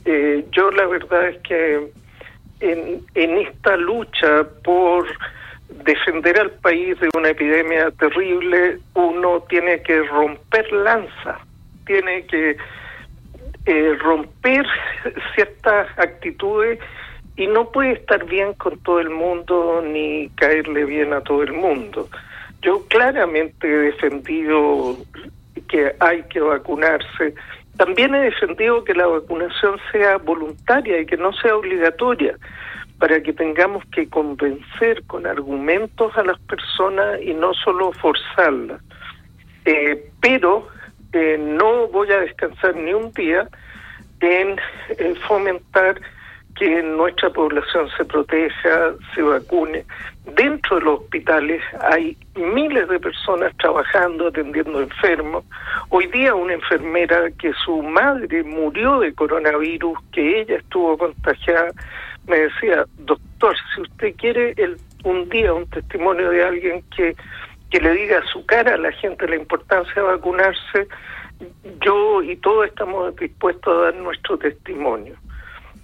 Eh, 0.05 0.45
yo 0.51 0.71
la 0.71 0.85
verdad 0.87 1.27
es 1.29 1.37
que 1.43 1.91
en, 2.59 3.05
en 3.13 3.37
esta 3.37 3.77
lucha 3.77 4.43
por 4.63 5.05
defender 5.85 6.39
al 6.39 6.51
país 6.51 6.99
de 6.99 7.09
una 7.15 7.29
epidemia 7.29 7.91
terrible, 7.91 8.79
uno 8.95 9.41
tiene 9.47 9.81
que 9.83 10.01
romper 10.03 10.71
lanza, 10.71 11.39
tiene 11.85 12.25
que 12.25 12.57
eh, 13.65 13.95
romper 13.99 14.65
ciertas 15.35 15.87
actitudes 15.97 16.79
y 17.35 17.47
no 17.47 17.71
puede 17.71 17.93
estar 17.93 18.25
bien 18.25 18.53
con 18.53 18.77
todo 18.79 18.99
el 18.99 19.09
mundo 19.09 19.81
ni 19.85 20.29
caerle 20.35 20.85
bien 20.85 21.13
a 21.13 21.21
todo 21.21 21.43
el 21.43 21.53
mundo. 21.53 22.09
Yo 22.61 22.85
claramente 22.87 23.67
he 23.67 23.91
defendido 23.91 24.97
que 25.67 25.95
hay 25.99 26.23
que 26.23 26.39
vacunarse. 26.39 27.33
También 27.77 28.13
he 28.13 28.19
defendido 28.19 28.83
que 28.83 28.93
la 28.93 29.07
vacunación 29.07 29.79
sea 29.91 30.17
voluntaria 30.17 31.01
y 31.01 31.05
que 31.05 31.17
no 31.17 31.33
sea 31.33 31.55
obligatoria 31.55 32.37
para 32.99 33.21
que 33.21 33.33
tengamos 33.33 33.83
que 33.87 34.07
convencer 34.07 35.03
con 35.07 35.25
argumentos 35.25 36.15
a 36.15 36.23
las 36.23 36.39
personas 36.41 37.21
y 37.21 37.33
no 37.33 37.53
solo 37.53 37.91
forzarlas. 37.93 38.81
Eh, 39.65 40.09
pero 40.21 40.67
no 41.39 41.87
voy 41.87 42.11
a 42.11 42.19
descansar 42.21 42.75
ni 42.75 42.93
un 42.93 43.11
día 43.13 43.47
en 44.21 44.57
fomentar 45.27 45.99
que 46.55 46.83
nuestra 46.83 47.29
población 47.29 47.89
se 47.97 48.05
proteja, 48.05 48.93
se 49.13 49.21
vacune. 49.21 49.85
Dentro 50.35 50.77
de 50.77 50.85
los 50.85 50.99
hospitales 51.01 51.61
hay 51.81 52.17
miles 52.35 52.87
de 52.87 52.99
personas 52.99 53.55
trabajando, 53.57 54.27
atendiendo 54.27 54.81
enfermos. 54.81 55.43
Hoy 55.89 56.07
día 56.07 56.35
una 56.35 56.53
enfermera 56.53 57.29
que 57.39 57.51
su 57.65 57.81
madre 57.81 58.43
murió 58.43 58.99
de 58.99 59.13
coronavirus, 59.13 59.97
que 60.11 60.41
ella 60.41 60.57
estuvo 60.57 60.97
contagiada, 60.97 61.71
me 62.27 62.37
decía, 62.37 62.85
doctor, 62.99 63.55
si 63.73 63.81
usted 63.81 64.15
quiere 64.15 64.53
el, 64.57 64.77
un 65.03 65.27
día 65.29 65.53
un 65.53 65.69
testimonio 65.69 66.29
de 66.29 66.43
alguien 66.43 66.83
que, 66.95 67.15
que 67.73 67.81
le 67.81 67.91
diga 67.95 68.19
a 68.19 68.25
su 68.27 68.45
cara 68.45 68.75
a 68.75 68.77
la 68.77 68.91
gente 68.91 69.27
la 69.27 69.35
importancia 69.35 69.95
de 69.95 70.01
vacunarse, 70.01 70.87
yo 71.81 72.21
y 72.21 72.35
todos 72.35 72.67
estamos 72.67 73.15
dispuestos 73.15 73.75
a 73.75 73.85
dar 73.85 73.95
nuestro 73.95 74.37
testimonio. 74.37 75.15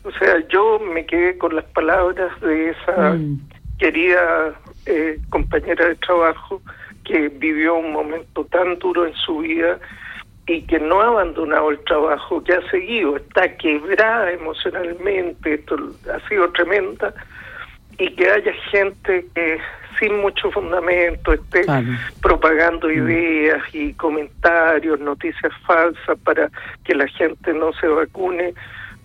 O 0.04 0.12
sea, 0.12 0.48
yo 0.50 0.78
me 0.78 1.04
quedé 1.08 1.36
con 1.40 1.56
las 1.56 1.66
palabras 1.66 2.30
de 2.42 2.70
esa 2.70 3.18
querida 3.80 4.54
eh, 4.86 5.18
compañera 5.32 5.88
de 5.88 5.96
trabajo 5.96 6.62
que 7.06 7.30
vivió 7.30 7.78
un 7.78 7.92
momento 7.92 8.46
tan 8.46 8.78
duro 8.78 9.08
en 9.08 9.16
su 9.16 9.40
vida 9.40 9.80
y 10.46 10.62
que 10.68 10.80
no 10.80 11.02
ha 11.02 11.08
abandonado 11.08 11.72
el 11.72 11.80
trabajo, 11.86 12.44
que 12.44 12.54
ha 12.54 12.70
seguido, 12.70 13.18
está 13.18 13.58
quebrada 13.58 14.32
emocionalmente, 14.32 15.56
esto 15.56 15.76
ha 16.14 16.30
sido 16.30 16.52
tremenda, 16.52 17.16
y 17.98 18.14
que 18.14 18.30
haya 18.30 18.54
gente 18.70 19.26
que 19.34 19.60
sin 20.00 20.20
mucho 20.22 20.52
fundamento 20.52 21.34
esté 21.34 21.66
propagando 22.22 22.89
ideas 22.89 23.62
y 23.74 23.93
comentarios, 23.93 25.00
noticias 25.00 25.52
falsas 25.66 26.18
para 26.24 26.50
que 26.84 26.95
la 26.95 27.08
gente 27.08 27.54
no 27.54 27.74
se 27.74 27.88
vacune, 27.88 28.54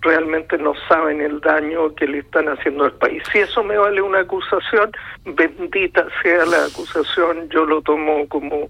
realmente 0.01 0.59
no 0.59 0.75
saben 0.89 1.21
el 1.21 1.41
daño 1.41 1.95
que 1.95 2.07
le 2.07 2.19
están 2.19 2.49
haciendo 2.49 2.85
al 2.85 2.93
país. 2.93 3.23
Si 3.33 3.39
eso 3.39 3.65
me 3.65 3.77
vale 3.77 4.01
una 4.03 4.21
acusación, 4.21 4.93
bendita 5.25 6.07
sea 6.23 6.45
la 6.47 6.67
acusación, 6.67 7.49
yo 7.51 7.65
lo 7.65 7.83
tomo 7.83 8.29
como 8.29 8.69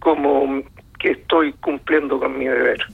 como 0.00 0.62
que 0.98 1.12
estoy 1.12 1.52
cumpliendo 1.54 2.18
con 2.18 2.38
mi 2.38 2.46
deber. 2.46 2.84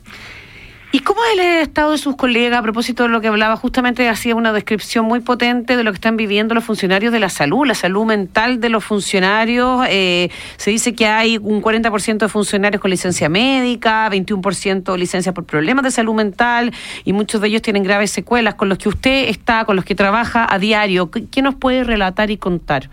¿Y 0.90 1.00
cómo 1.00 1.20
es 1.22 1.38
el 1.38 1.44
estado 1.60 1.90
de 1.90 1.98
sus 1.98 2.16
colegas 2.16 2.60
a 2.60 2.62
propósito 2.62 3.02
de 3.02 3.10
lo 3.10 3.20
que 3.20 3.28
hablaba? 3.28 3.56
Justamente 3.56 4.08
hacía 4.08 4.34
una 4.34 4.54
descripción 4.54 5.04
muy 5.04 5.20
potente 5.20 5.76
de 5.76 5.84
lo 5.84 5.92
que 5.92 5.96
están 5.96 6.16
viviendo 6.16 6.54
los 6.54 6.64
funcionarios 6.64 7.12
de 7.12 7.20
la 7.20 7.28
salud, 7.28 7.66
la 7.66 7.74
salud 7.74 8.06
mental 8.06 8.58
de 8.58 8.70
los 8.70 8.84
funcionarios. 8.84 9.84
Eh, 9.90 10.30
se 10.56 10.70
dice 10.70 10.94
que 10.94 11.06
hay 11.06 11.36
un 11.36 11.60
40% 11.60 12.16
de 12.16 12.28
funcionarios 12.30 12.80
con 12.80 12.90
licencia 12.90 13.28
médica, 13.28 14.08
21% 14.08 14.96
licencia 14.96 15.34
por 15.34 15.44
problemas 15.44 15.84
de 15.84 15.90
salud 15.90 16.14
mental 16.14 16.72
y 17.04 17.12
muchos 17.12 17.42
de 17.42 17.48
ellos 17.48 17.60
tienen 17.60 17.82
graves 17.82 18.10
secuelas 18.10 18.54
con 18.54 18.70
los 18.70 18.78
que 18.78 18.88
usted 18.88 19.28
está, 19.28 19.66
con 19.66 19.76
los 19.76 19.84
que 19.84 19.94
trabaja 19.94 20.46
a 20.50 20.58
diario. 20.58 21.10
¿Qué, 21.10 21.26
qué 21.26 21.42
nos 21.42 21.54
puede 21.54 21.84
relatar 21.84 22.30
y 22.30 22.38
contar? 22.38 22.88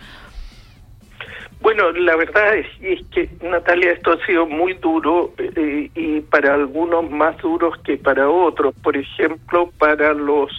Bueno, 1.65 1.91
la 1.93 2.15
verdad 2.15 2.55
es, 2.57 2.67
es, 2.79 3.03
que, 3.07 3.27
Natalia, 3.41 3.93
esto 3.93 4.11
ha 4.11 4.25
sido 4.27 4.45
muy 4.45 4.73
duro 4.75 5.33
eh, 5.39 5.89
y 5.95 6.21
para 6.21 6.53
algunos 6.53 7.09
más 7.09 7.35
duros 7.39 7.75
que 7.83 7.97
para 7.97 8.29
otros. 8.29 8.75
Por 8.83 8.95
ejemplo, 8.95 9.71
para 9.79 10.13
los 10.13 10.51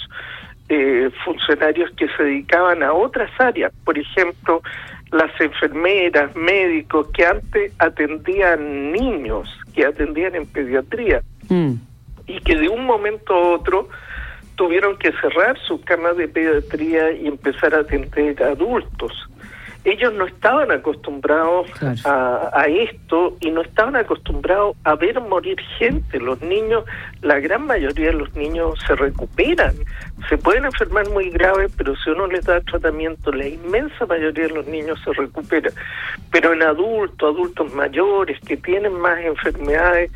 eh, 0.68 1.08
funcionarios 1.24 1.92
que 1.92 2.08
se 2.08 2.24
dedicaban 2.24 2.82
a 2.82 2.92
otras 2.92 3.30
áreas. 3.38 3.72
Por 3.84 3.96
ejemplo, 3.96 4.62
las 5.12 5.30
enfermeras, 5.40 6.34
médicos 6.34 7.06
que 7.12 7.24
antes 7.24 7.72
atendían 7.78 8.90
niños, 8.90 9.48
que 9.76 9.86
atendían 9.86 10.34
en 10.34 10.46
pediatría 10.46 11.22
Mm. 11.48 11.74
y 12.26 12.40
que 12.40 12.56
de 12.56 12.68
un 12.68 12.84
momento 12.84 13.32
a 13.32 13.54
otro 13.54 13.88
tuvieron 14.56 14.96
que 14.96 15.12
cerrar 15.12 15.56
sus 15.60 15.80
camas 15.82 16.16
de 16.16 16.26
pediatría 16.26 17.12
y 17.12 17.28
empezar 17.28 17.76
a 17.76 17.82
atender 17.82 18.42
adultos. 18.42 19.12
Ellos 19.86 20.12
no 20.14 20.26
estaban 20.26 20.72
acostumbrados 20.72 21.68
a, 22.04 22.50
a 22.52 22.66
esto 22.66 23.36
y 23.40 23.52
no 23.52 23.62
estaban 23.62 23.94
acostumbrados 23.94 24.76
a 24.82 24.96
ver 24.96 25.20
morir 25.20 25.60
gente. 25.78 26.18
Los 26.18 26.42
niños, 26.42 26.84
la 27.22 27.38
gran 27.38 27.66
mayoría 27.66 28.06
de 28.06 28.14
los 28.14 28.34
niños 28.34 28.76
se 28.84 28.96
recuperan. 28.96 29.74
Se 30.28 30.36
pueden 30.38 30.64
enfermar 30.64 31.08
muy 31.10 31.30
grave, 31.30 31.68
pero 31.76 31.94
si 31.94 32.10
uno 32.10 32.26
les 32.26 32.44
da 32.44 32.60
tratamiento, 32.62 33.30
la 33.30 33.46
inmensa 33.46 34.06
mayoría 34.06 34.48
de 34.48 34.54
los 34.54 34.66
niños 34.66 35.00
se 35.04 35.12
recupera. 35.12 35.70
Pero 36.32 36.52
en 36.52 36.64
adultos, 36.64 37.36
adultos 37.36 37.72
mayores 37.72 38.40
que 38.40 38.56
tienen 38.56 38.92
más 38.92 39.20
enfermedades, 39.20 40.10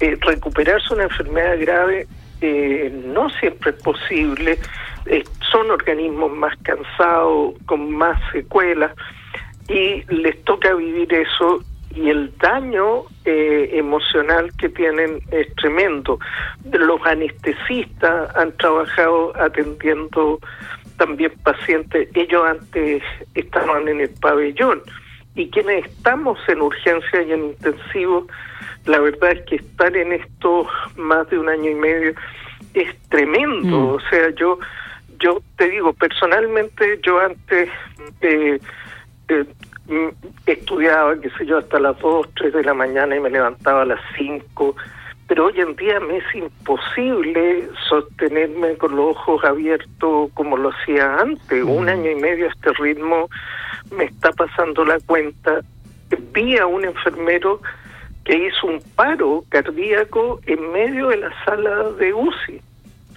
eh, 0.00 0.16
recuperarse 0.22 0.94
una 0.94 1.04
enfermedad 1.04 1.58
grave 1.60 2.06
eh, 2.40 2.90
no 3.06 3.30
siempre 3.30 3.70
es 3.70 3.82
posible. 3.82 4.58
Eh, 5.06 5.24
son 5.50 5.70
organismos 5.70 6.32
más 6.32 6.56
cansados, 6.62 7.54
con 7.66 7.92
más 7.92 8.20
secuelas, 8.32 8.92
y 9.68 10.02
les 10.12 10.42
toca 10.44 10.74
vivir 10.74 11.12
eso 11.12 11.60
y 11.94 12.10
el 12.10 12.36
daño 12.38 13.04
eh, 13.24 13.70
emocional 13.72 14.50
que 14.58 14.68
tienen 14.68 15.20
es 15.30 15.54
tremendo. 15.56 16.18
Los 16.72 17.00
anestesistas 17.04 18.34
han 18.36 18.52
trabajado 18.56 19.32
atendiendo 19.36 20.40
también 20.96 21.32
pacientes, 21.42 22.08
ellos 22.14 22.42
antes 22.46 23.02
estaban 23.34 23.88
en 23.88 24.00
el 24.00 24.10
pabellón 24.20 24.82
y 25.34 25.50
quienes 25.50 25.86
estamos 25.86 26.38
en 26.48 26.62
urgencia 26.62 27.22
y 27.22 27.32
en 27.32 27.44
intensivo, 27.46 28.26
la 28.86 29.00
verdad 29.00 29.32
es 29.32 29.40
que 29.46 29.56
estar 29.56 29.96
en 29.96 30.12
esto 30.12 30.66
más 30.96 31.28
de 31.30 31.38
un 31.38 31.48
año 31.48 31.70
y 31.70 31.74
medio 31.74 32.14
es 32.74 32.96
tremendo. 33.08 33.78
Mm. 33.78 33.88
O 33.94 34.00
sea, 34.10 34.30
yo 34.30 34.58
yo 35.24 35.42
te 35.56 35.70
digo, 35.70 35.94
personalmente 35.94 37.00
yo 37.02 37.18
antes 37.18 37.70
eh, 38.20 38.60
eh, 39.28 39.44
mm, 39.86 40.08
estudiaba, 40.46 41.18
qué 41.18 41.30
sé 41.30 41.46
yo, 41.46 41.58
hasta 41.58 41.80
las 41.80 41.98
2, 41.98 42.28
3 42.36 42.52
de 42.52 42.62
la 42.62 42.74
mañana 42.74 43.16
y 43.16 43.20
me 43.20 43.30
levantaba 43.30 43.82
a 43.82 43.86
las 43.86 44.00
5, 44.18 44.76
pero 45.26 45.46
hoy 45.46 45.58
en 45.60 45.74
día 45.76 45.98
me 46.00 46.18
es 46.18 46.34
imposible 46.34 47.66
sostenerme 47.88 48.76
con 48.76 48.94
los 48.96 49.16
ojos 49.16 49.42
abiertos 49.44 50.30
como 50.34 50.58
lo 50.58 50.70
hacía 50.70 51.16
antes. 51.16 51.64
Un 51.64 51.88
año 51.88 52.10
y 52.10 52.16
medio 52.16 52.46
a 52.46 52.50
este 52.50 52.74
ritmo 52.74 53.30
me 53.96 54.04
está 54.04 54.30
pasando 54.32 54.84
la 54.84 54.98
cuenta. 55.06 55.62
Vi 56.34 56.58
a 56.58 56.66
un 56.66 56.84
enfermero 56.84 57.62
que 58.26 58.46
hizo 58.46 58.66
un 58.66 58.82
paro 58.94 59.42
cardíaco 59.48 60.40
en 60.44 60.70
medio 60.72 61.08
de 61.08 61.16
la 61.16 61.44
sala 61.46 61.90
de 61.92 62.12
UCI. 62.12 62.60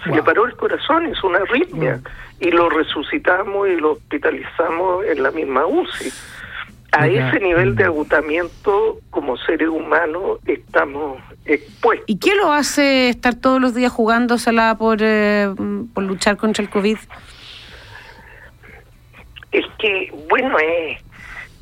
Se 0.03 0.11
le 0.11 0.23
paró 0.23 0.45
el 0.45 0.55
corazón, 0.55 1.09
hizo 1.11 1.27
una 1.27 1.39
arritmia 1.39 1.99
y 2.39 2.51
lo 2.51 2.69
resucitamos 2.69 3.67
y 3.67 3.77
lo 3.77 3.93
hospitalizamos 3.93 5.05
en 5.05 5.23
la 5.23 5.31
misma 5.31 5.65
UCI. 5.65 6.11
A 6.93 7.07
ese 7.07 7.39
nivel 7.39 7.75
de 7.75 7.83
agotamiento 7.83 8.99
como 9.09 9.37
seres 9.37 9.67
humanos 9.67 10.39
estamos 10.45 11.21
expuestos. 11.45 12.05
¿Y 12.07 12.17
qué 12.17 12.33
lo 12.35 12.53
hace 12.53 13.09
estar 13.09 13.35
todos 13.35 13.59
los 13.59 13.75
días 13.75 13.91
jugándosela 13.91 14.77
por, 14.77 14.99
eh, 15.01 15.53
por 15.93 16.03
luchar 16.03 16.37
contra 16.37 16.63
el 16.63 16.69
COVID? 16.69 16.97
Es 19.51 19.65
que, 19.79 20.13
bueno, 20.29 20.57
es, 20.59 21.03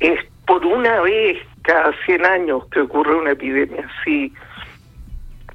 es 0.00 0.20
por 0.46 0.64
una 0.64 1.00
vez 1.00 1.38
cada 1.62 1.92
100 2.04 2.24
años 2.24 2.64
que 2.70 2.80
ocurre 2.80 3.16
una 3.16 3.32
epidemia 3.32 3.88
así. 4.00 4.32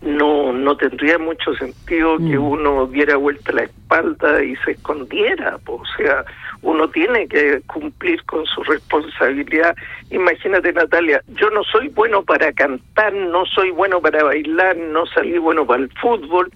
No, 0.01 0.51
no 0.51 0.75
tendría 0.77 1.19
mucho 1.19 1.53
sentido 1.53 2.17
que 2.17 2.35
uno 2.35 2.87
diera 2.87 3.17
vuelta 3.17 3.51
la 3.51 3.63
espalda 3.63 4.43
y 4.43 4.55
se 4.57 4.71
escondiera. 4.71 5.59
po. 5.59 5.75
O 5.75 5.85
sea, 5.95 6.25
uno 6.63 6.87
tiene 6.89 7.27
que 7.27 7.61
cumplir 7.67 8.23
con 8.25 8.45
su 8.45 8.63
responsabilidad. 8.63 9.75
Imagínate, 10.09 10.73
Natalia, 10.73 11.21
yo 11.35 11.49
no 11.49 11.63
soy 11.63 11.89
bueno 11.89 12.23
para 12.23 12.51
cantar, 12.53 13.13
no 13.13 13.45
soy 13.45 13.71
bueno 13.71 14.01
para 14.01 14.23
bailar, 14.23 14.75
no 14.77 15.05
salí 15.05 15.37
bueno 15.37 15.65
para 15.65 15.83
el 15.83 15.91
fútbol, 15.99 16.51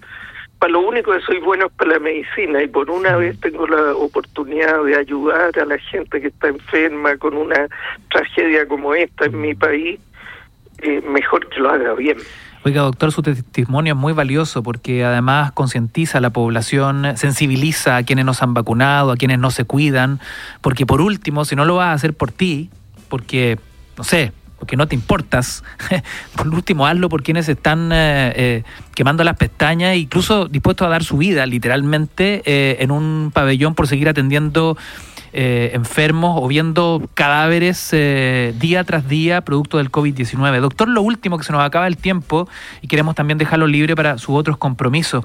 para 0.58 0.72
lo 0.72 0.80
único 0.80 1.12
que 1.12 1.20
soy 1.20 1.38
bueno 1.40 1.66
es 1.66 1.72
para 1.72 1.92
la 1.92 1.98
medicina 1.98 2.62
y 2.62 2.68
por 2.68 2.90
una 2.90 3.16
vez 3.16 3.38
tengo 3.40 3.66
la 3.66 3.92
oportunidad 3.94 4.82
de 4.84 4.96
ayudar 4.96 5.58
a 5.58 5.64
la 5.64 5.78
gente 5.78 6.20
que 6.20 6.28
está 6.28 6.48
enferma 6.48 7.16
con 7.18 7.36
una 7.36 7.68
tragedia 8.10 8.66
como 8.66 8.94
esta 8.94 9.26
en 9.26 9.40
mi 9.40 9.54
país, 9.54 10.00
eh, 10.82 11.02
mejor 11.02 11.48
que 11.48 11.60
lo 11.60 11.70
haga 11.70 11.94
bien. 11.94 12.18
Oiga, 12.66 12.82
doctor, 12.82 13.12
su 13.12 13.22
testimonio 13.22 13.92
es 13.92 13.96
muy 13.96 14.12
valioso 14.12 14.64
porque 14.64 15.04
además 15.04 15.52
concientiza 15.52 16.18
a 16.18 16.20
la 16.20 16.30
población, 16.30 17.12
sensibiliza 17.14 17.96
a 17.96 18.02
quienes 18.02 18.24
no 18.24 18.34
se 18.34 18.42
han 18.42 18.54
vacunado, 18.54 19.12
a 19.12 19.16
quienes 19.16 19.38
no 19.38 19.52
se 19.52 19.62
cuidan, 19.62 20.18
porque 20.62 20.84
por 20.84 21.00
último, 21.00 21.44
si 21.44 21.54
no 21.54 21.64
lo 21.64 21.76
vas 21.76 21.86
a 21.86 21.92
hacer 21.92 22.12
por 22.12 22.32
ti, 22.32 22.70
porque, 23.08 23.60
no 23.96 24.02
sé, 24.02 24.32
porque 24.58 24.76
no 24.76 24.88
te 24.88 24.96
importas, 24.96 25.62
por 26.36 26.48
último 26.48 26.88
hazlo 26.88 27.08
por 27.08 27.22
quienes 27.22 27.48
están 27.48 27.92
eh, 27.92 28.32
eh, 28.34 28.62
quemando 28.96 29.22
las 29.22 29.36
pestañas, 29.36 29.94
incluso 29.94 30.46
dispuestos 30.48 30.86
a 30.86 30.90
dar 30.90 31.04
su 31.04 31.18
vida 31.18 31.46
literalmente 31.46 32.42
eh, 32.46 32.78
en 32.80 32.90
un 32.90 33.30
pabellón 33.32 33.76
por 33.76 33.86
seguir 33.86 34.08
atendiendo 34.08 34.76
eh, 35.38 35.72
enfermos 35.74 36.40
o 36.42 36.48
viendo 36.48 37.02
cadáveres 37.12 37.90
eh, 37.92 38.54
día 38.58 38.84
tras 38.84 39.06
día 39.06 39.42
producto 39.42 39.76
del 39.76 39.92
COVID-19. 39.92 40.60
Doctor, 40.60 40.88
lo 40.88 41.02
último 41.02 41.36
que 41.36 41.44
se 41.44 41.52
nos 41.52 41.62
acaba 41.62 41.86
el 41.86 41.98
tiempo 41.98 42.48
y 42.80 42.88
queremos 42.88 43.14
también 43.14 43.36
dejarlo 43.36 43.66
libre 43.66 43.94
para 43.94 44.16
sus 44.16 44.34
otros 44.34 44.56
compromisos. 44.56 45.24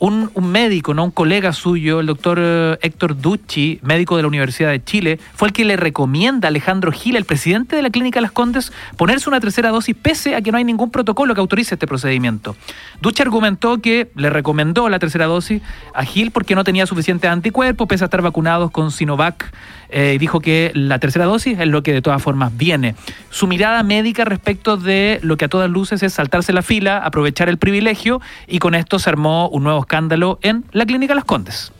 Un, 0.00 0.30
un, 0.34 0.50
médico, 0.52 0.94
no 0.94 1.02
un 1.02 1.10
colega 1.10 1.52
suyo, 1.52 1.98
el 1.98 2.06
doctor 2.06 2.38
eh, 2.40 2.78
Héctor 2.82 3.20
Ducci, 3.20 3.80
médico 3.82 4.16
de 4.16 4.22
la 4.22 4.28
Universidad 4.28 4.70
de 4.70 4.84
Chile, 4.84 5.18
fue 5.34 5.48
el 5.48 5.54
que 5.54 5.64
le 5.64 5.76
recomienda 5.76 6.46
a 6.46 6.50
Alejandro 6.50 6.92
Gil, 6.92 7.16
el 7.16 7.24
presidente 7.24 7.74
de 7.74 7.82
la 7.82 7.90
Clínica 7.90 8.20
Las 8.20 8.30
Condes, 8.30 8.72
ponerse 8.96 9.28
una 9.28 9.40
tercera 9.40 9.70
dosis 9.70 9.96
pese 10.00 10.36
a 10.36 10.40
que 10.40 10.52
no 10.52 10.58
hay 10.58 10.64
ningún 10.64 10.92
protocolo 10.92 11.34
que 11.34 11.40
autorice 11.40 11.74
este 11.74 11.88
procedimiento. 11.88 12.54
Ducci 13.00 13.22
argumentó 13.22 13.78
que 13.78 14.08
le 14.14 14.30
recomendó 14.30 14.88
la 14.88 15.00
tercera 15.00 15.26
dosis 15.26 15.62
a 15.92 16.04
Gil 16.04 16.30
porque 16.30 16.54
no 16.54 16.62
tenía 16.62 16.86
suficiente 16.86 17.26
anticuerpos, 17.26 17.88
pese 17.88 18.04
a 18.04 18.06
estar 18.06 18.22
vacunados 18.22 18.70
con 18.70 18.92
Sinovac, 18.92 19.52
eh, 19.90 20.16
dijo 20.20 20.40
que 20.40 20.70
la 20.74 20.98
tercera 20.98 21.24
dosis 21.24 21.58
es 21.58 21.66
lo 21.66 21.82
que 21.82 21.92
de 21.92 22.02
todas 22.02 22.22
formas 22.22 22.56
viene. 22.56 22.94
Su 23.30 23.46
mirada 23.46 23.82
médica 23.82 24.24
respecto 24.24 24.76
de 24.76 25.18
lo 25.22 25.36
que 25.36 25.46
a 25.46 25.48
todas 25.48 25.70
luces 25.70 26.02
es 26.02 26.12
saltarse 26.12 26.52
la 26.52 26.62
fila, 26.62 26.98
aprovechar 26.98 27.48
el 27.48 27.58
privilegio, 27.58 28.20
y 28.46 28.58
con 28.58 28.74
esto 28.74 28.98
se 28.98 29.08
armó 29.08 29.48
un 29.48 29.64
nuevo 29.64 29.80
escándalo 29.88 30.38
en 30.42 30.64
la 30.72 30.84
Clínica 30.84 31.14
Las 31.14 31.24
Condes. 31.24 31.72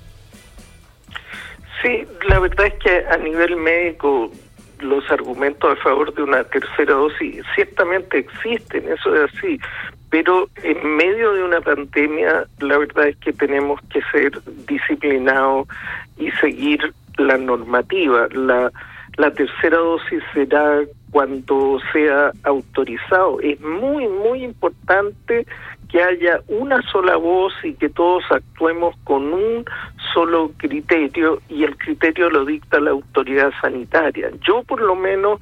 Sí, 1.83 2.07
la 2.27 2.39
verdad 2.41 2.67
es 2.67 2.75
que 2.83 3.05
a 3.07 3.19
nivel 3.19 3.55
médico 3.57 4.33
los 4.81 5.09
argumentos 5.11 5.79
a 5.79 5.83
favor 5.83 6.15
de 6.15 6.23
una 6.23 6.43
tercera 6.45 6.95
dosis 6.95 7.45
ciertamente 7.55 8.19
existen, 8.19 8.89
eso 8.89 9.15
es 9.15 9.31
así, 9.31 9.61
pero 10.09 10.49
en 10.63 10.97
medio 10.97 11.35
de 11.35 11.43
una 11.43 11.61
pandemia 11.61 12.47
la 12.61 12.79
verdad 12.79 13.09
es 13.09 13.17
que 13.19 13.33
tenemos 13.35 13.79
que 13.93 14.01
ser 14.11 14.41
disciplinados 14.67 15.69
y 16.17 16.31
seguir 16.41 16.81
la 17.19 17.37
normativa. 17.37 18.27
La, 18.33 18.73
la 19.19 19.31
tercera 19.33 19.77
dosis 19.77 20.23
será 20.33 20.81
cuando 21.11 21.79
sea 21.93 22.33
autorizado. 22.45 23.41
Es 23.41 23.61
muy, 23.61 24.09
muy 24.09 24.45
importante 24.45 25.45
que 25.89 26.03
haya 26.03 26.41
una 26.49 26.83
sola 26.91 27.17
voz 27.17 27.53
y 27.63 27.75
que 27.75 27.89
todos 27.89 28.23
actuemos 28.31 28.95
con 29.05 29.33
un 29.33 29.65
solo 30.13 30.53
criterio 30.57 31.41
y 31.49 31.65
el 31.65 31.77
criterio 31.77 32.31
lo 32.31 32.45
dicta 32.45 32.81
la 32.81 32.91
autoridad 32.91 33.53
sanitaria. 33.61 34.31
Yo 34.47 34.63
por 34.65 34.81
lo 34.81 34.95
menos 34.95 35.41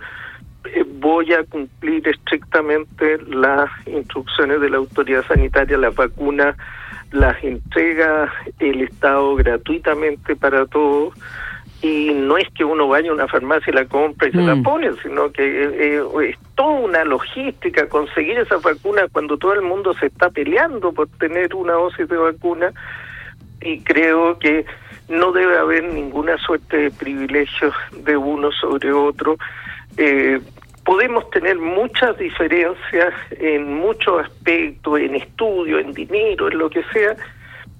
eh, 0.73 0.85
voy 0.87 1.33
a 1.33 1.45
cumplir 1.45 2.07
estrictamente 2.09 3.19
las 3.29 3.71
instrucciones 3.87 4.61
de 4.61 4.71
la 4.71 4.77
autoridad 4.79 5.25
sanitaria, 5.27 5.79
las 5.79 5.95
vacunas 5.95 6.57
las 7.13 7.43
entrega 7.43 8.33
el 8.59 8.83
Estado 8.83 9.37
gratuitamente 9.37 10.37
para 10.37 10.67
todos 10.67 11.15
y 11.83 12.11
no 12.15 12.39
es 12.39 12.49
que 12.55 12.65
uno 12.65 12.89
vaya 12.89 13.11
a 13.11 13.15
una 13.15 13.29
farmacia 13.29 13.71
y 13.71 13.75
la 13.75 13.85
compra 13.85 14.29
y 14.29 14.33
se 14.33 14.39
la 14.39 14.55
Mm. 14.55 14.63
pone, 14.63 14.91
sino 15.03 15.31
que 15.31 15.43
eh, 15.45 15.71
eh, 15.99 16.31
es 16.31 16.37
toda 16.55 16.71
una 16.81 17.05
logística 17.05 17.89
conseguir 17.89 18.39
esa 18.39 18.57
vacuna 18.57 19.07
cuando 19.13 19.37
todo 19.37 19.53
el 19.53 19.63
mundo 19.63 19.93
se 19.95 20.07
está 20.07 20.31
peleando 20.31 20.93
por 20.93 21.09
tener 21.19 21.55
una 21.55 21.75
dosis 21.75 22.09
de 22.09 22.17
vacuna 22.17 22.73
y 23.61 23.81
creo 23.81 24.39
que 24.39 24.65
no 25.09 25.33
debe 25.33 25.59
haber 25.59 25.85
ninguna 25.85 26.37
suerte 26.39 26.77
de 26.77 26.91
privilegios 26.91 27.75
de 28.05 28.17
uno 28.17 28.51
sobre 28.53 28.93
otro. 28.93 29.37
Eh, 29.99 30.41
podemos 30.85 31.29
tener 31.31 31.59
muchas 31.59 32.17
diferencias 32.19 33.13
en 33.33 33.75
muchos 33.75 34.25
aspectos, 34.25 34.99
en 34.99 35.15
estudio, 35.17 35.79
en 35.79 35.93
dinero, 35.93 36.51
en 36.51 36.59
lo 36.59 36.71
que 36.71 36.83
sea, 36.93 37.15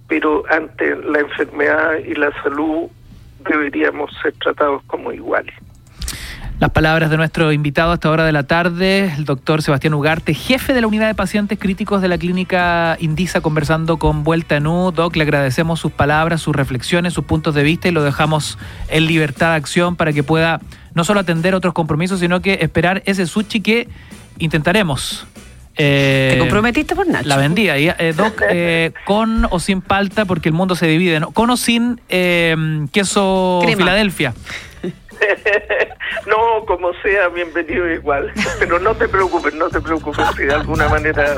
pero 0.09 0.45
ante 0.51 0.95
la 0.97 1.21
enfermedad 1.21 1.99
y 1.99 2.15
la 2.15 2.31
salud 2.43 2.89
deberíamos 3.49 4.11
ser 4.23 4.33
tratados 4.35 4.83
como 4.87 5.13
iguales. 5.13 5.55
Las 6.59 6.71
palabras 6.71 7.11
de 7.11 7.19
nuestro 7.19 7.53
invitado 7.53 7.91
a 7.91 7.95
esta 7.95 8.11
hora 8.11 8.25
de 8.25 8.33
la 8.33 8.45
tarde, 8.45 9.13
el 9.15 9.27
doctor 9.27 9.61
Sebastián 9.61 9.93
Ugarte, 9.93 10.33
jefe 10.33 10.73
de 10.73 10.81
la 10.81 10.87
unidad 10.87 11.07
de 11.07 11.15
pacientes 11.15 11.59
críticos 11.59 12.01
de 12.01 12.09
la 12.09 12.17
clínica 12.17 12.97
Indisa, 12.99 13.43
conversando 13.43 13.99
con 13.99 14.25
Vuelta 14.25 14.57
en 14.57 14.67
U. 14.67 14.91
Doc, 14.91 15.17
le 15.17 15.25
agradecemos 15.25 15.81
sus 15.81 15.93
palabras, 15.93 16.41
sus 16.41 16.57
reflexiones, 16.57 17.13
sus 17.13 17.27
puntos 17.27 17.55
de 17.55 17.63
vista 17.63 17.89
y 17.89 17.91
lo 17.91 18.03
dejamos 18.03 18.59
en 18.89 19.05
libertad 19.07 19.51
de 19.51 19.57
acción 19.57 19.97
para 19.97 20.15
que 20.15 20.23
pueda 20.23 20.61
no 20.95 21.05
solo 21.05 21.21
atender 21.21 21.55
otros 21.55 21.75
compromisos, 21.75 22.21
sino 22.21 22.41
que 22.41 22.55
esperar 22.63 23.03
ese 23.05 23.27
sushi 23.27 23.61
que 23.61 23.89
intentaremos. 24.39 25.27
Eh, 25.77 26.31
Te 26.33 26.39
comprometiste 26.39 26.95
por 26.97 27.07
Nacho. 27.07 27.29
La 27.29 27.37
vendía. 27.37 27.79
Y, 27.79 27.89
eh, 27.89 28.15
Doc, 28.17 28.41
eh, 28.49 28.93
con 29.05 29.47
o 29.51 29.61
sin 29.61 29.83
palta, 29.83 30.25
porque 30.25 30.49
el 30.49 30.55
mundo 30.55 30.75
se 30.75 30.87
divide, 30.87 31.21
¿no? 31.21 31.31
Con 31.33 31.51
o 31.51 31.57
sin 31.57 32.01
eh, 32.09 32.57
queso 32.93 33.61
Crema. 33.63 33.77
Filadelfia. 33.79 34.35
No, 36.27 36.65
como 36.67 36.93
sea, 37.03 37.29
bienvenido 37.29 37.91
igual. 37.91 38.33
Pero 38.59 38.79
no 38.79 38.95
te 38.95 39.09
preocupes, 39.09 39.55
no 39.55 39.69
te 39.69 39.81
preocupes 39.81 40.25
si 40.37 40.45
de 40.45 40.55
alguna 40.55 40.89
manera 40.89 41.37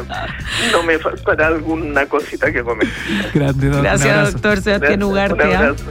no 0.72 0.82
me 0.82 0.99
faltará 0.99 1.49
alguna 1.49 2.07
cosita 2.07 2.53
que 2.53 2.62
comer. 2.62 2.86
Un 3.34 3.82
Gracias, 3.82 4.32
doctor 4.32 4.61
Sebastián 4.61 5.03
Un 5.03 5.11
Ugarte. 5.11 5.43
¿ah? 5.55 5.59
abrazo. 5.59 5.84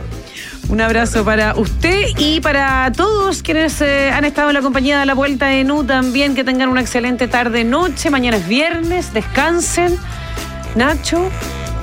Un 0.70 0.82
abrazo 0.82 1.24
para 1.24 1.56
usted 1.56 2.08
y 2.18 2.42
para 2.42 2.92
todos 2.92 3.42
quienes 3.42 3.80
eh, 3.82 4.12
han 4.12 4.26
estado 4.26 4.50
en 4.50 4.56
la 4.56 4.62
compañía 4.62 5.00
de 5.00 5.06
la 5.06 5.14
Vuelta 5.14 5.54
en 5.54 5.72
U 5.72 5.86
también. 5.86 6.36
Que 6.36 6.44
tengan 6.44 6.68
una 6.70 6.82
excelente 6.82 7.28
tarde-noche. 7.30 8.10
Mañana 8.10 8.36
es 8.38 8.48
viernes. 8.48 9.14
Descansen. 9.14 9.98
Nacho, 10.76 11.30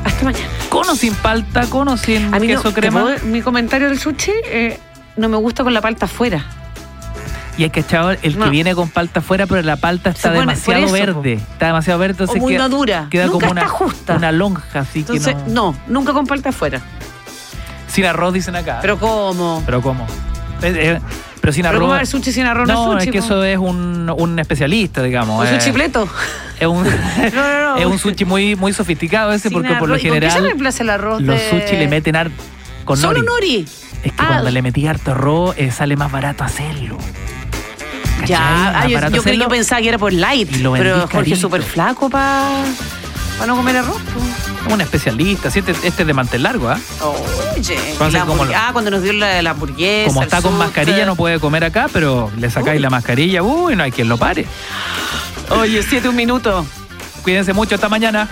hasta 0.04 0.24
mañana. 0.24 0.44
Con 0.68 0.88
o 0.88 0.94
sin 0.94 1.14
palta, 1.14 1.66
con 1.66 1.88
o 1.88 1.96
sin 1.96 2.32
A 2.34 2.38
mí 2.38 2.46
no- 2.46 2.56
queso 2.56 2.72
¿te 2.74 2.80
crema. 2.82 3.02
puedo- 3.02 3.18
mi 3.24 3.40
comentario 3.40 3.88
del 3.88 3.98
sushi 3.98 4.32
eh, 4.46 4.78
no 5.16 5.28
me 5.30 5.38
gusta 5.38 5.64
con 5.64 5.72
la 5.72 5.80
palta 5.80 6.04
afuera. 6.04 6.44
Y 7.56 7.62
hay 7.62 7.70
que 7.70 7.80
echar 7.80 8.18
el 8.22 8.36
No. 8.38 8.44
que 8.46 8.50
viene 8.50 8.74
con 8.74 8.90
palta 8.90 9.20
afuera, 9.20 9.46
pero 9.46 9.62
la 9.62 9.76
palta 9.76 10.10
está 10.10 10.28
pone- 10.30 10.40
demasiado 10.40 10.84
eso, 10.84 10.92
verde. 10.92 11.34
Está 11.34 11.66
demasiado 11.68 11.98
verde, 12.00 12.12
entonces 12.12 12.36
O 12.36 12.40
muy 12.40 12.52
queda, 12.52 12.64
madura. 12.64 13.06
queda 13.10 13.26
Nunca 13.26 13.38
como 13.48 13.52
una, 13.52 13.68
justa. 13.68 14.16
una 14.16 14.32
lonja, 14.32 14.80
así 14.80 15.00
Entonces, 15.00 15.34
que 15.36 15.50
no. 15.52 15.72
no, 15.72 15.76
nunca 15.86 16.12
con 16.12 16.26
palta 16.26 16.48
afuera. 16.50 16.80
Sin 17.94 18.04
arroz, 18.06 18.34
dicen 18.34 18.56
acá. 18.56 18.78
Pero 18.82 18.98
¿cómo? 18.98 19.62
Pero 19.64 19.80
¿cómo? 19.80 20.06
Eh, 20.62 20.72
eh, 20.96 21.00
pero 21.40 21.52
sin 21.52 21.62
Pero 21.62 21.68
arroz. 21.70 21.80
¿cómo 21.80 21.88
va 21.90 21.94
a 21.94 21.98
haber 21.98 22.06
sushi 22.06 22.32
sin 22.32 22.46
arroz? 22.46 22.66
No, 22.66 22.74
No, 22.74 22.92
es 22.98 23.04
sushi, 23.04 23.08
es 23.08 23.12
que 23.12 23.18
po. 23.20 23.24
eso 23.26 23.44
es 23.44 23.58
un, 23.58 24.12
un 24.16 24.38
especialista, 24.38 25.02
digamos. 25.02 25.40
¿Un 25.48 25.60
sushi 25.60 25.72
pleto? 25.72 26.08
Es 26.58 26.66
un, 26.66 26.84
no, 27.34 27.60
no. 27.62 27.76
es 27.76 27.86
un 27.86 27.98
sushi 27.98 28.24
muy, 28.24 28.56
muy 28.56 28.72
sofisticado 28.72 29.32
ese, 29.32 29.48
Sin 29.48 29.52
porque 29.58 29.74
por 29.74 29.88
lo. 29.88 29.96
¿Y 29.96 30.02
con 30.02 30.10
qué 30.12 30.20
se 30.20 30.28
general 30.30 30.42
reemplaza 30.44 30.82
el 30.82 30.90
arroz 30.90 31.20
los 31.22 31.36
de- 31.38 31.50
sushi 31.50 31.76
le 31.76 31.88
meten 31.88 32.16
ar 32.16 32.30
con 32.84 32.96
¿Solo 32.96 33.22
nori. 33.22 33.26
nori? 33.56 33.68
Es 34.02 34.12
que 34.12 34.22
Ah. 34.22 34.26
cuando 34.28 34.50
le 34.50 34.60
metí 34.62 34.86
harto 34.86 35.12
arroz 35.12 35.54
eh, 35.56 35.70
sale 35.70 35.96
más 35.96 36.10
barato 36.10 36.44
hacerlo. 36.44 36.98
Ya, 38.26 38.80
ah, 38.80 38.86
yo, 38.88 38.98
yo 39.10 39.20
hacerlo. 39.20 39.48
pensaba 39.48 39.80
que 39.82 39.88
era 39.88 39.98
por 39.98 40.12
light. 40.12 40.48
Pero 40.50 41.06
Jorge 41.08 41.34
es 41.34 41.38
súper 41.40 41.62
flaco 41.62 42.08
para 42.08 42.48
no 43.46 43.56
comer 43.56 43.76
arroz. 43.78 44.00
po. 44.00 44.20
Un 44.70 44.80
especialista, 44.80 45.50
sí, 45.50 45.58
este, 45.60 45.72
este 45.72 45.88
es 46.02 46.06
de 46.06 46.14
mantel 46.14 46.42
largo, 46.42 46.68
¿ah? 46.68 46.78
Oye, 47.60 47.78
la 48.12 48.24
como 48.24 48.44
lo- 48.44 48.52
ah, 48.56 48.70
cuando 48.72 48.90
nos 48.90 49.02
dio 49.02 49.12
la, 49.12 49.40
la 49.42 49.50
hamburguesa. 49.50 50.08
Como 50.08 50.22
el 50.22 50.26
está 50.28 50.40
con 50.42 50.56
mascarilla 50.56 51.04
no 51.06 51.16
puede 51.16 51.38
comer 51.38 51.64
acá, 51.64 51.88
pero 51.92 52.30
le 52.38 52.50
sacáis 52.50 52.80
la 52.80 52.90
mascarilla, 52.90 53.42
uy, 53.42 53.76
no 53.76 53.82
hay 53.82 53.92
quien 53.92 54.08
lo 54.08 54.16
pare. 54.16 54.46
Oye, 55.50 55.82
siete 55.82 56.08
un 56.08 56.16
minuto. 56.16 56.64
Cuídense 57.22 57.52
mucho, 57.52 57.74
hasta 57.74 57.88
mañana. 57.88 58.28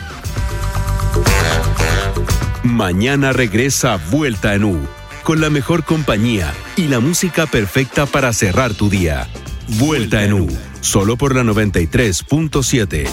Mañana 2.63 3.33
regresa 3.33 3.99
Vuelta 4.11 4.55
en 4.55 4.65
U, 4.65 4.87
con 5.23 5.41
la 5.41 5.51
mejor 5.51 5.85
compañía 5.85 6.53
y 6.77 6.89
la 6.89 7.01
música 7.01 7.47
perfecta 7.47 8.07
para 8.07 8.33
cerrar 8.33 8.73
tu 8.75 8.89
día. 8.89 9.29
Vuelta 9.69 10.25
en 10.25 10.33
U, 10.35 10.59
solo 10.81 11.17
por 11.17 11.35
la 11.37 11.43
93.7. 11.43 13.07